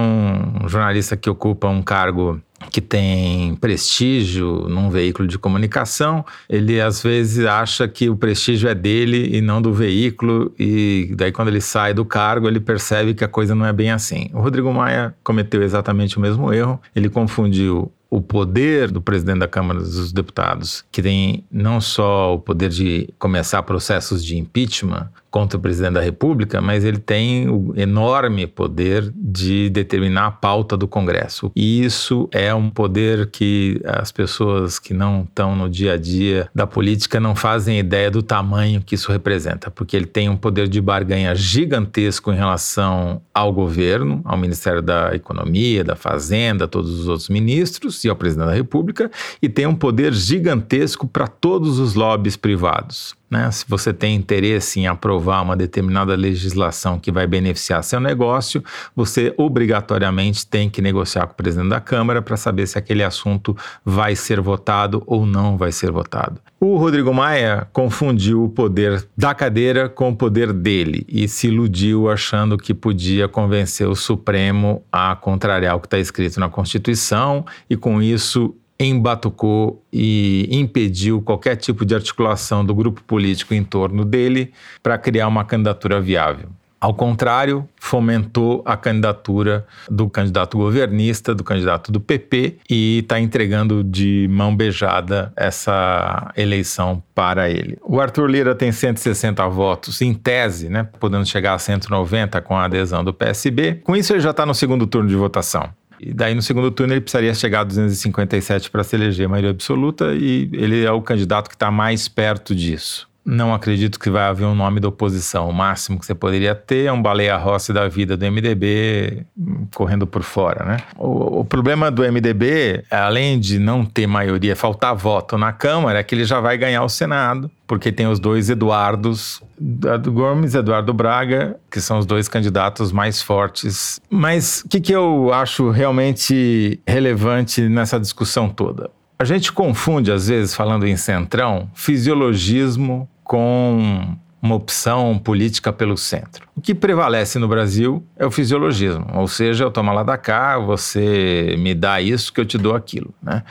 um 0.64 0.66
jornalista 0.66 1.14
que 1.14 1.28
ocupa 1.28 1.68
um 1.68 1.82
cargo 1.82 2.40
que 2.70 2.80
tem 2.80 3.54
prestígio 3.56 4.66
num 4.68 4.88
veículo 4.90 5.28
de 5.28 5.38
comunicação, 5.38 6.24
ele 6.48 6.80
às 6.80 7.02
vezes 7.02 7.44
acha 7.44 7.86
que 7.86 8.08
o 8.08 8.16
prestígio 8.16 8.68
é 8.68 8.74
dele 8.74 9.36
e 9.36 9.40
não 9.40 9.60
do 9.60 9.72
veículo, 9.72 10.52
e 10.58 11.12
daí 11.16 11.32
quando 11.32 11.48
ele 11.48 11.60
sai 11.60 11.92
do 11.92 12.04
cargo, 12.04 12.48
ele 12.48 12.60
percebe 12.60 13.14
que 13.14 13.24
a 13.24 13.28
coisa 13.28 13.54
não 13.54 13.66
é 13.66 13.72
bem 13.72 13.90
assim. 13.90 14.30
O 14.32 14.40
Rodrigo 14.40 14.72
Maia 14.72 15.14
cometeu 15.22 15.62
exatamente 15.62 16.16
o 16.16 16.20
mesmo 16.20 16.52
erro, 16.52 16.80
ele 16.94 17.08
confundiu 17.08 17.92
o 18.08 18.20
poder 18.20 18.90
do 18.90 19.00
presidente 19.00 19.40
da 19.40 19.48
Câmara 19.48 19.80
dos 19.80 20.12
Deputados, 20.12 20.84
que 20.92 21.02
tem 21.02 21.44
não 21.50 21.80
só 21.80 22.34
o 22.34 22.38
poder 22.38 22.70
de 22.70 23.08
começar 23.18 23.62
processos 23.64 24.24
de 24.24 24.38
impeachment, 24.38 25.08
contra 25.36 25.58
o 25.58 25.60
presidente 25.60 25.92
da 25.92 26.00
República, 26.00 26.62
mas 26.62 26.82
ele 26.82 26.96
tem 26.96 27.46
o 27.46 27.74
enorme 27.76 28.46
poder 28.46 29.12
de 29.14 29.68
determinar 29.68 30.28
a 30.28 30.30
pauta 30.30 30.78
do 30.78 30.88
Congresso. 30.88 31.52
E 31.54 31.84
isso 31.84 32.26
é 32.32 32.54
um 32.54 32.70
poder 32.70 33.26
que 33.26 33.78
as 33.84 34.10
pessoas 34.10 34.78
que 34.78 34.94
não 34.94 35.24
estão 35.24 35.54
no 35.54 35.68
dia 35.68 35.92
a 35.92 35.96
dia 35.98 36.48
da 36.54 36.66
política 36.66 37.20
não 37.20 37.36
fazem 37.36 37.78
ideia 37.78 38.10
do 38.10 38.22
tamanho 38.22 38.80
que 38.80 38.94
isso 38.94 39.12
representa, 39.12 39.70
porque 39.70 39.94
ele 39.94 40.06
tem 40.06 40.30
um 40.30 40.38
poder 40.38 40.68
de 40.68 40.80
barganha 40.80 41.34
gigantesco 41.34 42.32
em 42.32 42.36
relação 42.36 43.20
ao 43.34 43.52
governo, 43.52 44.22
ao 44.24 44.38
Ministério 44.38 44.80
da 44.80 45.14
Economia, 45.14 45.84
da 45.84 45.96
Fazenda, 45.96 46.66
todos 46.66 46.98
os 46.98 47.08
outros 47.08 47.28
ministros 47.28 48.02
e 48.04 48.08
ao 48.08 48.16
presidente 48.16 48.46
da 48.46 48.54
República, 48.54 49.10
e 49.42 49.50
tem 49.50 49.66
um 49.66 49.74
poder 49.74 50.14
gigantesco 50.14 51.06
para 51.06 51.26
todos 51.26 51.78
os 51.78 51.92
lobbies 51.94 52.38
privados. 52.38 53.14
Né? 53.30 53.50
Se 53.50 53.64
você 53.68 53.92
tem 53.92 54.14
interesse 54.14 54.78
em 54.80 54.86
aprovar 54.86 55.42
uma 55.42 55.56
determinada 55.56 56.14
legislação 56.14 56.98
que 56.98 57.10
vai 57.10 57.26
beneficiar 57.26 57.82
seu 57.82 57.98
negócio, 57.98 58.62
você 58.94 59.34
obrigatoriamente 59.36 60.46
tem 60.46 60.70
que 60.70 60.80
negociar 60.80 61.26
com 61.26 61.32
o 61.32 61.36
presidente 61.36 61.70
da 61.70 61.80
Câmara 61.80 62.22
para 62.22 62.36
saber 62.36 62.66
se 62.66 62.78
aquele 62.78 63.02
assunto 63.02 63.56
vai 63.84 64.14
ser 64.14 64.40
votado 64.40 65.02
ou 65.06 65.26
não 65.26 65.56
vai 65.56 65.72
ser 65.72 65.90
votado. 65.90 66.40
O 66.60 66.76
Rodrigo 66.76 67.12
Maia 67.12 67.68
confundiu 67.72 68.44
o 68.44 68.48
poder 68.48 69.06
da 69.16 69.34
cadeira 69.34 69.88
com 69.88 70.10
o 70.10 70.16
poder 70.16 70.52
dele 70.52 71.04
e 71.08 71.28
se 71.28 71.48
iludiu 71.48 72.08
achando 72.08 72.56
que 72.56 72.72
podia 72.72 73.28
convencer 73.28 73.88
o 73.88 73.94
Supremo 73.94 74.82
a 74.90 75.14
contrariar 75.16 75.76
o 75.76 75.80
que 75.80 75.86
está 75.86 75.98
escrito 75.98 76.40
na 76.40 76.48
Constituição 76.48 77.44
e 77.68 77.76
com 77.76 78.00
isso 78.00 78.54
embatucou 78.78 79.82
e 79.92 80.48
impediu 80.50 81.22
qualquer 81.22 81.56
tipo 81.56 81.84
de 81.84 81.94
articulação 81.94 82.64
do 82.64 82.74
grupo 82.74 83.02
político 83.02 83.54
em 83.54 83.64
torno 83.64 84.04
dele 84.04 84.52
para 84.82 84.98
criar 84.98 85.28
uma 85.28 85.44
candidatura 85.44 86.00
viável. 86.00 86.50
Ao 86.78 86.92
contrário, 86.92 87.66
fomentou 87.80 88.62
a 88.66 88.76
candidatura 88.76 89.66
do 89.90 90.10
candidato 90.10 90.58
governista, 90.58 91.34
do 91.34 91.42
candidato 91.42 91.90
do 91.90 91.98
PP, 91.98 92.58
e 92.68 92.98
está 92.98 93.18
entregando 93.18 93.82
de 93.82 94.28
mão 94.30 94.54
beijada 94.54 95.32
essa 95.34 96.30
eleição 96.36 97.02
para 97.14 97.48
ele. 97.48 97.78
O 97.82 97.98
Arthur 97.98 98.28
Lira 98.28 98.54
tem 98.54 98.70
160 98.70 99.48
votos 99.48 100.02
em 100.02 100.12
tese, 100.12 100.68
né, 100.68 100.86
podendo 101.00 101.24
chegar 101.24 101.54
a 101.54 101.58
190 101.58 102.42
com 102.42 102.54
a 102.54 102.64
adesão 102.66 103.02
do 103.02 103.12
PSB. 103.12 103.80
Com 103.82 103.96
isso, 103.96 104.12
ele 104.12 104.20
já 104.20 104.30
está 104.30 104.44
no 104.44 104.54
segundo 104.54 104.86
turno 104.86 105.08
de 105.08 105.16
votação. 105.16 105.70
E 106.00 106.12
daí 106.12 106.34
no 106.34 106.42
segundo 106.42 106.70
turno 106.70 106.92
ele 106.92 107.00
precisaria 107.00 107.34
chegar 107.34 107.60
a 107.60 107.64
257 107.64 108.70
para 108.70 108.84
se 108.84 108.96
eleger 108.96 109.28
maioria 109.28 109.50
absoluta 109.50 110.14
e 110.14 110.48
ele 110.52 110.84
é 110.84 110.90
o 110.92 111.00
candidato 111.00 111.48
que 111.48 111.54
está 111.54 111.70
mais 111.70 112.08
perto 112.08 112.54
disso. 112.54 113.08
Não 113.26 113.52
acredito 113.52 113.98
que 113.98 114.08
vai 114.08 114.22
haver 114.22 114.44
um 114.44 114.54
nome 114.54 114.78
da 114.78 114.86
oposição. 114.86 115.48
O 115.48 115.52
máximo 115.52 115.98
que 115.98 116.06
você 116.06 116.14
poderia 116.14 116.54
ter 116.54 116.84
é 116.84 116.92
um 116.92 117.02
baleia 117.02 117.36
rossi 117.36 117.72
da 117.72 117.88
vida 117.88 118.16
do 118.16 118.24
MDB 118.24 119.26
correndo 119.74 120.06
por 120.06 120.22
fora, 120.22 120.64
né? 120.64 120.76
O, 120.96 121.40
o, 121.40 121.44
problema 121.44 121.90
do 121.90 122.02
MDB, 122.02 122.84
além 122.88 123.40
de 123.40 123.58
não 123.58 123.84
ter 123.84 124.06
maioria, 124.06 124.54
faltar 124.54 124.94
voto 124.94 125.36
na 125.36 125.52
Câmara, 125.52 125.98
é 125.98 126.02
que 126.04 126.14
ele 126.14 126.24
já 126.24 126.38
vai 126.38 126.56
ganhar 126.56 126.84
o 126.84 126.88
Senado, 126.88 127.50
porque 127.66 127.90
tem 127.90 128.06
os 128.06 128.20
dois 128.20 128.48
Eduardos, 128.48 129.42
Eduardo 129.60 130.12
Gomes 130.12 130.54
e 130.54 130.58
Eduardo 130.58 130.94
Braga, 130.94 131.56
que 131.68 131.80
são 131.80 131.98
os 131.98 132.06
dois 132.06 132.28
candidatos 132.28 132.92
mais 132.92 133.20
fortes. 133.20 134.00
Mas 134.08 134.60
o 134.60 134.68
que, 134.68 134.80
que 134.80 134.92
eu 134.92 135.32
acho 135.32 135.70
realmente 135.70 136.78
relevante 136.86 137.60
nessa 137.62 137.98
discussão 137.98 138.48
toda? 138.48 138.88
A 139.18 139.24
gente 139.24 139.50
confunde, 139.50 140.12
às 140.12 140.28
vezes, 140.28 140.54
falando 140.54 140.86
em 140.86 140.96
centrão, 140.96 141.70
fisiologismo 141.74 143.08
com 143.26 144.16
uma 144.40 144.54
opção 144.54 145.18
política 145.18 145.72
pelo 145.72 145.96
centro. 145.96 146.48
O 146.54 146.60
que 146.60 146.74
prevalece 146.74 147.38
no 147.38 147.48
Brasil 147.48 148.04
é 148.16 148.24
o 148.24 148.30
fisiologismo, 148.30 149.06
ou 149.14 149.26
seja, 149.26 149.64
eu 149.64 149.70
tomo 149.70 149.92
lá 149.92 150.02
da 150.02 150.16
cá, 150.16 150.58
você 150.58 151.56
me 151.58 151.74
dá 151.74 152.00
isso 152.00 152.32
que 152.32 152.40
eu 152.40 152.46
te 152.46 152.56
dou 152.56 152.74
aquilo, 152.74 153.12
né? 153.22 153.42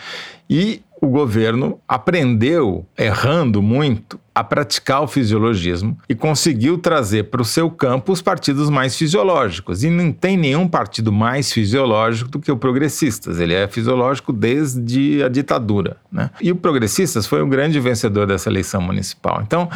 E 0.50 0.82
o 1.02 1.08
governo 1.08 1.80
aprendeu, 1.88 2.86
errando 2.98 3.62
muito, 3.62 4.20
a 4.34 4.44
praticar 4.44 5.02
o 5.02 5.08
fisiologismo 5.08 5.98
e 6.10 6.16
conseguiu 6.16 6.78
trazer 6.78 7.26
para 7.26 7.42
o 7.42 7.46
seu 7.46 7.70
campo 7.70 8.12
os 8.12 8.22
partidos 8.22 8.70
mais 8.70 8.96
fisiológicos. 8.98 9.84
E 9.84 9.90
não 9.90 10.12
tem 10.12 10.36
nenhum 10.36 10.68
partido 10.68 11.12
mais 11.12 11.52
fisiológico 11.52 12.30
do 12.32 12.40
que 12.40 12.52
o 12.52 12.58
Progressistas. 12.58 13.40
Ele 13.40 13.54
é 13.54 13.68
fisiológico 13.68 14.34
desde 14.34 15.24
a 15.24 15.30
ditadura. 15.30 15.98
Né? 16.12 16.30
E 16.42 16.52
o 16.52 16.56
Progressistas 16.56 17.26
foi 17.26 17.42
o 17.42 17.48
grande 17.48 17.80
vencedor 17.80 18.28
dessa 18.28 18.50
eleição 18.50 18.82
municipal. 18.82 19.42
Então, 19.42 19.70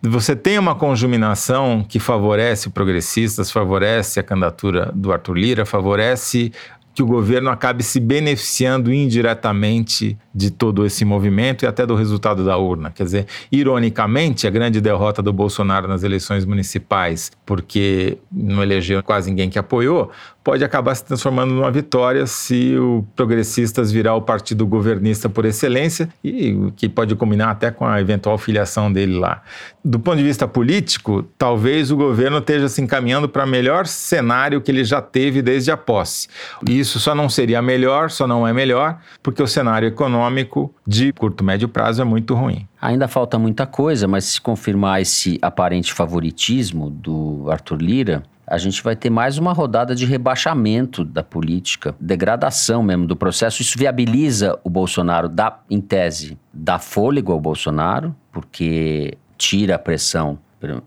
você 0.00 0.36
tem 0.36 0.58
uma 0.58 0.76
conjuminação 0.76 1.84
que 1.86 1.98
favorece 1.98 2.68
o 2.68 2.70
progressistas, 2.70 3.50
favorece 3.50 4.20
a 4.20 4.22
candidatura 4.22 4.92
do 4.94 5.12
Arthur 5.12 5.34
Lira, 5.34 5.66
favorece 5.66 6.52
que 6.98 7.02
o 7.04 7.06
governo 7.06 7.48
acabe 7.48 7.84
se 7.84 8.00
beneficiando 8.00 8.92
indiretamente 8.92 10.18
de 10.34 10.50
todo 10.50 10.84
esse 10.84 11.04
movimento 11.04 11.64
e 11.64 11.66
até 11.68 11.86
do 11.86 11.94
resultado 11.94 12.44
da 12.44 12.56
urna. 12.56 12.90
Quer 12.90 13.04
dizer, 13.04 13.26
ironicamente, 13.52 14.48
a 14.48 14.50
grande 14.50 14.80
derrota 14.80 15.22
do 15.22 15.32
Bolsonaro 15.32 15.86
nas 15.86 16.02
eleições 16.02 16.44
municipais, 16.44 17.30
porque 17.46 18.18
não 18.32 18.64
elegeu 18.64 19.00
quase 19.00 19.30
ninguém 19.30 19.48
que 19.48 19.60
apoiou, 19.60 20.10
pode 20.48 20.64
acabar 20.64 20.94
se 20.94 21.04
transformando 21.04 21.52
numa 21.52 21.70
vitória 21.70 22.26
se 22.26 22.74
o 22.78 23.04
Progressistas 23.14 23.92
virar 23.92 24.14
o 24.14 24.22
partido 24.22 24.66
governista 24.66 25.28
por 25.28 25.44
excelência 25.44 26.08
e 26.24 26.72
que 26.74 26.88
pode 26.88 27.14
combinar 27.16 27.50
até 27.50 27.70
com 27.70 27.84
a 27.84 28.00
eventual 28.00 28.38
filiação 28.38 28.90
dele 28.90 29.18
lá. 29.18 29.42
Do 29.84 30.00
ponto 30.00 30.16
de 30.16 30.24
vista 30.24 30.48
político, 30.48 31.22
talvez 31.36 31.90
o 31.90 31.98
governo 31.98 32.38
esteja 32.38 32.66
se 32.66 32.80
encaminhando 32.80 33.28
para 33.28 33.44
o 33.44 33.46
melhor 33.46 33.86
cenário 33.86 34.62
que 34.62 34.70
ele 34.70 34.84
já 34.84 35.02
teve 35.02 35.42
desde 35.42 35.70
a 35.70 35.76
posse. 35.76 36.28
Isso 36.66 36.98
só 36.98 37.14
não 37.14 37.28
seria 37.28 37.60
melhor, 37.60 38.10
só 38.10 38.26
não 38.26 38.48
é 38.48 38.52
melhor, 38.54 38.98
porque 39.22 39.42
o 39.42 39.46
cenário 39.46 39.86
econômico 39.86 40.74
de 40.86 41.12
curto 41.12 41.44
médio 41.44 41.68
prazo 41.68 42.00
é 42.00 42.06
muito 42.06 42.34
ruim. 42.34 42.66
Ainda 42.80 43.06
falta 43.06 43.38
muita 43.38 43.66
coisa, 43.66 44.08
mas 44.08 44.24
se 44.24 44.40
confirmar 44.40 45.02
esse 45.02 45.38
aparente 45.42 45.92
favoritismo 45.92 46.88
do 46.88 47.50
Arthur 47.50 47.82
Lira, 47.82 48.22
a 48.50 48.56
gente 48.56 48.82
vai 48.82 48.96
ter 48.96 49.10
mais 49.10 49.36
uma 49.36 49.52
rodada 49.52 49.94
de 49.94 50.06
rebaixamento 50.06 51.04
da 51.04 51.22
política, 51.22 51.94
degradação 52.00 52.82
mesmo 52.82 53.06
do 53.06 53.14
processo. 53.14 53.60
Isso 53.60 53.78
viabiliza 53.78 54.58
o 54.64 54.70
Bolsonaro, 54.70 55.28
dá, 55.28 55.60
em 55.68 55.80
tese, 55.80 56.38
dá 56.52 56.78
fôlego 56.78 57.32
ao 57.32 57.40
Bolsonaro, 57.40 58.14
porque 58.32 59.18
tira 59.36 59.74
a 59.74 59.78
pressão. 59.78 60.38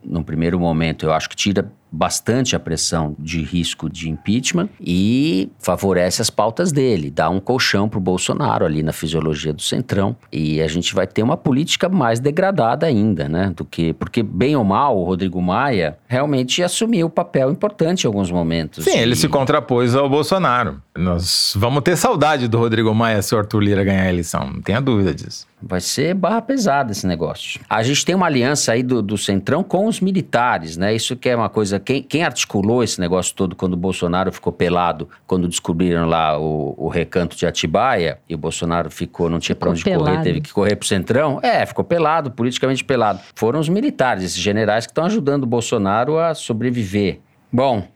No 0.03 0.23
primeiro 0.23 0.59
momento, 0.59 1.05
eu 1.05 1.13
acho 1.13 1.29
que 1.29 1.35
tira 1.35 1.71
bastante 1.91 2.55
a 2.55 2.59
pressão 2.59 3.15
de 3.19 3.41
risco 3.41 3.89
de 3.89 4.09
impeachment 4.09 4.69
e 4.79 5.49
favorece 5.59 6.21
as 6.21 6.29
pautas 6.29 6.71
dele, 6.71 7.11
dá 7.11 7.29
um 7.29 7.39
colchão 7.39 7.89
para 7.89 7.97
o 7.97 8.01
Bolsonaro 8.01 8.65
ali 8.65 8.81
na 8.81 8.93
fisiologia 8.93 9.51
do 9.51 9.61
centrão 9.61 10.15
e 10.31 10.61
a 10.61 10.67
gente 10.67 10.95
vai 10.95 11.05
ter 11.05 11.21
uma 11.21 11.35
política 11.35 11.89
mais 11.89 12.19
degradada 12.19 12.85
ainda, 12.85 13.27
né? 13.27 13.51
Do 13.55 13.65
que 13.65 13.93
porque 13.93 14.23
bem 14.23 14.55
ou 14.55 14.63
mal 14.63 14.97
o 14.97 15.03
Rodrigo 15.03 15.41
Maia 15.41 15.97
realmente 16.07 16.63
assumiu 16.63 17.07
um 17.07 17.09
papel 17.09 17.51
importante 17.51 18.03
em 18.03 18.07
alguns 18.07 18.31
momentos. 18.31 18.83
Sim, 18.85 18.97
ele 18.97 19.15
se 19.15 19.27
contrapôs 19.27 19.95
ao 19.95 20.09
Bolsonaro. 20.09 20.81
Nós 20.97 21.53
vamos 21.57 21.83
ter 21.83 21.97
saudade 21.97 22.47
do 22.47 22.57
Rodrigo 22.57 22.93
Maia 22.93 23.21
se 23.21 23.35
o 23.35 23.37
Arthur 23.37 23.59
Lira 23.59 23.83
ganhar 23.83 24.03
a 24.03 24.09
eleição, 24.09 24.47
não 24.47 24.61
tenha 24.61 24.79
dúvida 24.79 25.13
disso. 25.13 25.50
Vai 25.61 25.79
ser 25.79 26.13
barra 26.13 26.41
pesada 26.41 26.91
esse 26.91 27.05
negócio. 27.05 27.61
A 27.69 27.83
gente 27.83 28.05
tem 28.05 28.15
uma 28.15 28.25
aliança 28.25 28.71
aí 28.71 28.81
do, 28.81 29.01
do 29.01 29.17
Centrão 29.17 29.63
com 29.63 29.85
os 29.85 29.99
militares, 29.99 30.75
né? 30.75 30.93
Isso 30.93 31.15
que 31.15 31.29
é 31.29 31.35
uma 31.35 31.49
coisa 31.49 31.79
quem, 31.79 32.01
quem 32.01 32.23
articulou 32.23 32.83
esse 32.83 32.99
negócio 32.99 33.35
todo 33.35 33.55
quando 33.55 33.73
o 33.73 33.77
Bolsonaro 33.77 34.31
ficou 34.31 34.51
pelado, 34.51 35.07
quando 35.27 35.47
descobriram 35.47 36.07
lá 36.07 36.39
o, 36.39 36.73
o 36.77 36.87
recanto 36.87 37.35
de 37.35 37.45
Atibaia, 37.45 38.19
e 38.27 38.33
o 38.33 38.37
Bolsonaro 38.37 38.89
ficou, 38.89 39.29
não 39.29 39.39
tinha 39.39 39.55
para 39.55 39.69
onde 39.69 39.83
pelado. 39.83 40.05
correr, 40.05 40.23
teve 40.23 40.41
que 40.41 40.51
correr 40.51 40.75
pro 40.75 40.87
Centrão. 40.87 41.39
É, 41.43 41.65
ficou 41.65 41.83
pelado, 41.83 42.31
politicamente 42.31 42.83
pelado. 42.83 43.19
Foram 43.35 43.59
os 43.59 43.69
militares, 43.69 44.23
esses 44.23 44.37
generais 44.37 44.85
que 44.85 44.91
estão 44.91 45.05
ajudando 45.05 45.43
o 45.43 45.47
Bolsonaro 45.47 46.17
a 46.17 46.33
sobreviver. 46.33 47.19
Bom, 47.51 47.87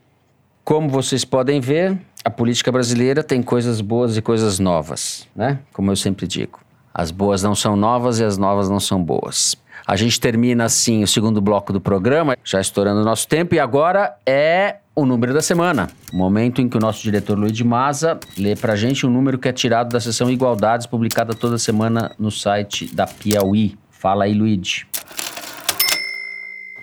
como 0.64 0.90
vocês 0.90 1.24
podem 1.24 1.60
ver, 1.60 1.98
a 2.24 2.30
política 2.30 2.72
brasileira 2.72 3.24
tem 3.24 3.42
coisas 3.44 3.82
boas 3.82 4.18
e 4.18 4.22
coisas 4.22 4.60
novas, 4.60 5.28
né? 5.36 5.60
Como 5.72 5.92
eu 5.92 5.96
sempre 5.96 6.28
digo. 6.28 6.65
As 6.98 7.12
boas 7.12 7.44
não 7.44 7.54
são 7.54 7.76
novas 7.76 8.20
e 8.20 8.24
as 8.24 8.38
novas 8.38 8.70
não 8.70 8.80
são 8.80 9.04
boas. 9.04 9.58
A 9.86 9.98
gente 9.98 10.18
termina 10.18 10.64
assim 10.64 11.04
o 11.04 11.08
segundo 11.08 11.42
bloco 11.42 11.74
do 11.74 11.82
programa, 11.82 12.38
já 12.42 12.62
estourando 12.62 13.02
o 13.02 13.04
nosso 13.04 13.28
tempo, 13.28 13.54
e 13.54 13.60
agora 13.60 14.16
é 14.26 14.78
o 14.96 15.06
número 15.06 15.34
da 15.34 15.42
semana. 15.42 15.90
O 16.14 16.16
momento 16.16 16.62
em 16.62 16.70
que 16.70 16.78
o 16.78 16.80
nosso 16.80 17.04
diretor 17.04 17.38
Luiz 17.38 17.52
de 17.52 17.66
Maza 17.66 18.18
lê 18.38 18.56
pra 18.56 18.78
gente 18.78 19.06
um 19.06 19.10
número 19.10 19.38
que 19.38 19.50
é 19.50 19.52
tirado 19.52 19.90
da 19.90 20.00
sessão 20.00 20.32
Igualdades, 20.32 20.88
publicada 20.88 21.34
toda 21.34 21.58
semana 21.58 22.16
no 22.18 22.32
site 22.32 22.86
da 22.96 23.06
Piauí. 23.06 23.78
Fala 23.90 24.24
aí, 24.24 24.34
Luiz. 24.34 24.86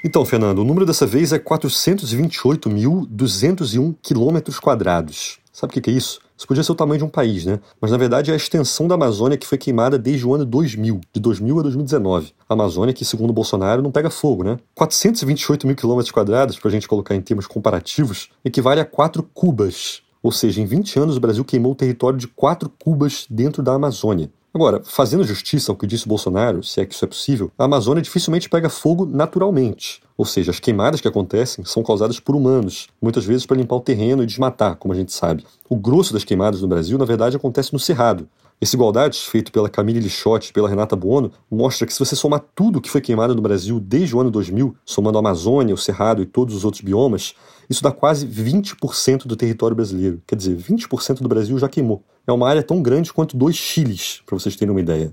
Então, 0.05 0.27
Fernando, 0.27 0.59
o 0.59 0.65
número 0.65 0.85
dessa 0.85 1.07
vez 1.07 1.33
é 1.33 1.39
428.201 1.39 3.95
quilômetros 4.03 4.61
quadrados. 4.61 5.39
Sabe 5.51 5.71
o 5.71 5.75
que 5.81 5.89
é 5.89 5.95
isso? 5.95 6.21
Isso 6.43 6.49
podia 6.49 6.65
ser 6.65 6.73
o 6.73 6.75
tamanho 6.75 6.99
de 6.99 7.05
um 7.05 7.09
país, 7.09 7.47
né? 7.47 7.61
Mas 7.81 7.93
na 7.93 7.97
verdade 7.97 8.33
é 8.33 8.35
a 8.35 8.37
extensão 8.37 8.89
da 8.89 8.97
Amazônia 8.97 9.39
que 9.39 9.47
foi 9.47 9.57
queimada 9.57 9.97
desde 9.97 10.27
o 10.27 10.35
ano 10.35 10.45
2000, 10.45 11.01
de 11.13 11.21
2000 11.21 11.61
a 11.61 11.63
2019. 11.63 12.33
A 12.49 12.55
Amazônia 12.55 12.93
que, 12.93 13.05
segundo 13.05 13.33
Bolsonaro, 13.33 13.81
não 13.81 13.93
pega 13.93 14.11
fogo, 14.11 14.43
né? 14.43 14.59
428 14.75 15.69
mil 15.69 15.77
quilômetros 15.77 16.11
quadrados, 16.11 16.59
para 16.59 16.69
a 16.69 16.73
gente 16.73 16.89
colocar 16.89 17.15
em 17.15 17.21
termos 17.21 17.47
comparativos, 17.47 18.29
equivale 18.45 18.81
a 18.81 18.85
4 18.85 19.23
cubas. 19.33 20.03
Ou 20.21 20.33
seja, 20.33 20.61
em 20.61 20.67
20 20.67 20.99
anos 20.99 21.17
o 21.17 21.21
Brasil 21.21 21.45
queimou 21.45 21.71
o 21.71 21.77
território 21.77 22.19
de 22.19 22.27
4 22.27 22.69
cubas 22.77 23.25
dentro 23.31 23.63
da 23.63 23.75
Amazônia. 23.75 24.29
Agora, 24.55 24.83
fazendo 24.85 25.25
justiça 25.25 25.73
ao 25.73 25.77
que 25.77 25.87
disse 25.87 26.07
Bolsonaro, 26.07 26.63
se 26.63 26.79
é 26.79 26.85
que 26.85 26.95
isso 26.95 27.05
é 27.07 27.09
possível, 27.09 27.51
a 27.57 27.65
Amazônia 27.65 28.03
dificilmente 28.03 28.51
pega 28.51 28.69
fogo 28.69 29.07
naturalmente. 29.07 30.03
Ou 30.15 30.27
seja, 30.27 30.51
as 30.51 30.61
queimadas 30.61 31.01
que 31.01 31.09
acontecem 31.09 31.65
são 31.65 31.83
causadas 31.83 32.21
por 32.21 32.37
humanos, 32.37 32.89
muitas 33.01 33.25
vezes 33.25 33.47
para 33.47 33.57
limpar 33.57 33.77
o 33.77 33.81
terreno 33.81 34.23
e 34.23 34.27
desmatar, 34.27 34.77
como 34.77 34.93
a 34.93 34.97
gente 34.97 35.11
sabe. 35.11 35.47
O 35.71 35.77
grosso 35.77 36.13
das 36.13 36.23
queimadas 36.23 36.61
no 36.61 36.69
Brasil, 36.69 36.99
na 36.99 37.07
verdade, 37.07 37.35
acontece 37.35 37.73
no 37.73 37.79
Cerrado. 37.79 38.29
Esse 38.63 38.77
Igualdades, 38.77 39.25
feito 39.25 39.51
pela 39.51 39.69
Camille 39.69 39.99
Lixotti 39.99 40.51
e 40.51 40.53
pela 40.53 40.69
Renata 40.69 40.95
Buono, 40.95 41.33
mostra 41.51 41.85
que 41.85 41.93
se 41.93 41.99
você 41.99 42.15
somar 42.15 42.41
tudo 42.55 42.81
que 42.81 42.89
foi 42.89 43.01
queimado 43.01 43.35
no 43.35 43.43
Brasil 43.43 43.81
desde 43.81 44.15
o 44.15 44.21
ano 44.21 44.31
2000, 44.31 44.77
somando 44.85 45.19
a 45.19 45.21
Amazônia, 45.21 45.75
o 45.75 45.77
Cerrado 45.77 46.23
e 46.23 46.27
todos 46.27 46.55
os 46.55 46.65
outros 46.65 46.81
biomas, 46.81 47.35
isso 47.69 47.83
dá 47.83 47.91
quase 47.91 48.25
20% 48.25 49.27
do 49.27 49.35
território 49.35 49.75
brasileiro. 49.75 50.23
Quer 50.25 50.37
dizer, 50.37 50.57
20% 50.57 51.23
do 51.23 51.29
Brasil 51.29 51.59
já 51.59 51.69
queimou. 51.69 52.05
É 52.25 52.31
uma 52.31 52.49
área 52.49 52.63
tão 52.63 52.81
grande 52.81 53.13
quanto 53.13 53.37
dois 53.37 53.57
Chiles, 53.57 54.23
para 54.25 54.39
vocês 54.39 54.55
terem 54.55 54.71
uma 54.71 54.81
ideia. 54.81 55.13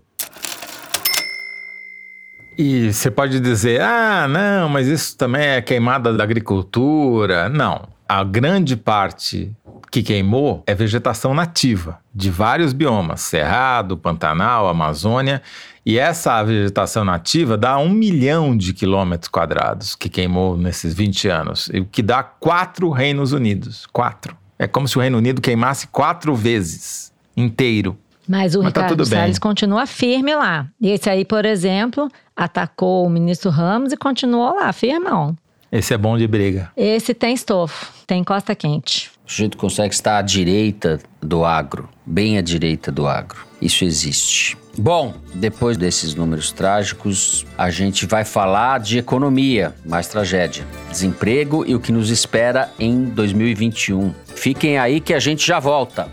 E 2.56 2.93
você 2.93 3.10
pode 3.10 3.39
dizer, 3.39 3.82
ah, 3.82 4.28
não, 4.28 4.70
mas 4.70 4.86
isso 4.86 5.18
também 5.18 5.41
é 5.41 5.62
queimada 5.64 6.14
da 6.14 6.24
agricultura. 6.24 7.50
Não. 7.50 7.99
A 8.10 8.24
grande 8.24 8.76
parte 8.76 9.51
que 9.91 10.01
queimou 10.01 10.64
é 10.66 10.74
vegetação 10.74 11.32
nativa, 11.36 11.99
de 12.14 12.32
vários 12.32 12.74
biomas: 12.74 13.22
Cerrado, 13.22 13.95
Pantanal, 13.95 14.68
Amazônia. 14.68 15.43
E 15.86 15.97
essa 15.97 16.43
vegetação 16.43 17.05
nativa 17.05 17.55
dá 17.55 17.78
um 17.78 17.89
milhão 17.89 18.57
de 18.57 18.74
quilômetros 18.74 19.30
quadrados 19.30 19.95
que 19.95 20.10
queimou 20.10 20.57
nesses 20.57 20.93
20 20.93 21.28
anos, 21.28 21.70
o 21.70 21.86
que 21.86 22.01
dá 22.01 22.24
quatro 22.24 22.89
Reinos 22.89 23.32
Unidos. 23.32 23.86
Quatro. 23.93 24.36
É 24.57 24.68
como 24.68 24.88
se 24.88 24.97
o 24.97 25.01
Reino 25.01 25.18
Unido 25.18 25.39
queimasse 25.39 25.88
quatro 25.88 26.36
vezes 26.36 27.14
inteiro. 27.38 27.97
Mas 28.28 28.55
o 28.55 28.62
Mas 28.62 28.74
tá 28.74 28.82
Ricardo 28.82 29.03
bem. 29.05 29.20
Salles 29.20 29.39
continua 29.39 29.86
firme 29.88 30.36
lá. 30.36 30.68
Esse 30.82 31.10
aí, 31.10 31.24
por 31.24 31.45
exemplo, 31.45 32.10
atacou 32.36 33.05
o 33.05 33.10
ministro 33.10 33.49
Ramos 33.49 33.93
e 33.93 33.97
continuou 33.97 34.53
lá, 34.55 34.72
firmão. 34.74 35.36
Esse 35.72 35.93
é 35.93 35.97
bom 35.97 36.17
de 36.17 36.28
briga. 36.28 36.72
Esse 36.76 37.13
tem 37.13 37.34
estofo, 37.34 37.91
tem 38.07 38.24
costa 38.24 38.55
quente. 38.55 39.11
O 39.26 39.32
sujeito 39.32 39.57
consegue 39.57 39.93
estar 39.93 40.17
à 40.17 40.22
direita 40.22 40.99
do 41.22 41.45
agro, 41.45 41.88
bem 42.03 42.38
à 42.39 42.41
direita 42.41 42.91
do 42.91 43.07
agro. 43.07 43.45
Isso 43.61 43.86
existe. 43.86 44.57
Bom, 44.78 45.13
depois 45.34 45.78
desses 45.78 46.15
números 46.15 46.51
trágicos, 46.51 47.45
a 47.57 47.70
gente 47.70 48.05
vai 48.05 48.24
falar 48.24 48.80
de 48.80 48.97
economia, 48.97 49.76
mais 49.86 50.07
tragédia, 50.07 50.65
desemprego 50.89 51.65
e 51.67 51.76
o 51.76 51.80
que 51.80 51.91
nos 51.91 52.09
espera 52.09 52.72
em 52.80 53.03
2021. 53.03 54.13
Fiquem 54.34 54.80
aí 54.80 54.99
que 54.99 55.13
a 55.13 55.20
gente 55.20 55.45
já 55.45 55.59
volta. 55.59 56.09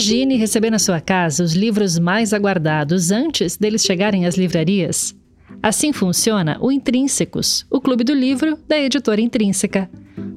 Imagine 0.00 0.36
receber 0.38 0.70
na 0.70 0.78
sua 0.78 0.98
casa 0.98 1.44
os 1.44 1.52
livros 1.52 1.98
mais 1.98 2.32
aguardados 2.32 3.10
antes 3.10 3.58
deles 3.58 3.82
chegarem 3.82 4.24
às 4.24 4.34
livrarias. 4.34 5.14
Assim 5.62 5.92
funciona 5.92 6.56
o 6.58 6.72
Intrínsecos, 6.72 7.66
o 7.70 7.82
clube 7.82 8.02
do 8.02 8.14
livro 8.14 8.58
da 8.66 8.80
editora 8.80 9.20
Intrínseca. 9.20 9.90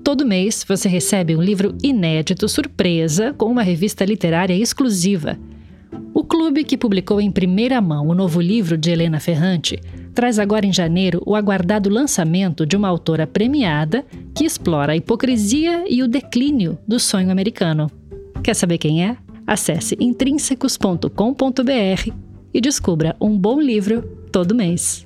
Todo 0.03 0.26
mês 0.26 0.66
você 0.68 0.89
recebe 0.89 1.34
um 1.34 1.41
livro 1.41 1.78
inédito 1.82 2.49
surpresa 2.49 3.34
com 3.38 3.45
uma 3.45 3.64
revista 3.64 4.03
literária 4.03 4.53
exclusiva. 4.53 5.39
O 6.14 6.26
clube 6.26 6.66
que 6.66 6.78
publicou 6.78 7.22
em 7.22 7.32
primeira 7.32 7.80
mão 7.80 8.09
o 8.09 8.14
novo 8.14 8.41
livro 8.41 8.78
de 8.78 8.91
Helena 8.91 9.22
Ferrante 9.22 9.80
traz 10.14 10.39
agora 10.39 10.66
em 10.66 10.74
janeiro 10.74 11.24
o 11.26 11.38
aguardado 11.38 11.89
lançamento 11.89 12.66
de 12.66 12.76
uma 12.76 12.89
autora 12.89 13.26
premiada 13.26 14.03
que 14.36 14.43
explora 14.43 14.91
a 14.91 14.97
hipocrisia 14.97 15.86
e 15.88 16.03
o 16.03 16.07
declínio 16.09 16.78
do 16.86 16.99
sonho 16.99 17.32
americano. 17.32 17.89
Quer 18.43 18.55
saber 18.55 18.78
quem 18.78 19.05
é? 19.05 19.22
Acesse 19.45 19.97
intrínsecos.com.br 19.99 22.11
e 22.53 22.61
descubra 22.61 23.17
um 23.19 23.37
bom 23.37 23.59
livro 23.59 24.01
todo 24.31 24.55
mês. 24.55 25.05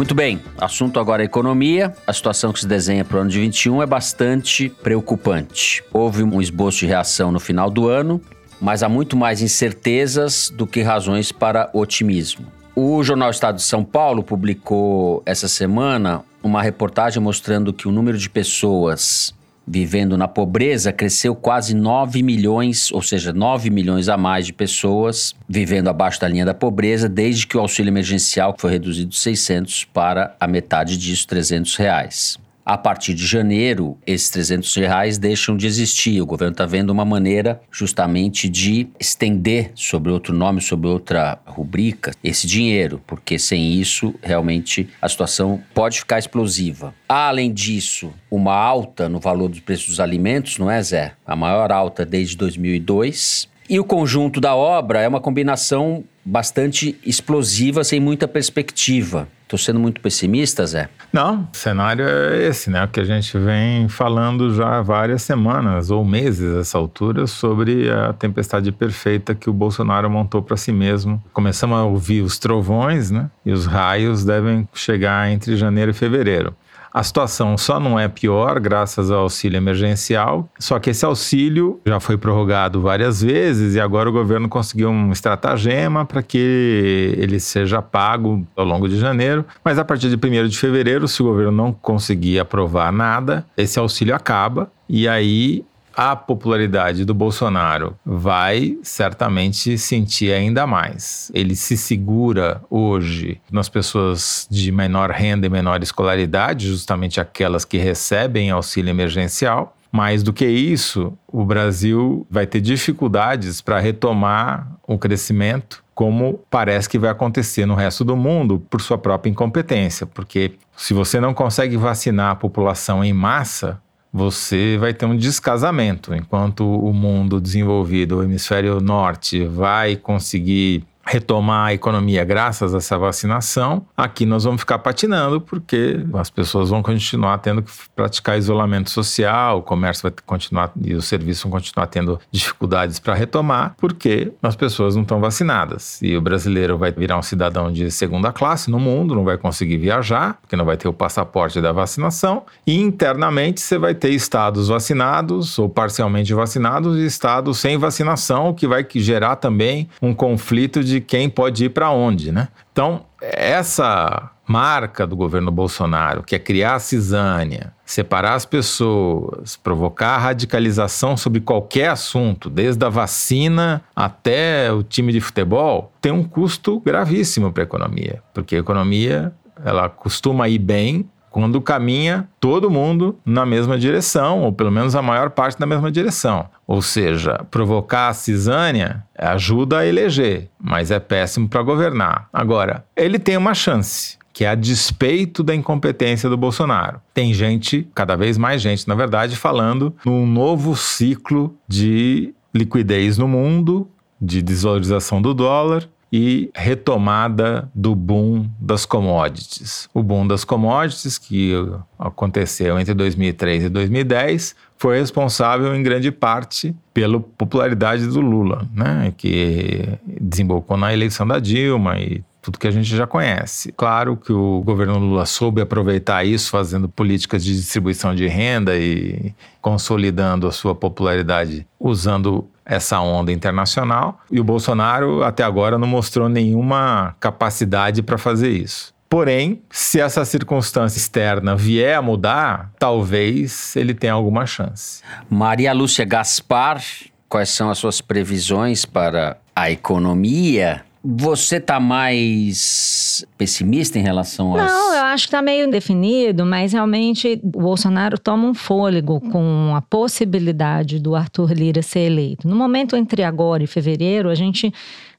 Muito 0.00 0.14
bem, 0.14 0.40
assunto 0.56 0.98
agora 0.98 1.22
é 1.22 1.26
economia. 1.26 1.94
A 2.06 2.12
situação 2.12 2.54
que 2.54 2.60
se 2.60 2.66
desenha 2.66 3.04
para 3.04 3.18
o 3.18 3.20
ano 3.20 3.28
de 3.28 3.38
21 3.38 3.82
é 3.82 3.86
bastante 3.86 4.70
preocupante. 4.70 5.84
Houve 5.92 6.22
um 6.22 6.40
esboço 6.40 6.78
de 6.78 6.86
reação 6.86 7.30
no 7.30 7.38
final 7.38 7.70
do 7.70 7.86
ano, 7.86 8.18
mas 8.58 8.82
há 8.82 8.88
muito 8.88 9.14
mais 9.14 9.42
incertezas 9.42 10.48
do 10.48 10.66
que 10.66 10.80
razões 10.80 11.32
para 11.32 11.68
otimismo. 11.74 12.46
O 12.82 13.02
Jornal 13.02 13.28
Estado 13.28 13.56
de 13.56 13.62
São 13.62 13.84
Paulo 13.84 14.22
publicou 14.22 15.22
essa 15.26 15.46
semana 15.46 16.24
uma 16.42 16.62
reportagem 16.62 17.22
mostrando 17.22 17.74
que 17.74 17.86
o 17.86 17.92
número 17.92 18.16
de 18.16 18.30
pessoas 18.30 19.34
vivendo 19.66 20.16
na 20.16 20.26
pobreza 20.26 20.90
cresceu 20.90 21.34
quase 21.34 21.74
9 21.74 22.22
milhões, 22.22 22.90
ou 22.90 23.02
seja, 23.02 23.34
9 23.34 23.68
milhões 23.68 24.08
a 24.08 24.16
mais 24.16 24.46
de 24.46 24.54
pessoas 24.54 25.34
vivendo 25.46 25.88
abaixo 25.88 26.18
da 26.22 26.26
linha 26.26 26.46
da 26.46 26.54
pobreza 26.54 27.06
desde 27.06 27.46
que 27.46 27.54
o 27.54 27.60
auxílio 27.60 27.90
emergencial 27.90 28.56
foi 28.58 28.70
reduzido 28.70 29.10
de 29.10 29.18
600 29.18 29.84
para 29.84 30.34
a 30.40 30.46
metade 30.46 30.96
disso, 30.96 31.26
300 31.26 31.76
reais. 31.76 32.38
A 32.70 32.78
partir 32.78 33.14
de 33.14 33.26
janeiro, 33.26 33.98
esses 34.06 34.30
300 34.30 34.76
reais 34.76 35.18
deixam 35.18 35.56
de 35.56 35.66
existir. 35.66 36.22
O 36.22 36.24
governo 36.24 36.52
está 36.52 36.64
vendo 36.64 36.90
uma 36.90 37.04
maneira 37.04 37.60
justamente 37.68 38.48
de 38.48 38.86
estender 39.00 39.72
sobre 39.74 40.12
outro 40.12 40.32
nome, 40.32 40.60
sobre 40.60 40.86
outra 40.86 41.40
rubrica, 41.44 42.12
esse 42.22 42.46
dinheiro, 42.46 43.02
porque 43.08 43.40
sem 43.40 43.72
isso, 43.72 44.14
realmente, 44.22 44.88
a 45.02 45.08
situação 45.08 45.60
pode 45.74 45.98
ficar 45.98 46.20
explosiva. 46.20 46.94
Há, 47.08 47.26
além 47.26 47.52
disso, 47.52 48.12
uma 48.30 48.54
alta 48.54 49.08
no 49.08 49.18
valor 49.18 49.48
dos 49.48 49.58
preços 49.58 49.88
dos 49.88 49.98
alimentos, 49.98 50.56
não 50.56 50.70
é, 50.70 50.80
Zé? 50.80 51.14
A 51.26 51.34
maior 51.34 51.72
alta 51.72 52.06
desde 52.06 52.36
2002. 52.36 53.48
E 53.68 53.80
o 53.80 53.84
conjunto 53.84 54.40
da 54.40 54.54
obra 54.54 55.00
é 55.00 55.08
uma 55.08 55.20
combinação 55.20 56.04
bastante 56.24 56.98
explosiva, 57.04 57.82
sem 57.84 58.00
muita 58.00 58.28
perspectiva. 58.28 59.28
Estou 59.42 59.58
sendo 59.58 59.80
muito 59.80 60.00
pessimista, 60.00 60.64
Zé? 60.64 60.88
Não, 61.12 61.48
o 61.52 61.56
cenário 61.56 62.06
é 62.06 62.46
esse, 62.46 62.70
né? 62.70 62.84
O 62.84 62.88
que 62.88 63.00
a 63.00 63.04
gente 63.04 63.36
vem 63.36 63.88
falando 63.88 64.54
já 64.54 64.78
há 64.78 64.82
várias 64.82 65.22
semanas 65.22 65.90
ou 65.90 66.04
meses 66.04 66.56
essa 66.56 66.78
altura 66.78 67.26
sobre 67.26 67.90
a 67.90 68.12
tempestade 68.12 68.70
perfeita 68.70 69.34
que 69.34 69.50
o 69.50 69.52
Bolsonaro 69.52 70.08
montou 70.08 70.40
para 70.40 70.56
si 70.56 70.70
mesmo. 70.70 71.20
Começamos 71.32 71.76
a 71.76 71.82
ouvir 71.82 72.22
os 72.22 72.38
trovões, 72.38 73.10
né? 73.10 73.28
E 73.44 73.50
os 73.50 73.66
raios 73.66 74.24
devem 74.24 74.68
chegar 74.72 75.28
entre 75.32 75.56
janeiro 75.56 75.90
e 75.90 75.94
fevereiro. 75.94 76.54
A 76.92 77.02
situação 77.02 77.56
só 77.56 77.78
não 77.78 77.98
é 77.98 78.08
pior 78.08 78.58
graças 78.58 79.10
ao 79.10 79.20
auxílio 79.20 79.56
emergencial, 79.56 80.48
só 80.58 80.78
que 80.78 80.90
esse 80.90 81.04
auxílio 81.04 81.80
já 81.86 82.00
foi 82.00 82.16
prorrogado 82.16 82.80
várias 82.80 83.22
vezes 83.22 83.74
e 83.74 83.80
agora 83.80 84.08
o 84.08 84.12
governo 84.12 84.48
conseguiu 84.48 84.90
um 84.90 85.12
estratagema 85.12 86.04
para 86.04 86.22
que 86.22 87.14
ele 87.16 87.38
seja 87.38 87.80
pago 87.80 88.46
ao 88.56 88.64
longo 88.64 88.88
de 88.88 88.98
janeiro. 88.98 89.44
Mas 89.64 89.78
a 89.78 89.84
partir 89.84 90.08
de 90.08 90.16
1 90.16 90.48
de 90.48 90.58
fevereiro, 90.58 91.06
se 91.06 91.22
o 91.22 91.26
governo 91.26 91.52
não 91.52 91.72
conseguir 91.72 92.40
aprovar 92.40 92.92
nada, 92.92 93.44
esse 93.56 93.78
auxílio 93.78 94.14
acaba 94.14 94.70
e 94.88 95.06
aí 95.06 95.64
a 96.00 96.16
popularidade 96.16 97.04
do 97.04 97.12
Bolsonaro 97.12 97.94
vai 98.06 98.78
certamente 98.82 99.76
sentir 99.76 100.32
ainda 100.32 100.66
mais. 100.66 101.30
Ele 101.34 101.54
se 101.54 101.76
segura 101.76 102.62
hoje 102.70 103.38
nas 103.52 103.68
pessoas 103.68 104.48
de 104.50 104.72
menor 104.72 105.10
renda 105.10 105.46
e 105.46 105.50
menor 105.50 105.82
escolaridade, 105.82 106.68
justamente 106.68 107.20
aquelas 107.20 107.66
que 107.66 107.76
recebem 107.76 108.50
auxílio 108.50 108.88
emergencial. 108.88 109.76
Mais 109.92 110.22
do 110.22 110.32
que 110.32 110.46
isso, 110.46 111.12
o 111.28 111.44
Brasil 111.44 112.26
vai 112.30 112.46
ter 112.46 112.62
dificuldades 112.62 113.60
para 113.60 113.78
retomar 113.78 114.72
o 114.86 114.96
crescimento, 114.96 115.84
como 115.94 116.40
parece 116.48 116.88
que 116.88 116.98
vai 116.98 117.10
acontecer 117.10 117.66
no 117.66 117.74
resto 117.74 118.06
do 118.06 118.16
mundo, 118.16 118.58
por 118.70 118.80
sua 118.80 118.96
própria 118.96 119.30
incompetência. 119.30 120.06
Porque 120.06 120.52
se 120.74 120.94
você 120.94 121.20
não 121.20 121.34
consegue 121.34 121.76
vacinar 121.76 122.30
a 122.30 122.36
população 122.36 123.04
em 123.04 123.12
massa, 123.12 123.82
você 124.12 124.76
vai 124.78 124.92
ter 124.92 125.06
um 125.06 125.16
descasamento. 125.16 126.14
Enquanto 126.14 126.64
o 126.64 126.92
mundo 126.92 127.40
desenvolvido, 127.40 128.18
o 128.18 128.22
hemisfério 128.22 128.80
norte, 128.80 129.44
vai 129.44 129.96
conseguir 129.96 130.84
retomar 131.10 131.66
a 131.66 131.74
economia 131.74 132.24
graças 132.24 132.72
a 132.72 132.78
essa 132.78 132.96
vacinação, 132.96 133.84
aqui 133.96 134.24
nós 134.24 134.44
vamos 134.44 134.60
ficar 134.60 134.78
patinando 134.78 135.40
porque 135.40 135.98
as 136.14 136.30
pessoas 136.30 136.70
vão 136.70 136.84
continuar 136.84 137.38
tendo 137.38 137.62
que 137.62 137.72
praticar 137.96 138.38
isolamento 138.38 138.90
social, 138.90 139.58
o 139.58 139.62
comércio 139.62 140.04
vai 140.04 140.12
continuar 140.24 140.70
e 140.80 140.94
os 140.94 141.06
serviços 141.06 141.42
vão 141.42 141.50
continuar 141.50 141.88
tendo 141.88 142.20
dificuldades 142.30 143.00
para 143.00 143.14
retomar 143.14 143.74
porque 143.76 144.32
as 144.40 144.54
pessoas 144.54 144.94
não 144.94 145.02
estão 145.02 145.20
vacinadas. 145.20 146.00
E 146.00 146.16
o 146.16 146.20
brasileiro 146.20 146.78
vai 146.78 146.92
virar 146.92 147.18
um 147.18 147.22
cidadão 147.22 147.72
de 147.72 147.90
segunda 147.90 148.32
classe 148.32 148.70
no 148.70 148.78
mundo, 148.78 149.14
não 149.14 149.24
vai 149.24 149.36
conseguir 149.36 149.78
viajar, 149.78 150.38
porque 150.40 150.54
não 150.54 150.64
vai 150.64 150.76
ter 150.76 150.86
o 150.86 150.92
passaporte 150.92 151.60
da 151.60 151.72
vacinação, 151.72 152.44
e 152.64 152.80
internamente 152.80 153.60
você 153.60 153.78
vai 153.78 153.94
ter 153.94 154.10
estados 154.10 154.68
vacinados 154.68 155.58
ou 155.58 155.68
parcialmente 155.68 156.32
vacinados 156.32 156.96
e 156.96 157.04
estados 157.04 157.58
sem 157.58 157.76
vacinação, 157.76 158.50
o 158.50 158.54
que 158.54 158.68
vai 158.68 158.86
gerar 158.94 159.36
também 159.36 159.88
um 160.00 160.14
conflito 160.14 160.84
de 160.84 160.99
quem 161.00 161.28
pode 161.28 161.64
ir 161.64 161.70
para 161.70 161.90
onde, 161.90 162.30
né? 162.30 162.48
Então, 162.72 163.04
essa 163.20 164.30
marca 164.46 165.06
do 165.06 165.14
governo 165.14 165.50
Bolsonaro, 165.50 166.22
que 166.24 166.34
é 166.34 166.38
criar 166.38 166.74
a 166.74 166.78
cisânia, 166.80 167.72
separar 167.84 168.34
as 168.34 168.44
pessoas, 168.44 169.56
provocar 169.56 170.18
radicalização 170.18 171.16
sobre 171.16 171.40
qualquer 171.40 171.90
assunto, 171.90 172.50
desde 172.50 172.84
a 172.84 172.88
vacina 172.88 173.82
até 173.94 174.72
o 174.72 174.82
time 174.82 175.12
de 175.12 175.20
futebol, 175.20 175.92
tem 176.00 176.10
um 176.10 176.24
custo 176.24 176.80
gravíssimo 176.80 177.52
para 177.52 177.62
a 177.62 177.64
economia, 177.64 178.22
porque 178.34 178.56
a 178.56 178.58
economia 178.58 179.32
ela 179.64 179.88
costuma 179.88 180.48
ir 180.48 180.58
bem 180.58 181.08
quando 181.30 181.60
caminha 181.60 182.28
todo 182.40 182.70
mundo 182.70 183.18
na 183.24 183.46
mesma 183.46 183.78
direção, 183.78 184.40
ou 184.42 184.52
pelo 184.52 184.70
menos 184.70 184.94
a 184.94 185.02
maior 185.02 185.30
parte 185.30 185.60
na 185.60 185.66
mesma 185.66 185.90
direção. 185.90 186.46
Ou 186.66 186.82
seja, 186.82 187.44
provocar 187.50 188.08
a 188.08 188.14
cisânia 188.14 189.04
ajuda 189.16 189.78
a 189.78 189.86
eleger, 189.86 190.48
mas 190.60 190.90
é 190.90 190.98
péssimo 190.98 191.48
para 191.48 191.62
governar. 191.62 192.28
Agora, 192.32 192.84
ele 192.96 193.18
tem 193.18 193.36
uma 193.36 193.54
chance 193.54 194.18
que 194.32 194.44
é 194.44 194.48
a 194.48 194.54
despeito 194.54 195.42
da 195.42 195.54
incompetência 195.54 196.28
do 196.28 196.36
Bolsonaro. 196.36 197.00
Tem 197.12 197.34
gente, 197.34 197.86
cada 197.94 198.16
vez 198.16 198.38
mais 198.38 198.62
gente, 198.62 198.86
na 198.88 198.94
verdade, 198.94 199.36
falando 199.36 199.94
num 200.04 200.24
novo 200.26 200.76
ciclo 200.76 201.54
de 201.68 202.32
liquidez 202.54 203.18
no 203.18 203.28
mundo, 203.28 203.88
de 204.20 204.40
desvalorização 204.40 205.20
do 205.20 205.34
dólar 205.34 205.88
e 206.12 206.50
retomada 206.54 207.70
do 207.74 207.94
boom 207.94 208.48
das 208.60 208.84
commodities. 208.84 209.88
O 209.94 210.02
boom 210.02 210.26
das 210.26 210.44
commodities, 210.44 211.18
que 211.18 211.52
aconteceu 211.98 212.78
entre 212.80 212.94
2003 212.94 213.64
e 213.64 213.68
2010, 213.68 214.56
foi 214.76 214.98
responsável 214.98 215.74
em 215.74 215.82
grande 215.82 216.10
parte 216.10 216.74
pela 216.92 217.20
popularidade 217.20 218.06
do 218.06 218.20
Lula, 218.20 218.68
né? 218.74 219.12
que 219.16 219.86
desembocou 220.20 220.76
na 220.76 220.92
eleição 220.92 221.26
da 221.26 221.38
Dilma 221.38 221.98
e 222.00 222.24
tudo 222.42 222.58
que 222.58 222.66
a 222.66 222.70
gente 222.70 222.88
já 222.88 223.06
conhece. 223.06 223.70
Claro 223.72 224.16
que 224.16 224.32
o 224.32 224.62
governo 224.62 224.98
Lula 224.98 225.26
soube 225.26 225.60
aproveitar 225.60 226.24
isso, 226.24 226.50
fazendo 226.50 226.88
políticas 226.88 227.44
de 227.44 227.54
distribuição 227.54 228.14
de 228.14 228.26
renda 228.26 228.76
e 228.76 229.34
consolidando 229.60 230.46
a 230.46 230.52
sua 230.52 230.74
popularidade 230.74 231.66
usando 231.78 232.48
essa 232.70 233.00
onda 233.00 233.32
internacional. 233.32 234.20
E 234.30 234.38
o 234.38 234.44
Bolsonaro, 234.44 235.24
até 235.24 235.42
agora, 235.42 235.76
não 235.76 235.88
mostrou 235.88 236.28
nenhuma 236.28 237.16
capacidade 237.18 238.00
para 238.00 238.16
fazer 238.16 238.50
isso. 238.50 238.94
Porém, 239.08 239.60
se 239.68 240.00
essa 240.00 240.24
circunstância 240.24 240.96
externa 240.96 241.56
vier 241.56 241.96
a 241.96 242.02
mudar, 242.02 242.70
talvez 242.78 243.74
ele 243.74 243.92
tenha 243.92 244.12
alguma 244.12 244.46
chance. 244.46 245.02
Maria 245.28 245.72
Lúcia 245.72 246.04
Gaspar, 246.04 246.80
quais 247.28 247.48
são 247.48 247.70
as 247.70 247.78
suas 247.78 248.00
previsões 248.00 248.84
para 248.84 249.36
a 249.54 249.68
economia 249.68 250.84
você 251.02 251.56
está 251.56 251.80
mais 251.80 253.24
pessimista 253.38 253.98
em 253.98 254.02
relação 254.02 254.54
a. 254.54 254.66
Não, 254.66 254.94
eu 254.94 255.04
acho 255.04 255.24
que 255.24 255.28
está 255.28 255.40
meio 255.40 255.66
indefinido, 255.66 256.44
mas 256.44 256.74
realmente 256.74 257.40
o 257.42 257.60
Bolsonaro 257.60 258.18
toma 258.18 258.46
um 258.46 258.54
fôlego 258.54 259.18
com 259.18 259.72
a 259.74 259.80
possibilidade 259.80 260.98
do 260.98 261.16
Arthur 261.16 261.52
Lira 261.52 261.80
ser 261.80 262.00
eleito. 262.00 262.46
No 262.46 262.54
momento 262.54 262.96
entre 262.96 263.22
agora 263.22 263.62
e 263.62 263.66
fevereiro, 263.66 264.28
a 264.28 264.34
gente 264.34 264.72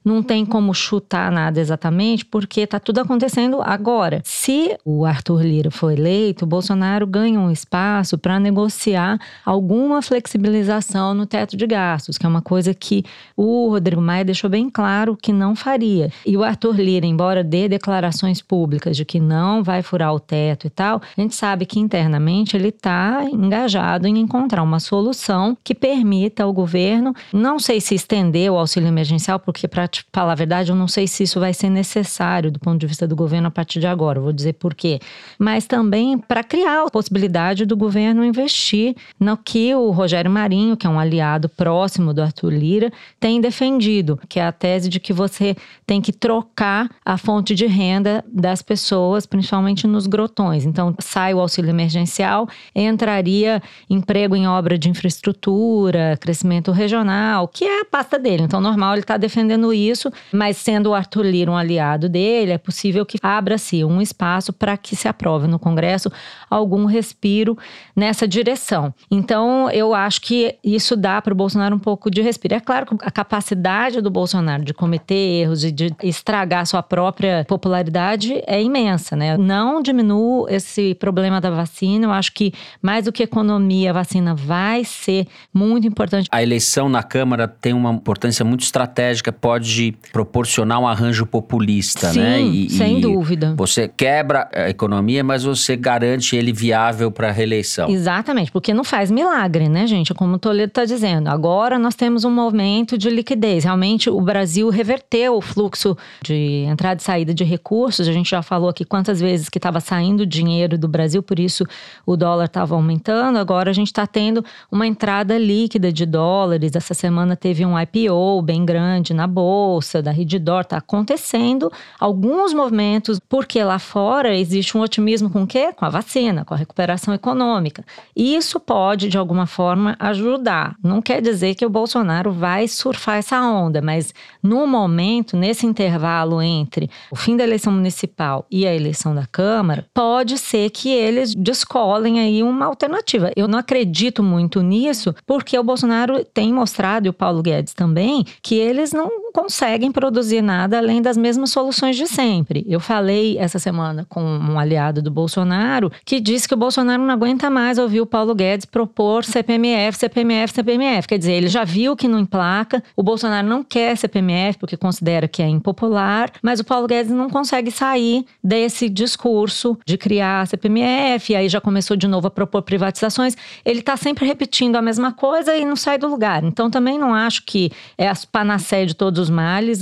não 0.04 0.22
tem 0.22 0.44
como 0.44 0.74
chutar 0.74 1.30
nada 1.30 1.60
exatamente, 1.60 2.24
porque 2.24 2.62
está 2.62 2.78
tudo 2.80 3.00
acontecendo 3.00 3.60
agora. 3.62 4.20
Se 4.24 4.76
o 4.84 5.04
Arthur 5.04 5.42
Lira 5.42 5.70
for 5.70 5.92
eleito, 5.92 6.44
o 6.44 6.48
Bolsonaro 6.48 7.06
ganha 7.06 7.38
um 7.38 7.50
espaço 7.50 8.18
para 8.18 8.40
negociar 8.40 9.18
alguma 9.44 10.02
flexibilização 10.02 11.14
no 11.14 11.26
teto 11.26 11.56
de 11.56 11.66
gastos, 11.66 12.18
que 12.18 12.26
é 12.26 12.28
uma 12.28 12.42
coisa 12.42 12.74
que 12.74 13.04
o 13.36 13.68
Rodrigo 13.68 14.00
Maia 14.00 14.24
deixou 14.24 14.50
bem 14.50 14.68
claro 14.68 15.16
que 15.16 15.32
não 15.32 15.54
faria. 15.54 16.10
E 16.26 16.36
o 16.36 16.42
Arthur 16.42 16.76
Lira, 16.80 17.06
embora 17.06 17.44
dê 17.44 17.68
declarações 17.68 18.42
públicas 18.42 18.96
de 18.96 19.04
que 19.04 19.20
não 19.20 19.62
vai 19.62 19.82
furar 19.82 20.12
o 20.14 20.20
teto 20.20 20.66
e 20.66 20.70
tal, 20.70 21.00
a 21.16 21.20
gente 21.20 21.34
sabe 21.34 21.66
que 21.66 21.78
internamente 21.78 22.56
ele 22.56 22.68
está 22.68 23.24
engajado 23.30 24.06
em 24.06 24.18
encontrar 24.18 24.62
uma 24.62 24.80
solução 24.80 25.56
que 25.62 25.74
permita 25.74 26.42
ao 26.42 26.52
governo, 26.52 27.14
não 27.32 27.58
sei 27.58 27.80
se 27.80 27.94
estender 27.94 28.50
o 28.50 28.58
auxílio 28.58 28.88
emergencial, 28.88 29.38
porque 29.38 29.68
para 29.68 29.88
te 29.92 30.04
falar 30.10 30.32
a 30.32 30.34
verdade, 30.34 30.72
eu 30.72 30.76
não 30.76 30.88
sei 30.88 31.06
se 31.06 31.22
isso 31.22 31.38
vai 31.38 31.52
ser 31.52 31.68
necessário 31.68 32.50
do 32.50 32.58
ponto 32.58 32.80
de 32.80 32.86
vista 32.86 33.06
do 33.06 33.14
governo 33.14 33.48
a 33.48 33.50
partir 33.50 33.78
de 33.78 33.86
agora. 33.86 34.18
vou 34.18 34.32
dizer 34.32 34.54
por 34.54 34.74
quê. 34.74 34.98
Mas 35.38 35.66
também 35.66 36.16
para 36.16 36.42
criar 36.42 36.86
a 36.86 36.90
possibilidade 36.90 37.66
do 37.66 37.76
governo 37.76 38.24
investir 38.24 38.96
no 39.20 39.36
que 39.36 39.74
o 39.74 39.90
Rogério 39.90 40.30
Marinho, 40.30 40.76
que 40.76 40.86
é 40.86 40.90
um 40.90 40.98
aliado 40.98 41.48
próximo 41.48 42.14
do 42.14 42.22
Arthur 42.22 42.52
Lira, 42.52 42.92
tem 43.20 43.40
defendido, 43.40 44.18
que 44.28 44.40
é 44.40 44.46
a 44.46 44.52
tese 44.52 44.88
de 44.88 44.98
que 44.98 45.12
você 45.12 45.54
tem 45.86 46.00
que 46.00 46.12
trocar 46.12 46.88
a 47.04 47.18
fonte 47.18 47.54
de 47.54 47.66
renda 47.66 48.24
das 48.26 48.62
pessoas, 48.62 49.26
principalmente 49.26 49.86
nos 49.86 50.06
grotões. 50.06 50.64
Então, 50.64 50.94
sai 50.98 51.34
o 51.34 51.40
auxílio 51.40 51.68
emergencial, 51.68 52.48
entraria 52.74 53.62
emprego 53.90 54.34
em 54.34 54.48
obra 54.48 54.78
de 54.78 54.88
infraestrutura, 54.88 56.16
crescimento 56.18 56.72
regional, 56.72 57.46
que 57.46 57.64
é 57.64 57.82
a 57.82 57.84
pasta 57.84 58.18
dele. 58.18 58.44
Então, 58.44 58.60
normal 58.60 58.94
ele 58.94 59.02
está 59.02 59.18
defendendo 59.18 59.72
isso 59.72 59.81
isso, 59.88 60.10
mas 60.32 60.56
sendo 60.56 60.90
o 60.90 60.94
Arthur 60.94 61.24
Lira 61.24 61.50
um 61.50 61.56
aliado 61.56 62.08
dele, 62.08 62.52
é 62.52 62.58
possível 62.58 63.04
que 63.04 63.18
abra-se 63.22 63.84
um 63.84 64.00
espaço 64.00 64.52
para 64.52 64.76
que 64.76 64.94
se 64.96 65.08
aprove 65.08 65.46
no 65.46 65.58
Congresso 65.58 66.10
algum 66.48 66.84
respiro 66.84 67.56
nessa 67.94 68.26
direção. 68.26 68.94
Então, 69.10 69.70
eu 69.70 69.94
acho 69.94 70.20
que 70.20 70.56
isso 70.62 70.96
dá 70.96 71.20
para 71.20 71.32
o 71.32 71.36
Bolsonaro 71.36 71.74
um 71.74 71.78
pouco 71.78 72.10
de 72.10 72.22
respiro. 72.22 72.54
É 72.54 72.60
claro 72.60 72.86
que 72.86 72.96
a 73.02 73.10
capacidade 73.10 74.00
do 74.00 74.10
Bolsonaro 74.10 74.64
de 74.64 74.74
cometer 74.74 75.14
erros 75.14 75.64
e 75.64 75.72
de 75.72 75.94
estragar 76.02 76.66
sua 76.66 76.82
própria 76.82 77.44
popularidade 77.48 78.42
é 78.46 78.62
imensa, 78.62 79.16
né? 79.16 79.36
Não 79.36 79.82
diminuo 79.82 80.46
esse 80.48 80.94
problema 80.94 81.40
da 81.40 81.50
vacina. 81.50 82.06
Eu 82.06 82.12
acho 82.12 82.32
que 82.32 82.52
mais 82.80 83.04
do 83.04 83.12
que 83.12 83.22
economia, 83.22 83.90
a 83.90 83.92
vacina 83.92 84.34
vai 84.34 84.84
ser 84.84 85.26
muito 85.52 85.86
importante. 85.86 86.28
A 86.30 86.42
eleição 86.42 86.88
na 86.88 87.02
Câmara 87.02 87.48
tem 87.48 87.72
uma 87.72 87.90
importância 87.90 88.44
muito 88.44 88.62
estratégica, 88.62 89.32
pode 89.32 89.68
pode 89.72 89.94
proporcionar 90.12 90.78
um 90.78 90.86
arranjo 90.86 91.24
populista, 91.24 92.10
Sim, 92.10 92.20
né? 92.20 92.40
E, 92.40 92.70
sem 92.70 92.98
e 92.98 93.00
dúvida. 93.00 93.54
Você 93.56 93.88
quebra 93.88 94.48
a 94.54 94.68
economia, 94.68 95.24
mas 95.24 95.44
você 95.44 95.74
garante 95.74 96.36
ele 96.36 96.52
viável 96.52 97.10
para 97.10 97.28
a 97.28 97.32
reeleição. 97.32 97.88
Exatamente, 97.88 98.52
porque 98.52 98.74
não 98.74 98.84
faz 98.84 99.10
milagre, 99.10 99.68
né, 99.68 99.86
gente? 99.86 100.12
Como 100.12 100.34
o 100.34 100.38
Toledo 100.38 100.70
está 100.70 100.84
dizendo. 100.84 101.28
Agora 101.28 101.78
nós 101.78 101.94
temos 101.94 102.24
um 102.24 102.30
momento 102.30 102.98
de 102.98 103.08
liquidez. 103.08 103.64
Realmente 103.64 104.10
o 104.10 104.20
Brasil 104.20 104.68
reverteu 104.68 105.36
o 105.36 105.40
fluxo 105.40 105.96
de 106.22 106.64
entrada 106.68 107.00
e 107.00 107.04
saída 107.04 107.32
de 107.32 107.44
recursos. 107.44 108.06
A 108.06 108.12
gente 108.12 108.30
já 108.30 108.42
falou 108.42 108.68
aqui 108.68 108.84
quantas 108.84 109.20
vezes 109.20 109.48
que 109.48 109.58
estava 109.58 109.80
saindo 109.80 110.26
dinheiro 110.26 110.76
do 110.76 110.88
Brasil, 110.88 111.22
por 111.22 111.38
isso 111.38 111.64
o 112.04 112.16
dólar 112.16 112.44
estava 112.44 112.74
aumentando. 112.74 113.38
Agora 113.38 113.70
a 113.70 113.72
gente 113.72 113.88
está 113.88 114.06
tendo 114.06 114.44
uma 114.70 114.86
entrada 114.86 115.38
líquida 115.38 115.90
de 115.92 116.04
dólares. 116.04 116.74
Essa 116.74 116.94
semana 116.94 117.36
teve 117.36 117.64
um 117.64 117.78
IPO 117.78 118.42
bem 118.42 118.64
grande 118.64 119.14
na 119.14 119.26
bolsa 119.26 119.61
bolsa, 119.62 120.02
da 120.02 120.10
Redditor, 120.10 120.62
está 120.62 120.78
acontecendo 120.78 121.70
alguns 122.00 122.52
movimentos, 122.52 123.20
porque 123.28 123.62
lá 123.62 123.78
fora 123.78 124.36
existe 124.36 124.76
um 124.76 124.80
otimismo 124.80 125.30
com 125.30 125.44
o 125.44 125.46
quê? 125.46 125.72
Com 125.72 125.84
a 125.84 125.88
vacina, 125.88 126.44
com 126.44 126.52
a 126.52 126.56
recuperação 126.56 127.14
econômica. 127.14 127.84
Isso 128.16 128.58
pode, 128.58 129.08
de 129.08 129.16
alguma 129.16 129.46
forma, 129.46 129.96
ajudar. 130.00 130.74
Não 130.82 131.00
quer 131.00 131.22
dizer 131.22 131.54
que 131.54 131.64
o 131.64 131.70
Bolsonaro 131.70 132.32
vai 132.32 132.66
surfar 132.66 133.18
essa 133.18 133.40
onda, 133.40 133.80
mas 133.80 134.12
no 134.42 134.66
momento, 134.66 135.36
nesse 135.36 135.64
intervalo 135.64 136.42
entre 136.42 136.90
o 137.10 137.14
fim 137.14 137.36
da 137.36 137.44
eleição 137.44 137.72
municipal 137.72 138.44
e 138.50 138.66
a 138.66 138.74
eleição 138.74 139.14
da 139.14 139.26
Câmara, 139.26 139.86
pode 139.94 140.38
ser 140.38 140.70
que 140.70 140.90
eles 140.90 141.34
descolem 141.36 142.18
aí 142.18 142.42
uma 142.42 142.66
alternativa. 142.66 143.30
Eu 143.36 143.46
não 143.46 143.60
acredito 143.60 144.24
muito 144.24 144.60
nisso, 144.60 145.14
porque 145.24 145.56
o 145.56 145.62
Bolsonaro 145.62 146.24
tem 146.24 146.52
mostrado, 146.52 147.06
e 147.06 147.10
o 147.10 147.12
Paulo 147.12 147.42
Guedes 147.42 147.74
também, 147.74 148.24
que 148.42 148.56
eles 148.56 148.92
não 148.92 149.22
conseguem 149.52 149.92
produzir 149.92 150.40
nada 150.40 150.78
além 150.78 151.02
das 151.02 151.14
mesmas 151.14 151.50
soluções 151.50 151.94
de 151.94 152.06
sempre. 152.06 152.64
Eu 152.66 152.80
falei 152.80 153.36
essa 153.36 153.58
semana 153.58 154.06
com 154.08 154.22
um 154.22 154.58
aliado 154.58 155.02
do 155.02 155.10
Bolsonaro 155.10 155.92
que 156.06 156.18
disse 156.20 156.48
que 156.48 156.54
o 156.54 156.56
Bolsonaro 156.56 157.02
não 157.02 157.12
aguenta 157.12 157.50
mais 157.50 157.76
ouvir 157.76 158.00
o 158.00 158.06
Paulo 158.06 158.34
Guedes 158.34 158.64
propor 158.64 159.24
CPMF, 159.24 159.98
CPMF, 159.98 160.54
CPMF. 160.54 161.06
Quer 161.06 161.18
dizer, 161.18 161.32
ele 161.32 161.48
já 161.48 161.64
viu 161.64 161.94
que 161.94 162.08
não 162.08 162.18
emplaca, 162.18 162.82
o 162.96 163.02
Bolsonaro 163.02 163.46
não 163.46 163.62
quer 163.62 163.94
CPMF 163.94 164.58
porque 164.58 164.74
considera 164.74 165.28
que 165.28 165.42
é 165.42 165.48
impopular, 165.48 166.32
mas 166.42 166.58
o 166.58 166.64
Paulo 166.64 166.86
Guedes 166.86 167.12
não 167.12 167.28
consegue 167.28 167.70
sair 167.70 168.24
desse 168.42 168.88
discurso 168.88 169.78
de 169.84 169.98
criar 169.98 170.46
CPMF, 170.46 171.36
aí 171.36 171.46
já 171.50 171.60
começou 171.60 171.94
de 171.94 172.08
novo 172.08 172.26
a 172.26 172.30
propor 172.30 172.62
privatizações. 172.62 173.36
Ele 173.66 173.80
está 173.80 173.98
sempre 173.98 174.24
repetindo 174.26 174.76
a 174.76 174.82
mesma 174.82 175.12
coisa 175.12 175.54
e 175.54 175.66
não 175.66 175.76
sai 175.76 175.98
do 175.98 176.08
lugar. 176.08 176.42
Então 176.42 176.70
também 176.70 176.98
não 176.98 177.12
acho 177.14 177.44
que 177.44 177.70
é 177.98 178.08
a 178.08 178.14
panaceia 178.32 178.86
de 178.86 178.94
todos 178.94 179.20
os 179.20 179.28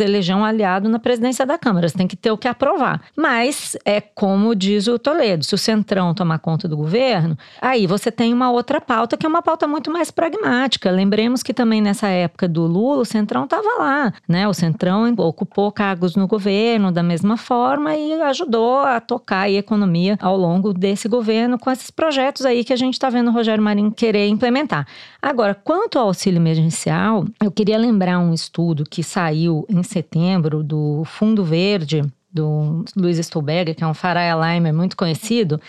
eleger 0.01 0.37
um 0.37 0.45
aliado 0.45 0.89
na 0.89 0.99
presidência 0.99 1.45
da 1.45 1.59
Câmara. 1.59 1.89
Você 1.89 1.97
tem 1.97 2.07
que 2.07 2.17
ter 2.17 2.31
o 2.31 2.39
que 2.39 2.49
aprovar. 2.49 3.03
Mas 3.17 3.77
é 3.85 4.01
como 4.01 4.55
diz 4.55 4.87
o 4.87 4.99
Toledo: 4.99 5.45
se 5.45 5.55
o 5.55 5.59
Centrão 5.59 6.15
tomar 6.15 6.39
conta 6.39 6.69
do 6.69 6.77
governo, 6.77 7.37
aí 7.61 7.87
você 7.87 8.11
tem 8.11 8.33
uma 8.33 8.51
outra 8.51 8.81
pauta 8.81 9.17
que 9.17 9.27
é 9.27 9.29
uma 9.29 9.43
pauta 9.43 9.67
muito 9.67 9.91
mais 9.91 10.11
pragmática. 10.11 10.91
Lembremos 10.91 11.43
que 11.43 11.53
também 11.53 11.81
nessa 11.81 12.09
época 12.09 12.49
do 12.49 12.67
Lula, 12.67 13.03
o 13.03 13.05
Centrão 13.05 13.45
estava 13.45 13.69
lá, 13.79 14.13
né? 14.29 14.47
O 14.47 14.55
Centrão 14.55 15.13
ocupou 15.19 15.73
cargos 15.73 16.15
no 16.17 16.27
governo 16.27 16.93
da 16.93 17.03
mesma 17.03 17.37
forma 17.37 17.97
e 17.97 18.13
ajudou 18.23 18.81
a 18.81 19.01
tocar 19.01 19.43
a 19.43 19.51
economia 19.51 20.19
ao 20.21 20.37
longo 20.37 20.73
desse 20.73 21.09
governo 21.09 21.59
com 21.59 21.71
esses 21.71 21.91
projetos 21.91 22.45
aí 22.45 22.65
que 22.65 22.73
a 22.73 22.77
gente 22.77 22.95
está 22.95 23.09
vendo 23.09 23.29
o 23.29 23.33
Rogério 23.33 23.63
Marinho 23.63 23.91
querer 23.91 24.29
implementar. 24.29 24.87
Agora, 25.21 25.55
quanto 25.55 25.99
ao 25.99 26.07
auxílio 26.07 26.39
emergencial, 26.39 27.25
eu 27.43 27.51
queria 27.51 27.79
lembrar 27.79 28.19
um 28.19 28.33
estudo 28.33 28.85
que 28.85 29.03
saiu 29.03 29.40
saiu 29.41 29.65
em 29.69 29.83
setembro 29.83 30.63
do 30.63 31.03
Fundo 31.07 31.43
Verde, 31.43 32.03
do 32.33 32.85
Luiz 32.97 33.19
Stolberger, 33.19 33.75
que 33.75 33.83
é 33.83 33.87
um 33.87 33.95
Farai 33.95 34.31
Alimer 34.31 34.73
muito 34.73 34.97
conhecido, 34.97 35.61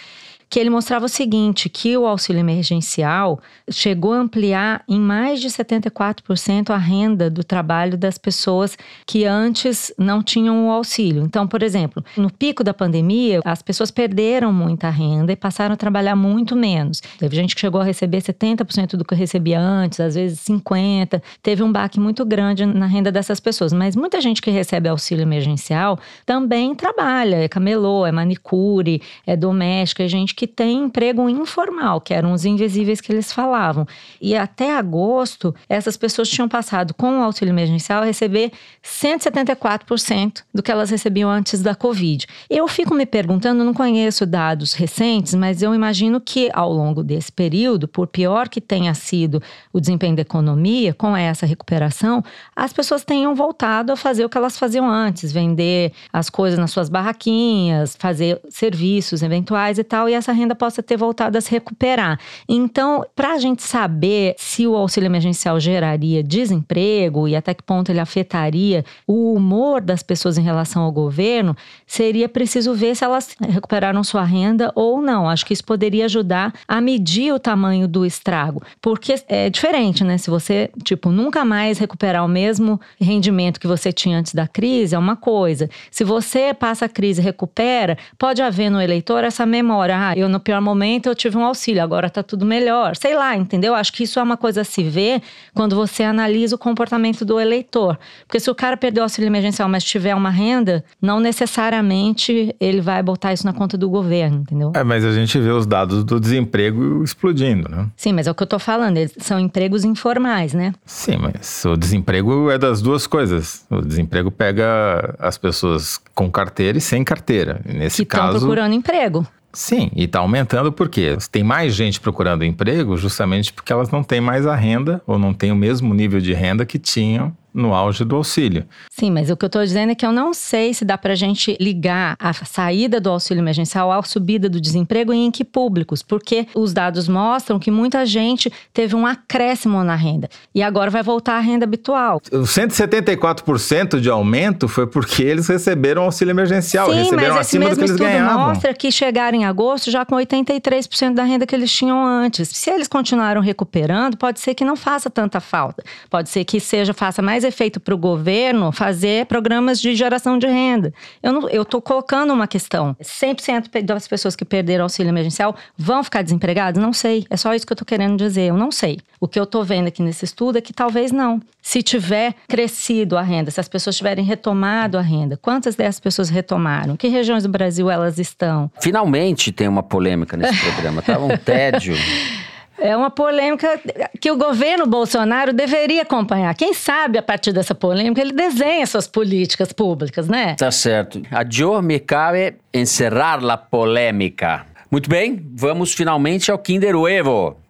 que 0.52 0.60
ele 0.60 0.70
mostrava 0.70 1.06
o 1.06 1.10
seguinte: 1.10 1.70
que 1.70 1.97
o 1.97 2.06
auxílio 2.06 2.41
emergencial 2.41 3.39
chegou 3.70 4.12
a 4.12 4.18
ampliar 4.18 4.84
em 4.88 4.99
mais 4.99 5.39
de 5.39 5.47
74% 5.47 6.70
a 6.70 6.78
renda 6.78 7.30
do 7.30 7.41
trabalho 7.41 7.97
das 7.97 8.18
pessoas 8.18 8.78
que 9.08 9.24
antes 9.24 9.93
não 9.97 10.22
tinham 10.22 10.68
o 10.68 10.72
auxílio. 10.72 11.24
Então, 11.24 11.47
por 11.47 11.64
exemplo, 11.64 12.04
no 12.18 12.30
pico 12.30 12.66
da 12.66 12.74
pandemia, 12.74 13.39
as 13.45 13.62
pessoas 13.62 13.89
perderam 13.89 14.52
muita 14.52 14.89
renda 14.89 15.32
e 15.32 15.38
passaram 15.38 15.74
a 15.74 15.78
trabalhar 15.78 16.18
muito 16.18 16.54
menos. 16.54 17.02
Teve 17.18 17.34
gente 17.34 17.56
que 17.56 17.62
chegou 17.62 17.80
a 17.80 17.86
receber 17.86 18.18
70% 18.18 18.97
do 18.97 19.06
que 19.06 19.16
recebia 19.16 19.60
antes, 19.60 20.02
às 20.02 20.16
vezes 20.16 20.39
50%. 20.39 21.22
Teve 21.41 21.64
um 21.64 21.72
baque 21.72 21.99
muito 21.99 22.26
grande 22.26 22.66
na 22.66 22.88
renda 22.88 23.10
dessas 23.10 23.39
pessoas. 23.39 23.72
Mas 23.72 23.95
muita 23.95 24.20
gente 24.20 24.41
que 24.41 24.52
recebe 24.52 24.89
auxílio 24.89 25.22
emergencial 25.22 25.97
também 26.26 26.76
trabalha, 26.76 27.38
é 27.38 27.47
camelô, 27.47 28.06
é 28.06 28.12
manicure, 28.12 29.02
é 29.26 29.38
doméstica, 29.38 30.04
é 30.04 30.08
gente 30.10 30.36
que 30.40 30.40
tem 30.47 30.83
emprego 30.83 31.29
informal, 31.29 32.01
que 32.01 32.13
eram 32.13 32.33
os 32.33 32.45
invisíveis 32.45 33.01
que 33.01 33.11
eles 33.11 33.31
falavam. 33.31 33.87
E 34.19 34.35
até 34.35 34.75
agosto, 34.75 35.53
essas 35.67 35.97
pessoas 35.97 36.29
tinham 36.29 36.47
passado 36.47 36.93
com 36.93 37.19
o 37.19 37.23
auxílio 37.23 37.51
emergencial 37.51 38.01
a 38.01 38.05
receber 38.05 38.51
174% 38.83 40.43
do 40.53 40.63
que 40.63 40.71
elas 40.71 40.89
recebiam 40.89 41.29
antes 41.29 41.61
da 41.61 41.75
Covid. 41.75 42.27
Eu 42.49 42.67
fico 42.67 42.93
me 42.93 43.05
perguntando, 43.05 43.63
não 43.63 43.73
conheço 43.73 44.25
dados 44.25 44.73
recentes, 44.73 45.33
mas 45.35 45.61
eu 45.61 45.73
imagino 45.73 46.19
que 46.19 46.49
ao 46.53 46.71
longo 46.71 47.03
desse 47.03 47.31
período, 47.31 47.87
por 47.87 48.07
pior 48.07 48.49
que 48.49 48.61
tenha 48.61 48.93
sido 48.93 49.41
o 49.71 49.79
desempenho 49.79 50.15
da 50.15 50.21
economia, 50.21 50.93
com 50.93 51.15
essa 51.15 51.45
recuperação, 51.45 52.23
as 52.55 52.73
pessoas 52.73 53.03
tenham 53.03 53.35
voltado 53.35 53.91
a 53.91 53.95
fazer 53.95 54.25
o 54.25 54.29
que 54.29 54.37
elas 54.37 54.57
faziam 54.57 54.89
antes, 54.89 55.31
vender 55.31 55.91
as 56.11 56.29
coisas 56.29 56.59
nas 56.59 56.71
suas 56.71 56.89
barraquinhas, 56.89 57.95
fazer 57.97 58.41
serviços 58.49 59.21
eventuais 59.21 59.77
e 59.77 59.83
tal, 59.83 60.09
e 60.09 60.13
essa 60.13 60.30
renda 60.32 60.55
possa 60.55 60.82
ter 60.82 60.97
voltado 60.97 61.38
a 61.38 61.41
se 61.41 61.51
recuperar. 61.51 62.19
Então, 62.47 63.05
para 63.15 63.34
a 63.34 63.38
gente 63.38 63.63
saber 63.63 64.36
se 64.38 64.67
o 64.67 64.75
auxílio 64.75 65.07
emergencial 65.07 65.59
geraria 65.59 66.23
desemprego 66.23 67.27
e 67.27 67.36
até 67.36 67.53
que 67.53 67.63
ponto 67.63 67.91
ele 67.91 67.99
afetaria 67.99 68.84
o 69.07 69.34
humor 69.34 69.82
das 69.82 70.03
pessoas 70.03 70.38
em 70.38 70.41
relação 70.41 70.84
ao 70.84 70.91
governo, 70.91 71.55
seria 71.86 72.27
preciso 72.27 72.73
ver 72.73 72.95
se 72.95 73.03
elas 73.03 73.36
recuperaram 73.39 74.03
sua 74.03 74.23
renda 74.23 74.71
ou 74.75 75.01
não. 75.01 75.29
Acho 75.29 75.45
que 75.45 75.53
isso 75.53 75.63
poderia 75.63 76.05
ajudar 76.05 76.53
a 76.67 76.82
medir 76.82 77.34
o 77.34 77.39
tamanho 77.39 77.88
do 77.88 78.05
estrago, 78.05 78.61
porque 78.82 79.15
é 79.27 79.49
diferente, 79.49 80.03
né? 80.03 80.17
Se 80.17 80.29
você, 80.29 80.69
tipo, 80.84 81.09
nunca 81.09 81.43
mais 81.45 81.77
recuperar 81.77 82.25
o 82.25 82.27
mesmo 82.27 82.79
rendimento 82.99 83.59
que 83.59 83.67
você 83.67 83.91
tinha 83.91 84.17
antes 84.17 84.34
da 84.34 84.47
crise, 84.47 84.95
é 84.95 84.99
uma 84.99 85.15
coisa. 85.15 85.69
Se 85.89 86.03
você 86.03 86.53
passa 86.53 86.86
a 86.86 86.89
crise 86.89 87.21
e 87.21 87.23
recupera, 87.23 87.97
pode 88.17 88.41
haver 88.41 88.69
no 88.69 88.82
eleitor 88.82 89.23
essa 89.23 89.45
memória. 89.45 89.95
Ah, 89.97 90.17
eu 90.22 90.30
no 90.30 90.39
pior 90.39 90.61
momento 90.61 91.07
eu 91.07 91.15
tive 91.15 91.38
um 91.38 91.43
auxílio, 91.43 91.82
agora 91.82 92.09
tá 92.09 92.24
tudo 92.24 92.45
melhor. 92.45 92.95
Sei 92.95 93.15
lá, 93.15 93.36
entendeu? 93.36 93.74
Acho 93.76 93.93
que 93.93 94.03
isso 94.03 94.19
é 94.19 94.24
uma 94.24 94.38
coisa 94.38 94.61
a 94.61 94.63
se 94.63 94.84
ver 94.84 95.22
quando 95.53 95.76
você 95.76 96.03
analisa 96.03 96.55
o 96.55 96.57
comportamento 96.57 97.26
do 97.26 97.39
eleitor. 97.39 97.97
Porque 98.26 98.39
se 98.39 98.49
o 98.49 98.55
cara 98.55 98.78
perdeu 98.78 99.01
o 99.01 99.05
auxílio 99.05 99.28
emergencial, 99.28 99.67
mas 99.67 99.84
tiver 99.84 100.15
uma 100.15 100.30
renda, 100.30 100.84
não 101.01 101.19
necessariamente 101.19 102.55
ele 102.59 102.82
vai 102.82 103.01
botar 103.03 103.34
isso 103.34 103.45
na 103.45 103.53
conta 103.53 103.78
do 103.78 103.89
governo, 103.89 104.39
entendeu? 104.39 104.72
É, 104.76 104.84
mas 104.84 105.03
a 105.03 105.11
gente 105.11 105.39
vê 105.39 105.49
os 105.49 105.65
dados 105.65 106.03
do 106.03 106.19
desemprego 106.19 107.03
explodindo, 107.03 107.69
né? 107.69 107.88
Sim, 107.95 108.13
mas 108.13 108.28
é 108.28 108.32
o 108.32 108.36
que 108.36 108.43
eu 108.43 108.47
tô 108.47 108.59
falando, 108.59 108.97
eles 108.97 109.13
são 109.17 109.39
empregos 109.39 109.84
informais, 109.84 110.53
né? 110.53 110.74
Sim, 110.86 111.17
mas 111.17 111.63
o 111.65 111.76
desemprego 111.76 112.49
é 112.49 112.57
das 112.57 112.82
duas 112.82 113.07
coisas. 113.07 113.65
O 113.69 113.82
desemprego 113.82 114.32
pega 114.32 115.15
as 115.19 115.38
pessoas 115.38 115.99
com 116.13 116.30
carteira 116.30 116.78
e 116.78 116.82
sem 116.82 117.03
carteira. 117.03 117.61
Nesse 117.65 117.97
que 117.97 118.03
estão 118.03 118.28
caso, 118.28 118.39
procurando 118.39 118.74
emprego. 118.74 119.26
Sim, 119.54 119.91
e 119.93 120.06
está 120.06 120.20
aumentando 120.20 120.72
porque 120.72 121.18
tem 121.30 121.43
mais 121.43 121.76
gente 121.76 121.99
procurando 121.99 122.45
emprego 122.45 122.95
justamente 122.95 123.52
porque 123.52 123.72
elas 123.72 123.89
não 123.89 124.02
têm 124.02 124.22
mais 124.22 124.47
a 124.47 124.56
renda 124.56 125.02
ou 125.06 125.20
não 125.20 125.34
têm 125.34 125.52
o 125.52 125.56
mesmo 125.56 125.93
nível 125.93 126.22
de 126.22 126.34
renda 126.34 126.66
que 126.66 126.80
tinham 126.80 127.36
no 127.54 127.74
auge 127.74 128.04
do 128.04 128.16
auxílio. 128.16 128.66
Sim, 128.89 129.12
mas 129.12 129.30
o 129.30 129.38
que 129.38 129.45
eu 129.45 129.47
estou 129.47 129.64
dizendo 129.64 129.91
é 129.91 129.95
que 129.95 130.06
eu 130.06 130.12
não 130.12 130.34
sei 130.34 130.74
se 130.74 130.86
dá 130.86 130.97
para 130.97 131.14
a 131.14 131.16
gente 131.16 131.56
ligar 131.60 132.16
a 132.20 132.34
saída 132.34 132.99
do 132.99 133.10
auxílio 133.10 133.41
emergencial 133.41 133.91
à 133.91 134.02
subida 134.04 134.49
do 134.49 134.60
desemprego 134.60 135.14
e 135.14 135.18
em 135.18 135.32
que 135.32 135.43
públicos, 135.43 136.02
porque 136.02 136.47
os 136.56 136.74
dados 136.74 137.08
mostram 137.08 137.60
que 137.60 137.70
muita 137.72 138.06
gente 138.06 138.52
teve 138.74 138.95
um 138.95 139.06
acréscimo 139.06 139.84
na 139.84 139.95
renda 139.95 140.30
e 140.54 140.64
agora 140.64 140.89
vai 140.89 141.04
voltar 141.04 141.38
à 141.38 141.39
renda 141.39 141.66
habitual. 141.66 142.22
O 142.32 142.39
174% 142.39 143.99
de 143.99 144.10
aumento 144.10 144.68
foi 144.68 144.88
porque 144.88 145.24
eles 145.24 145.47
receberam 145.47 146.04
auxílio 146.04 146.32
emergencial, 146.32 146.89
Sim, 146.89 146.97
receberam 146.97 147.36
mas 147.36 147.47
esse 147.47 147.58
acima 147.58 147.66
do 147.66 147.70
mesmo 147.70 147.76
que 147.76 147.82
eles 147.82 147.91
estudo 147.91 148.08
ganhavam. 148.08 148.47
mostra 148.47 148.74
que 148.74 148.91
chegaram 148.91 149.38
em 149.38 149.45
agosto 149.45 149.91
já 149.91 150.06
com 150.06 150.16
83% 150.16 151.14
da 151.14 151.24
renda 151.24 151.45
que 151.45 151.56
eles 151.56 151.72
tinham 151.72 152.04
antes. 152.06 152.49
Se 152.49 152.70
eles 152.70 152.88
continuaram 152.88 153.41
recuperando, 153.41 154.18
pode 154.18 154.39
ser 154.39 154.54
que 154.54 154.66
não 154.66 154.76
faça 154.76 155.10
tanta 155.10 155.39
falta. 155.39 155.84
Pode 156.10 156.30
ser 156.30 156.43
que 156.45 156.60
seja 156.60 156.93
faça 156.93 157.22
mais 157.22 157.40
efeito 157.43 157.79
para 157.79 157.93
o 157.93 157.97
governo 157.97 158.71
fazer 158.71 159.25
programas 159.25 159.79
de 159.79 159.95
geração 159.95 160.37
de 160.37 160.47
renda. 160.47 160.93
Eu 161.21 161.33
não, 161.33 161.49
eu 161.49 161.61
estou 161.63 161.81
colocando 161.81 162.33
uma 162.33 162.47
questão. 162.47 162.95
100% 163.01 163.81
das 163.83 164.07
pessoas 164.07 164.35
que 164.35 164.45
perderam 164.45 164.83
auxílio 164.83 165.09
emergencial 165.09 165.55
vão 165.77 166.03
ficar 166.03 166.21
desempregadas? 166.21 166.81
Não 166.81 166.93
sei. 166.93 167.25
É 167.29 167.37
só 167.37 167.53
isso 167.53 167.65
que 167.65 167.71
eu 167.71 167.75
estou 167.75 167.85
querendo 167.85 168.17
dizer. 168.17 168.49
Eu 168.49 168.57
não 168.57 168.71
sei. 168.71 168.99
O 169.19 169.27
que 169.27 169.39
eu 169.39 169.43
estou 169.43 169.63
vendo 169.63 169.87
aqui 169.87 170.01
nesse 170.01 170.25
estudo 170.25 170.57
é 170.57 170.61
que 170.61 170.73
talvez 170.73 171.11
não. 171.11 171.41
Se 171.61 171.83
tiver 171.83 172.33
crescido 172.47 173.17
a 173.17 173.21
renda, 173.21 173.51
se 173.51 173.59
as 173.59 173.67
pessoas 173.67 173.95
tiverem 173.95 174.25
retomado 174.25 174.97
a 174.97 175.01
renda, 175.01 175.37
quantas 175.37 175.75
dessas 175.75 175.99
pessoas 175.99 176.29
retomaram? 176.29 176.97
Que 176.97 177.07
regiões 177.07 177.43
do 177.43 177.49
Brasil 177.49 177.89
elas 177.89 178.17
estão? 178.17 178.71
Finalmente 178.81 179.51
tem 179.51 179.67
uma 179.67 179.83
polêmica 179.83 180.35
nesse 180.35 180.59
programa, 180.65 181.01
tá 181.01 181.19
um 181.19 181.37
tédio. 181.37 181.95
É 182.82 182.97
uma 182.97 183.11
polêmica 183.11 183.79
que 184.19 184.32
o 184.32 184.36
governo 184.36 184.88
Bolsonaro 184.88 185.53
deveria 185.53 186.01
acompanhar. 186.01 186.55
Quem 186.55 186.73
sabe, 186.73 187.19
a 187.19 187.21
partir 187.21 187.53
dessa 187.53 187.75
polêmica, 187.75 188.19
ele 188.19 188.34
desenha 188.34 188.88
suas 188.88 189.07
políticas 189.07 189.71
públicas, 189.71 190.27
né? 190.27 190.55
Tá 190.55 190.71
certo. 190.71 191.21
A 191.29 191.45
Joe 191.47 191.79
me 191.84 191.99
cabe 191.99 192.55
encerrar 192.73 193.43
la 193.43 193.55
polêmica. 193.55 194.65
Muito 194.89 195.07
bem, 195.07 195.39
vamos 195.53 195.93
finalmente 195.93 196.51
ao 196.51 196.57
Kinder. 196.57 196.95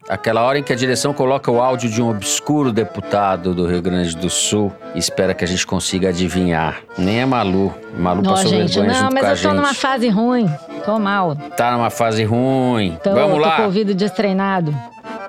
Aquela 0.10 0.42
hora 0.44 0.58
em 0.60 0.64
que 0.64 0.74
a 0.74 0.76
direção 0.76 1.14
coloca 1.14 1.50
o 1.52 1.62
áudio 1.62 1.90
de 1.90 2.02
um 2.02 2.10
obscuro 2.10 2.72
deputado 2.74 3.54
do 3.54 3.68
Rio 3.68 3.82
Grande 3.82 4.16
do 4.18 4.30
Sul 4.30 4.74
e 4.96 5.00
espera 5.00 5.34
que 5.34 5.44
a 5.44 5.48
gente 5.48 5.66
consiga 5.66 6.10
adivinhar. 6.10 6.82
Nem 6.98 7.22
a 7.22 7.28
Malu. 7.28 7.74
Malu 7.98 8.22
Não, 8.22 8.32
passou 8.32 8.50
gente, 8.50 8.74
vergonha 8.74 8.94
não, 8.94 9.00
junto 9.04 9.14
mas 9.14 9.22
com 9.22 9.28
a 9.28 9.32
eu 9.32 9.36
tô 9.36 9.42
gente. 9.42 9.56
numa 9.56 9.74
fase 9.74 10.10
ruim. 10.10 10.50
Tô 10.84 11.00
mal. 11.00 11.36
Tá 11.56 11.72
numa 11.72 11.90
fase 11.90 12.24
ruim. 12.24 12.98
Tô, 13.04 13.14
Vamos 13.14 13.36
tô 13.36 13.42
lá. 13.42 13.56
com 13.58 13.62
o 13.62 13.66
ouvido 13.66 13.94
destreinado. 13.94 14.76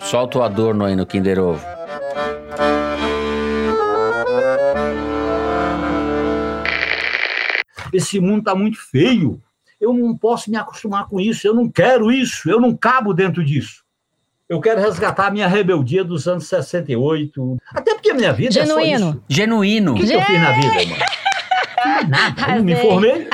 Solta 0.01 0.39
o 0.39 0.43
adorno 0.43 0.85
aí 0.85 0.97
no 0.97 1.07
Kinder 1.07 1.39
Ovo. 1.39 1.65
Esse 7.93 8.19
mundo 8.19 8.39
está 8.39 8.55
muito 8.55 8.79
feio. 8.79 9.41
Eu 9.81 9.93
não 9.93 10.17
posso 10.17 10.51
me 10.51 10.57
acostumar 10.57 11.07
com 11.07 11.21
isso. 11.21 11.47
Eu 11.47 11.55
não 11.55 11.69
quero 11.69 12.11
isso. 12.11 12.49
Eu 12.51 12.61
não 12.61 12.75
cabo 12.75 13.13
dentro 13.13 13.45
disso. 13.45 13.82
Eu 14.53 14.61
quero 14.61 14.83
resgatar 14.83 15.29
a 15.29 15.31
minha 15.31 15.49
rebeldia 15.49 16.05
dos 16.05 16.29
anos 16.29 16.47
68. 16.47 17.57
Até 17.75 17.95
porque 17.95 18.11
a 18.11 18.15
minha 18.15 18.35
vida 18.35 18.61
é 18.61 18.67
Genuíno. 18.67 18.99
só 18.99 19.09
isso. 19.09 19.23
Genuíno. 19.27 19.93
O 19.93 19.95
que, 19.95 20.07
que 20.07 20.13
eu 20.13 20.21
fiz 20.21 20.39
na 20.39 20.53
vida, 20.53 20.75
mano? 20.75 22.11
Nada. 22.11 22.43
Eu 22.51 22.57
não 22.57 22.63
me 22.63 22.77
formei. 22.77 23.29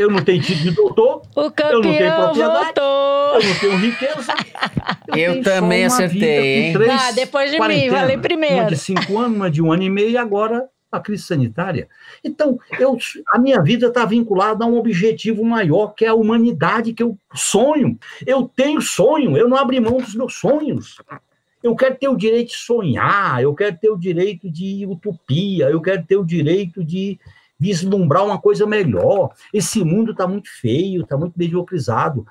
Eu 0.00 0.10
não 0.10 0.20
tenho 0.20 0.42
título 0.42 0.64
de 0.64 0.70
doutor. 0.72 1.22
O 1.36 1.40
Eu 1.42 1.44
não 1.46 1.52
tenho 1.52 1.82
campeão 1.82 2.24
propriedade. 2.24 2.64
voltou. 2.64 3.40
Eu 3.40 3.48
não 3.48 3.54
tenho 3.60 3.76
riqueza. 3.76 4.34
Eu 5.06 5.32
tenho 5.32 5.44
também 5.44 5.84
acertei, 5.84 6.66
hein? 6.66 6.72
três 6.72 6.90
Ah, 6.92 7.12
depois 7.12 7.52
de 7.52 7.60
mim, 7.60 7.88
falei 7.90 8.18
primeiro. 8.18 8.56
Uma 8.56 8.64
de 8.64 8.76
cinco 8.76 9.16
anos, 9.16 9.36
uma 9.36 9.48
de 9.48 9.62
um 9.62 9.70
ano 9.70 9.84
e 9.84 9.90
meio 9.90 10.10
e 10.10 10.16
agora 10.18 10.64
a 10.90 11.00
crise 11.00 11.24
sanitária. 11.24 11.88
Então, 12.24 12.58
eu, 12.78 12.96
a 13.28 13.38
minha 13.38 13.62
vida 13.62 13.88
está 13.88 14.04
vinculada 14.04 14.64
a 14.64 14.66
um 14.66 14.76
objetivo 14.76 15.44
maior, 15.44 15.88
que 15.88 16.04
é 16.04 16.08
a 16.08 16.14
humanidade, 16.14 16.94
que 16.94 17.02
eu 17.02 17.18
sonho. 17.34 17.98
Eu 18.26 18.50
tenho 18.54 18.80
sonho, 18.80 19.36
eu 19.36 19.48
não 19.48 19.56
abri 19.56 19.80
mão 19.80 19.98
dos 19.98 20.14
meus 20.14 20.34
sonhos. 20.34 20.96
Eu 21.62 21.74
quero 21.74 21.96
ter 21.96 22.08
o 22.08 22.16
direito 22.16 22.48
de 22.48 22.56
sonhar, 22.56 23.42
eu 23.42 23.54
quero 23.54 23.76
ter 23.76 23.90
o 23.90 23.98
direito 23.98 24.50
de 24.50 24.86
utopia, 24.86 25.68
eu 25.68 25.80
quero 25.80 26.04
ter 26.04 26.16
o 26.16 26.24
direito 26.24 26.84
de 26.84 27.18
vislumbrar 27.58 28.24
uma 28.24 28.40
coisa 28.40 28.66
melhor. 28.66 29.30
Esse 29.52 29.82
mundo 29.84 30.12
está 30.12 30.26
muito 30.26 30.48
feio, 30.48 31.02
está 31.02 31.16
muito 31.16 31.34
mediocrizado. 31.36 32.24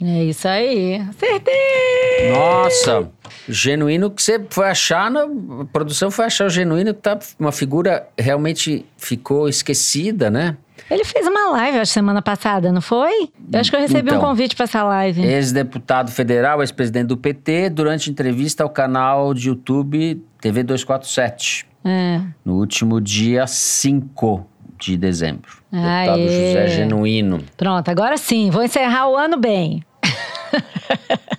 É 0.00 0.24
isso 0.24 0.46
aí. 0.48 0.96
Acertei! 0.96 2.30
Nossa, 2.32 3.08
genuíno 3.48 4.10
que 4.10 4.22
você 4.22 4.44
foi 4.50 4.68
achar, 4.68 5.10
na, 5.10 5.22
a 5.22 5.64
produção 5.72 6.10
foi 6.10 6.24
achar 6.26 6.46
o 6.46 6.50
genuíno 6.50 6.92
que 6.94 7.00
tá 7.00 7.18
uma 7.38 7.52
figura 7.52 8.06
realmente 8.18 8.84
ficou 8.96 9.48
esquecida, 9.48 10.30
né? 10.30 10.56
Ele 10.90 11.04
fez 11.04 11.26
uma 11.26 11.50
live, 11.52 11.78
acho, 11.78 11.92
semana 11.92 12.20
passada, 12.20 12.70
não 12.70 12.80
foi? 12.82 13.30
Eu 13.52 13.60
acho 13.60 13.70
que 13.70 13.76
eu 13.76 13.80
recebi 13.80 14.10
um 14.10 14.16
Então. 14.16 14.20
convite 14.28 14.54
para 14.54 14.64
essa 14.64 14.82
live. 14.82 15.22
Ex-deputado 15.24 16.10
federal, 16.10 16.60
ex-presidente 16.60 17.06
do 17.06 17.16
PT, 17.16 17.70
durante 17.70 18.10
entrevista 18.10 18.62
ao 18.64 18.68
canal 18.68 19.32
de 19.32 19.48
YouTube 19.48 20.22
TV 20.40 20.62
247, 20.62 21.66
É. 21.84 22.20
no 22.44 22.54
último 22.58 23.00
dia 23.00 23.46
5 23.46 24.46
de 24.78 24.96
dezembro. 24.96 25.50
Deputado 25.70 26.18
Aê. 26.18 26.28
José 26.28 26.66
Genuíno. 26.68 27.42
Pronto, 27.56 27.88
agora 27.88 28.16
sim, 28.16 28.50
vou 28.50 28.62
encerrar 28.62 29.08
o 29.08 29.16
ano 29.16 29.36
bem. 29.36 29.82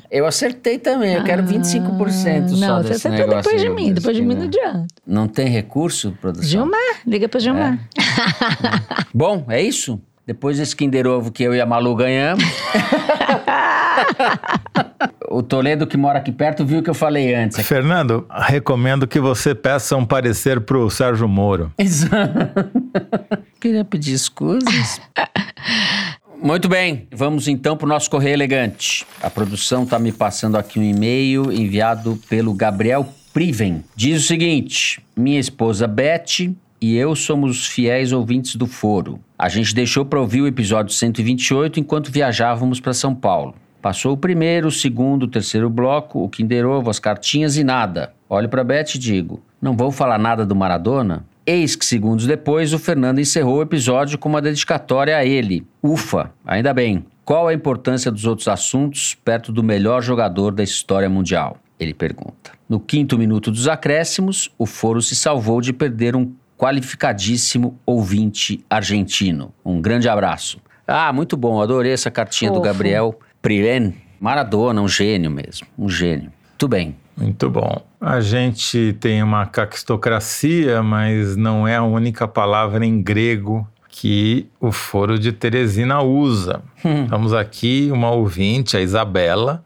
Eu 0.09 0.25
acertei 0.25 0.77
também, 0.77 1.13
eu 1.13 1.23
quero 1.23 1.43
25% 1.43 2.49
só 2.49 2.55
Não, 2.55 2.77
você 2.77 2.89
desse 2.89 3.07
acertou 3.07 3.27
negócio 3.27 3.43
depois 3.43 3.61
de 3.61 3.69
mim, 3.69 3.93
depois 3.93 4.15
de 4.15 4.21
mim 4.21 4.35
não 4.35 4.43
adianta. 4.43 4.85
Não 5.05 5.27
tem 5.27 5.47
recurso, 5.47 6.13
produção? 6.21 6.47
Gilmar, 6.49 7.01
liga 7.05 7.27
pro 7.27 7.39
Gilmar. 7.39 7.79
Bom, 9.13 9.45
é 9.49 9.61
isso? 9.61 9.99
Depois 10.25 10.57
desse 10.57 10.75
Kinder 10.75 11.05
Ovo 11.05 11.31
que 11.31 11.43
eu 11.43 11.53
e 11.53 11.61
a 11.61 11.65
Malu 11.67 11.95
ganhamos. 11.95 12.43
o 15.29 15.43
Toledo, 15.43 15.85
que 15.85 15.95
mora 15.95 16.17
aqui 16.17 16.31
perto, 16.31 16.65
viu 16.65 16.79
o 16.79 16.83
que 16.83 16.89
eu 16.89 16.95
falei 16.95 17.35
antes. 17.35 17.63
Fernando, 17.65 18.25
recomendo 18.31 19.07
que 19.07 19.19
você 19.19 19.53
peça 19.53 19.95
um 19.95 20.03
parecer 20.03 20.61
pro 20.61 20.89
Sérgio 20.89 21.27
Moro. 21.27 21.71
Exato. 21.77 22.71
Queria 23.59 23.85
pedir 23.85 24.13
escusas. 24.13 24.99
Muito 26.41 26.67
bem, 26.67 27.07
vamos 27.13 27.47
então 27.47 27.77
para 27.77 27.85
o 27.85 27.89
nosso 27.89 28.09
Correio 28.09 28.33
Elegante. 28.33 29.05
A 29.21 29.29
produção 29.29 29.83
está 29.83 29.99
me 29.99 30.11
passando 30.11 30.57
aqui 30.57 30.79
um 30.79 30.83
e-mail 30.83 31.51
enviado 31.51 32.19
pelo 32.27 32.53
Gabriel 32.53 33.07
Priven. 33.31 33.83
Diz 33.95 34.23
o 34.23 34.27
seguinte: 34.27 35.01
Minha 35.15 35.39
esposa 35.39 35.87
Beth 35.87 36.51
e 36.85 36.95
eu 36.95 37.15
somos 37.15 37.65
fiéis 37.65 38.11
ouvintes 38.11 38.55
do 38.55 38.67
Foro. 38.67 39.19
A 39.39 39.49
gente 39.49 39.73
deixou 39.73 40.05
para 40.05 40.21
ouvir 40.21 40.41
o 40.41 40.47
episódio 40.47 40.93
128 40.93 41.79
enquanto 41.79 42.11
viajávamos 42.11 42.79
para 42.79 42.93
São 42.93 43.15
Paulo. 43.15 43.55
Passou 43.81 44.13
o 44.13 44.17
primeiro, 44.17 44.67
o 44.67 44.71
segundo, 44.71 45.23
o 45.23 45.27
terceiro 45.27 45.67
bloco, 45.67 46.23
o 46.23 46.29
Kinder 46.29 46.63
Ovo, 46.67 46.91
as 46.91 46.99
cartinhas 46.99 47.57
e 47.57 47.63
nada. 47.63 48.13
Olho 48.29 48.47
para 48.47 48.63
Beth 48.63 48.93
e 48.93 48.99
digo: 48.99 49.41
Não 49.59 49.75
vou 49.75 49.91
falar 49.91 50.19
nada 50.19 50.45
do 50.45 50.55
Maradona? 50.55 51.25
Eis 51.43 51.75
que 51.75 51.83
segundos 51.83 52.27
depois 52.27 52.71
o 52.71 52.77
Fernando 52.77 53.17
encerrou 53.17 53.57
o 53.57 53.63
episódio 53.63 54.19
com 54.19 54.29
uma 54.29 54.41
dedicatória 54.41 55.17
a 55.17 55.25
ele. 55.25 55.65
Ufa, 55.81 56.31
ainda 56.45 56.71
bem. 56.71 57.03
Qual 57.23 57.47
a 57.47 57.53
importância 57.55 58.11
dos 58.11 58.25
outros 58.25 58.47
assuntos 58.47 59.15
perto 59.25 59.51
do 59.51 59.63
melhor 59.63 60.03
jogador 60.03 60.51
da 60.51 60.61
história 60.61 61.09
mundial? 61.09 61.57
Ele 61.79 61.95
pergunta. 61.95 62.51
No 62.69 62.79
quinto 62.79 63.17
minuto 63.17 63.49
dos 63.49 63.67
acréscimos, 63.67 64.51
o 64.55 64.67
Foro 64.67 65.01
se 65.01 65.15
salvou 65.15 65.59
de 65.59 65.73
perder 65.73 66.15
um 66.15 66.31
qualificadíssimo 66.57 67.79
ouvinte 67.85 68.63
argentino. 68.69 69.53
Um 69.63 69.81
grande 69.81 70.07
abraço. 70.07 70.59
Ah, 70.87 71.11
muito 71.11 71.35
bom, 71.35 71.61
adorei 71.61 71.91
essa 71.91 72.11
cartinha 72.11 72.51
do. 72.51 72.61
Gabriel 72.61 73.19
Priven. 73.41 73.95
Maradona, 74.19 74.81
um 74.81 74.87
gênio 74.87 75.29
mesmo, 75.29 75.67
um 75.77 75.89
gênio. 75.89 76.31
Tudo 76.57 76.71
bem. 76.71 76.95
Muito 77.17 77.49
bom. 77.49 77.81
A 77.99 78.19
gente 78.21 78.95
tem 78.99 79.21
uma 79.21 79.45
caquistocracia, 79.45 80.81
mas 80.81 81.35
não 81.35 81.67
é 81.67 81.75
a 81.75 81.83
única 81.83 82.27
palavra 82.27 82.85
em 82.85 83.01
grego 83.01 83.67
que 83.87 84.49
o 84.59 84.71
Foro 84.71 85.17
de 85.17 85.31
Teresina 85.31 86.01
usa. 86.01 86.61
Estamos 86.83 87.33
aqui 87.33 87.89
uma 87.91 88.11
ouvinte, 88.11 88.75
a 88.75 88.81
Isabela, 88.81 89.63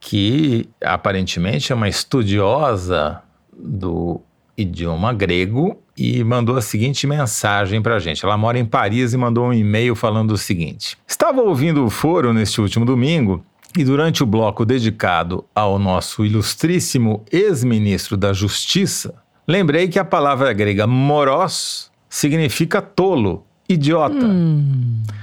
que 0.00 0.68
aparentemente 0.82 1.72
é 1.72 1.74
uma 1.74 1.88
estudiosa 1.88 3.20
do 3.52 4.20
idioma 4.56 5.12
grego 5.12 5.81
e 5.96 6.22
mandou 6.24 6.56
a 6.56 6.62
seguinte 6.62 7.06
mensagem 7.06 7.82
para 7.82 7.96
a 7.96 7.98
gente. 7.98 8.24
Ela 8.24 8.36
mora 8.36 8.58
em 8.58 8.64
Paris 8.64 9.12
e 9.12 9.16
mandou 9.16 9.46
um 9.46 9.52
e-mail 9.52 9.94
falando 9.94 10.32
o 10.32 10.38
seguinte: 10.38 10.96
Estava 11.06 11.42
ouvindo 11.42 11.84
o 11.84 11.90
foro 11.90 12.32
neste 12.32 12.60
último 12.60 12.84
domingo 12.84 13.44
e 13.76 13.84
durante 13.84 14.22
o 14.22 14.26
bloco 14.26 14.64
dedicado 14.64 15.44
ao 15.54 15.78
nosso 15.78 16.24
ilustríssimo 16.24 17.24
ex-ministro 17.32 18.16
da 18.16 18.32
Justiça, 18.32 19.14
lembrei 19.48 19.88
que 19.88 19.98
a 19.98 20.04
palavra 20.04 20.52
grega 20.52 20.86
moros 20.86 21.90
significa 22.08 22.82
tolo, 22.82 23.46
idiota. 23.66 24.26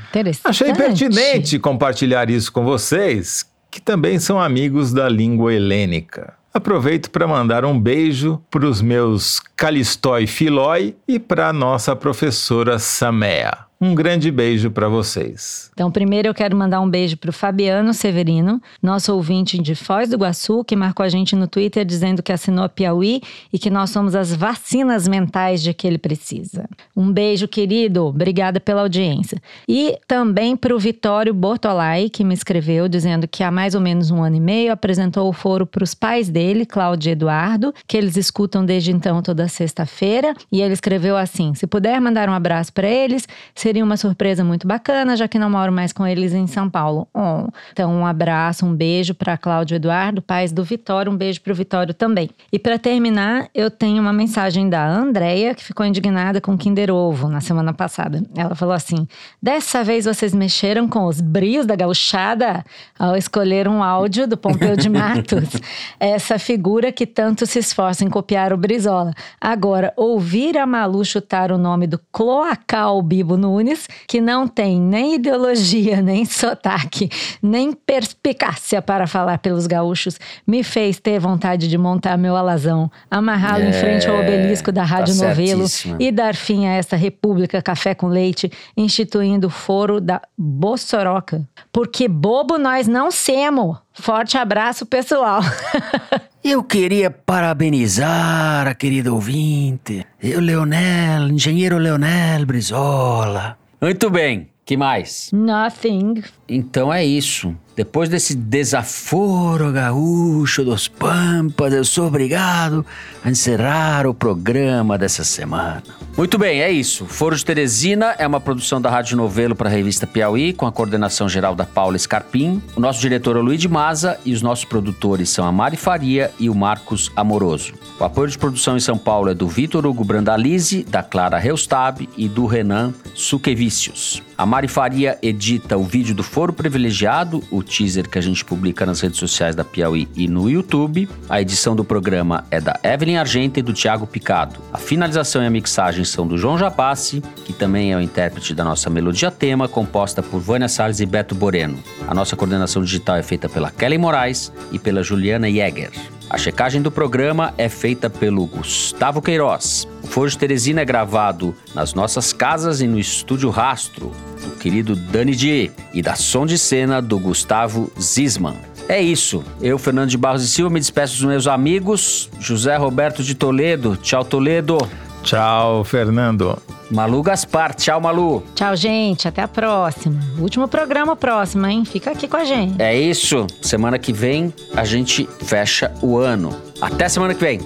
Interessante. 0.09 0.47
Achei 0.47 0.73
pertinente 0.73 1.59
compartilhar 1.59 2.31
isso 2.31 2.51
com 2.51 2.65
vocês, 2.65 3.45
que 3.69 3.79
também 3.79 4.17
são 4.17 4.41
amigos 4.41 4.91
da 4.91 5.07
língua 5.07 5.53
helênica. 5.53 6.38
Aproveito 6.53 7.11
para 7.11 7.27
mandar 7.27 7.63
um 7.63 7.79
beijo 7.79 8.41
para 8.49 8.65
os 8.65 8.81
meus 8.81 9.39
Calistói 9.55 10.25
Filói 10.25 10.95
e 11.07 11.19
para 11.19 11.49
a 11.49 11.53
nossa 11.53 11.95
professora 11.95 12.79
Samea. 12.79 13.68
Um 13.81 13.95
grande 13.95 14.29
beijo 14.29 14.69
para 14.69 14.89
vocês. 14.89 15.71
Então, 15.71 15.89
primeiro 15.89 16.27
eu 16.27 16.33
quero 16.33 16.53
mandar 16.53 16.81
um 16.81 16.89
beijo 16.89 17.15
pro 17.15 17.31
Fabiano 17.31 17.93
Severino, 17.93 18.61
nosso 18.83 19.13
ouvinte 19.15 19.57
de 19.57 19.73
Foz 19.73 20.09
do 20.09 20.15
Iguaçu, 20.15 20.65
que 20.65 20.75
marcou 20.75 21.05
a 21.05 21.07
gente 21.07 21.33
no 21.33 21.47
Twitter 21.47 21.85
dizendo 21.85 22.21
que 22.21 22.33
assinou 22.33 22.65
a 22.65 22.69
Piauí 22.69 23.21
e 23.53 23.57
que 23.57 23.69
nós 23.69 23.91
somos 23.91 24.15
as 24.15 24.35
vacinas 24.35 25.07
mentais 25.07 25.63
de 25.63 25.73
que 25.73 25.87
ele 25.87 25.97
precisa. 25.97 26.67
Um 26.93 27.09
beijo, 27.09 27.47
querido. 27.47 28.05
Obrigada 28.05 28.59
pela 28.59 28.81
audiência. 28.81 29.41
E 29.65 29.97
também 30.05 30.57
pro 30.57 30.77
Vitório 30.77 31.33
Bortolai, 31.33 32.09
que 32.09 32.25
me 32.25 32.33
escreveu 32.33 32.89
dizendo 32.89 33.29
que 33.29 33.43
há 33.43 33.51
mais 33.51 33.75
ou 33.75 33.81
menos 33.81 34.11
um 34.11 34.21
ano 34.21 34.35
e 34.35 34.41
meio 34.41 34.73
apresentou 34.73 35.29
o 35.29 35.33
foro 35.33 35.65
para 35.65 35.85
os 35.85 35.93
pais 35.93 36.27
dele, 36.27 36.65
Cláudio 36.65 37.11
e 37.11 37.13
Eduardo, 37.13 37.73
que 37.87 37.95
eles 37.95 38.17
escutam 38.17 38.65
desde 38.65 38.91
então 38.91 39.21
toda 39.21 39.47
sexta-feira. 39.47 40.33
E 40.51 40.61
ele 40.61 40.73
escreveu 40.73 41.15
assim: 41.15 41.55
se 41.55 41.65
puder 41.65 42.01
mandar 42.01 42.27
um 42.27 42.33
abraço 42.33 42.73
para 42.73 42.89
eles, 42.89 43.25
seria 43.69 43.83
uma 43.83 43.97
surpresa 43.97 44.43
muito 44.43 44.67
bacana, 44.67 45.15
já 45.15 45.27
que 45.27 45.37
não 45.37 45.47
moro 45.47 45.71
mais 45.71 45.93
com 45.93 46.05
eles 46.05 46.33
em 46.33 46.47
São 46.47 46.67
Paulo. 46.67 47.07
Oh. 47.13 47.47
Então, 47.71 47.93
um 47.93 48.03
abraço, 48.03 48.65
um 48.65 48.73
beijo 48.73 49.13
para 49.13 49.37
Cláudio 49.37 49.75
Eduardo, 49.75 50.23
pais 50.23 50.51
do 50.51 50.63
Vitório, 50.63 51.11
um 51.11 51.15
beijo 51.15 51.39
para 51.39 51.53
o 51.53 51.55
Vitório 51.55 51.93
também. 51.93 52.31
E 52.51 52.57
para 52.57 52.79
terminar, 52.79 53.47
eu 53.53 53.69
tenho 53.69 54.01
uma 54.01 54.11
mensagem 54.11 54.67
da 54.67 54.83
Andrea, 54.87 55.53
que 55.53 55.63
ficou 55.63 55.85
indignada 55.85 56.41
com 56.41 56.53
o 56.53 56.57
Kinder 56.57 56.89
Ovo 56.89 57.29
na 57.29 57.41
semana 57.41 57.71
passada. 57.71 58.23
Ela 58.35 58.55
falou 58.55 58.73
assim: 58.73 59.07
dessa 59.39 59.83
vez 59.83 60.05
vocês 60.05 60.33
mexeram 60.33 60.87
com 60.87 61.05
os 61.05 61.21
brios 61.21 61.67
da 61.67 61.75
gauchada 61.75 62.65
ao 62.97 63.15
escolher 63.15 63.67
um 63.67 63.83
áudio 63.83 64.27
do 64.27 64.35
Pompeu 64.35 64.75
de 64.75 64.89
Matos, 64.89 65.47
essa 65.99 66.39
figura 66.39 66.91
que 66.91 67.05
tanto 67.05 67.45
se 67.45 67.59
esforça 67.59 68.03
em 68.03 68.09
copiar 68.09 68.51
o 68.51 68.57
Brizola. 68.57 69.13
Agora, 69.39 69.93
ouvir 69.95 70.57
a 70.57 70.65
Malu 70.65 71.05
chutar 71.05 71.51
o 71.51 71.57
nome 71.57 71.85
do 71.85 71.99
Cloacal 72.11 72.99
Bibo 73.03 73.37
Nunes, 73.59 73.87
que 74.07 74.21
não 74.21 74.47
tem 74.47 74.79
nem 74.79 75.15
ideologia, 75.15 75.99
nem 76.01 76.25
sotaque, 76.25 77.09
nem 77.41 77.73
perspicácia 77.73 78.81
para 78.81 79.05
falar 79.05 79.39
pelos 79.39 79.67
gaúchos, 79.67 80.17
me 80.47 80.63
fez 80.63 80.99
ter 80.99 81.19
vontade 81.19 81.67
de 81.67 81.77
montar 81.77 82.17
meu 82.17 82.35
alazão, 82.35 82.89
amarrá-lo 83.11 83.63
em 83.63 83.69
É, 83.69 83.73
frente 83.73 84.07
ao 84.07 84.19
obelisco 84.19 84.71
da 84.71 84.83
Rádio 84.83 85.17
tá 85.17 85.27
Novelo 85.27 85.65
e 85.99 86.11
dar 86.11 86.35
fim 86.35 86.65
a 86.65 86.71
esta 86.71 86.95
república 86.95 87.61
café 87.61 87.93
com 87.93 88.07
leite, 88.07 88.51
instituindo 88.75 89.47
o 89.47 89.49
foro 89.49 89.99
da 89.99 90.21
Bossoroca. 90.37 91.47
Porque 91.71 92.07
bobo 92.07 92.57
nós 92.57 92.87
não 92.87 93.11
semos. 93.11 93.77
Forte 93.93 94.37
abraço, 94.37 94.85
pessoal. 94.85 95.41
Eu 96.51 96.63
queria 96.63 97.11
parabenizar 97.11 98.67
a 98.67 98.73
querida 98.73 99.13
ouvinte, 99.13 100.03
o 100.35 100.39
Leonel, 100.39 101.29
engenheiro 101.29 101.77
Leonel 101.77 102.43
Brizola. 102.43 103.55
Muito 103.79 104.09
bem, 104.09 104.49
que 104.65 104.75
mais? 104.75 105.29
Nothing. 105.31 106.23
Então 106.47 106.91
é 106.91 107.05
isso. 107.05 107.55
Depois 107.79 108.09
desse 108.09 108.35
desaforo 108.35 109.71
gaúcho 109.71 110.65
dos 110.65 110.89
Pampas, 110.89 111.71
eu 111.71 111.85
sou 111.85 112.07
obrigado 112.07 112.85
a 113.23 113.31
encerrar 113.31 114.05
o 114.05 114.13
programa 114.13 114.97
dessa 114.97 115.23
semana. 115.23 115.81
Muito 116.17 116.37
bem, 116.37 116.61
é 116.61 116.69
isso. 116.69 117.05
Foro 117.05 117.37
de 117.37 117.45
Teresina 117.45 118.13
é 118.17 118.27
uma 118.27 118.41
produção 118.41 118.81
da 118.81 118.89
Rádio 118.89 119.15
Novelo 119.15 119.55
para 119.55 119.69
a 119.69 119.71
revista 119.71 120.05
Piauí, 120.05 120.51
com 120.51 120.67
a 120.67 120.71
coordenação 120.73 121.29
geral 121.29 121.55
da 121.55 121.63
Paula 121.63 121.97
Scarpim. 121.97 122.61
O 122.75 122.81
nosso 122.81 122.99
diretor 122.99 123.37
é 123.37 123.39
o 123.39 123.41
Luiz 123.41 123.61
de 123.61 123.69
Maza 123.69 124.19
e 124.25 124.33
os 124.33 124.41
nossos 124.41 124.65
produtores 124.65 125.29
são 125.29 125.47
a 125.47 125.51
Mari 125.53 125.77
Faria 125.77 126.31
e 126.37 126.49
o 126.49 126.55
Marcos 126.55 127.09
Amoroso. 127.15 127.73
O 127.97 128.03
apoio 128.03 128.27
de 128.27 128.37
produção 128.37 128.75
em 128.75 128.81
São 128.81 128.97
Paulo 128.97 129.29
é 129.29 129.33
do 129.33 129.47
Vitor 129.47 129.85
Hugo 129.85 130.03
Brandalize, 130.03 130.83
da 130.83 131.01
Clara 131.01 131.37
Reustab 131.37 132.09
e 132.17 132.27
do 132.27 132.45
Renan 132.45 132.93
Suquevicius. 133.13 134.21
A 134.37 134.45
Mari 134.45 134.67
Faria 134.67 135.17
edita 135.21 135.77
o 135.77 135.83
vídeo 135.83 136.15
do 136.15 136.23
Foro 136.23 136.51
Privilegiado, 136.51 137.43
o 137.51 137.61
teaser 137.69 138.09
que 138.09 138.17
a 138.17 138.21
gente 138.21 138.43
publica 138.43 138.85
nas 138.85 138.99
redes 138.99 139.19
sociais 139.19 139.55
da 139.55 139.63
Piauí 139.63 140.07
e 140.15 140.27
no 140.27 140.49
YouTube. 140.49 141.07
A 141.29 141.39
edição 141.41 141.75
do 141.75 141.83
programa 141.83 142.43
é 142.49 142.59
da 142.59 142.79
Evelyn 142.83 143.17
Argenta 143.17 143.59
e 143.59 143.63
do 143.63 143.73
Thiago 143.73 144.07
Picado. 144.07 144.59
A 144.73 144.77
finalização 144.77 145.43
e 145.43 145.45
a 145.45 145.49
mixagem 145.49 146.03
são 146.03 146.27
do 146.27 146.37
João 146.37 146.57
Japassi, 146.57 147.21
que 147.45 147.53
também 147.53 147.93
é 147.93 147.97
o 147.97 148.01
intérprete 148.01 148.53
da 148.53 148.63
nossa 148.63 148.89
melodia 148.89 149.29
tema, 149.29 149.67
composta 149.67 150.23
por 150.23 150.39
Vânia 150.39 150.67
Salles 150.67 150.99
e 150.99 151.05
Beto 151.05 151.35
Boreno. 151.35 151.77
A 152.07 152.13
nossa 152.13 152.35
coordenação 152.35 152.83
digital 152.83 153.17
é 153.17 153.23
feita 153.23 153.47
pela 153.47 153.69
Kelly 153.69 153.97
Moraes 153.97 154.51
e 154.71 154.79
pela 154.79 155.03
Juliana 155.03 155.49
Jäger. 155.49 155.91
A 156.29 156.37
checagem 156.37 156.79
do 156.79 156.91
programa 156.91 157.55
é 157.57 157.67
feita 157.67 158.07
pelo 158.07 158.45
Gustavo 158.45 159.19
Queiroz. 159.19 159.87
O 160.03 160.07
Foro 160.07 160.29
de 160.29 160.37
Teresina 160.37 160.81
é 160.81 160.85
gravado 160.85 161.55
nas 161.73 161.95
nossas 161.95 162.31
casas 162.31 162.81
e 162.81 162.87
no 162.87 162.99
Estúdio 162.99 163.49
Rastro, 163.49 164.11
do 164.43 164.55
querido 164.57 164.95
Dani 164.95 165.35
D. 165.35 165.71
e 165.91 166.03
da 166.03 166.15
som 166.15 166.45
de 166.45 166.55
cena 166.55 167.01
do 167.01 167.17
Gustavo 167.17 167.91
Zisman. 167.99 168.55
É 168.87 169.01
isso. 169.01 169.43
Eu, 169.59 169.79
Fernando 169.79 170.09
de 170.09 170.17
Barros 170.17 170.43
e 170.43 170.47
Silva, 170.47 170.69
me 170.69 170.79
despeço 170.79 171.17
dos 171.17 171.25
meus 171.25 171.47
amigos. 171.47 172.29
José 172.39 172.75
Roberto 172.75 173.23
de 173.23 173.33
Toledo. 173.33 173.97
Tchau, 173.97 174.23
Toledo. 174.23 174.77
Tchau, 175.23 175.83
Fernando. 175.83 176.57
Malu 176.91 177.21
Gaspar. 177.21 177.75
Tchau, 177.75 178.01
Malu. 178.01 178.43
Tchau, 178.55 178.75
gente. 178.75 179.27
Até 179.27 179.41
a 179.41 179.47
próxima. 179.47 180.19
Último 180.39 180.67
programa 180.67 181.15
próximo, 181.15 181.65
hein? 181.67 181.85
Fica 181.85 182.11
aqui 182.11 182.27
com 182.27 182.37
a 182.37 182.43
gente. 182.43 182.81
É 182.81 182.97
isso. 182.97 183.45
Semana 183.61 183.99
que 183.99 184.11
vem 184.11 184.53
a 184.75 184.83
gente 184.83 185.27
fecha 185.43 185.93
o 186.01 186.17
ano. 186.17 186.55
Até 186.81 187.07
semana 187.07 187.33
que 187.33 187.41
vem. 187.41 187.61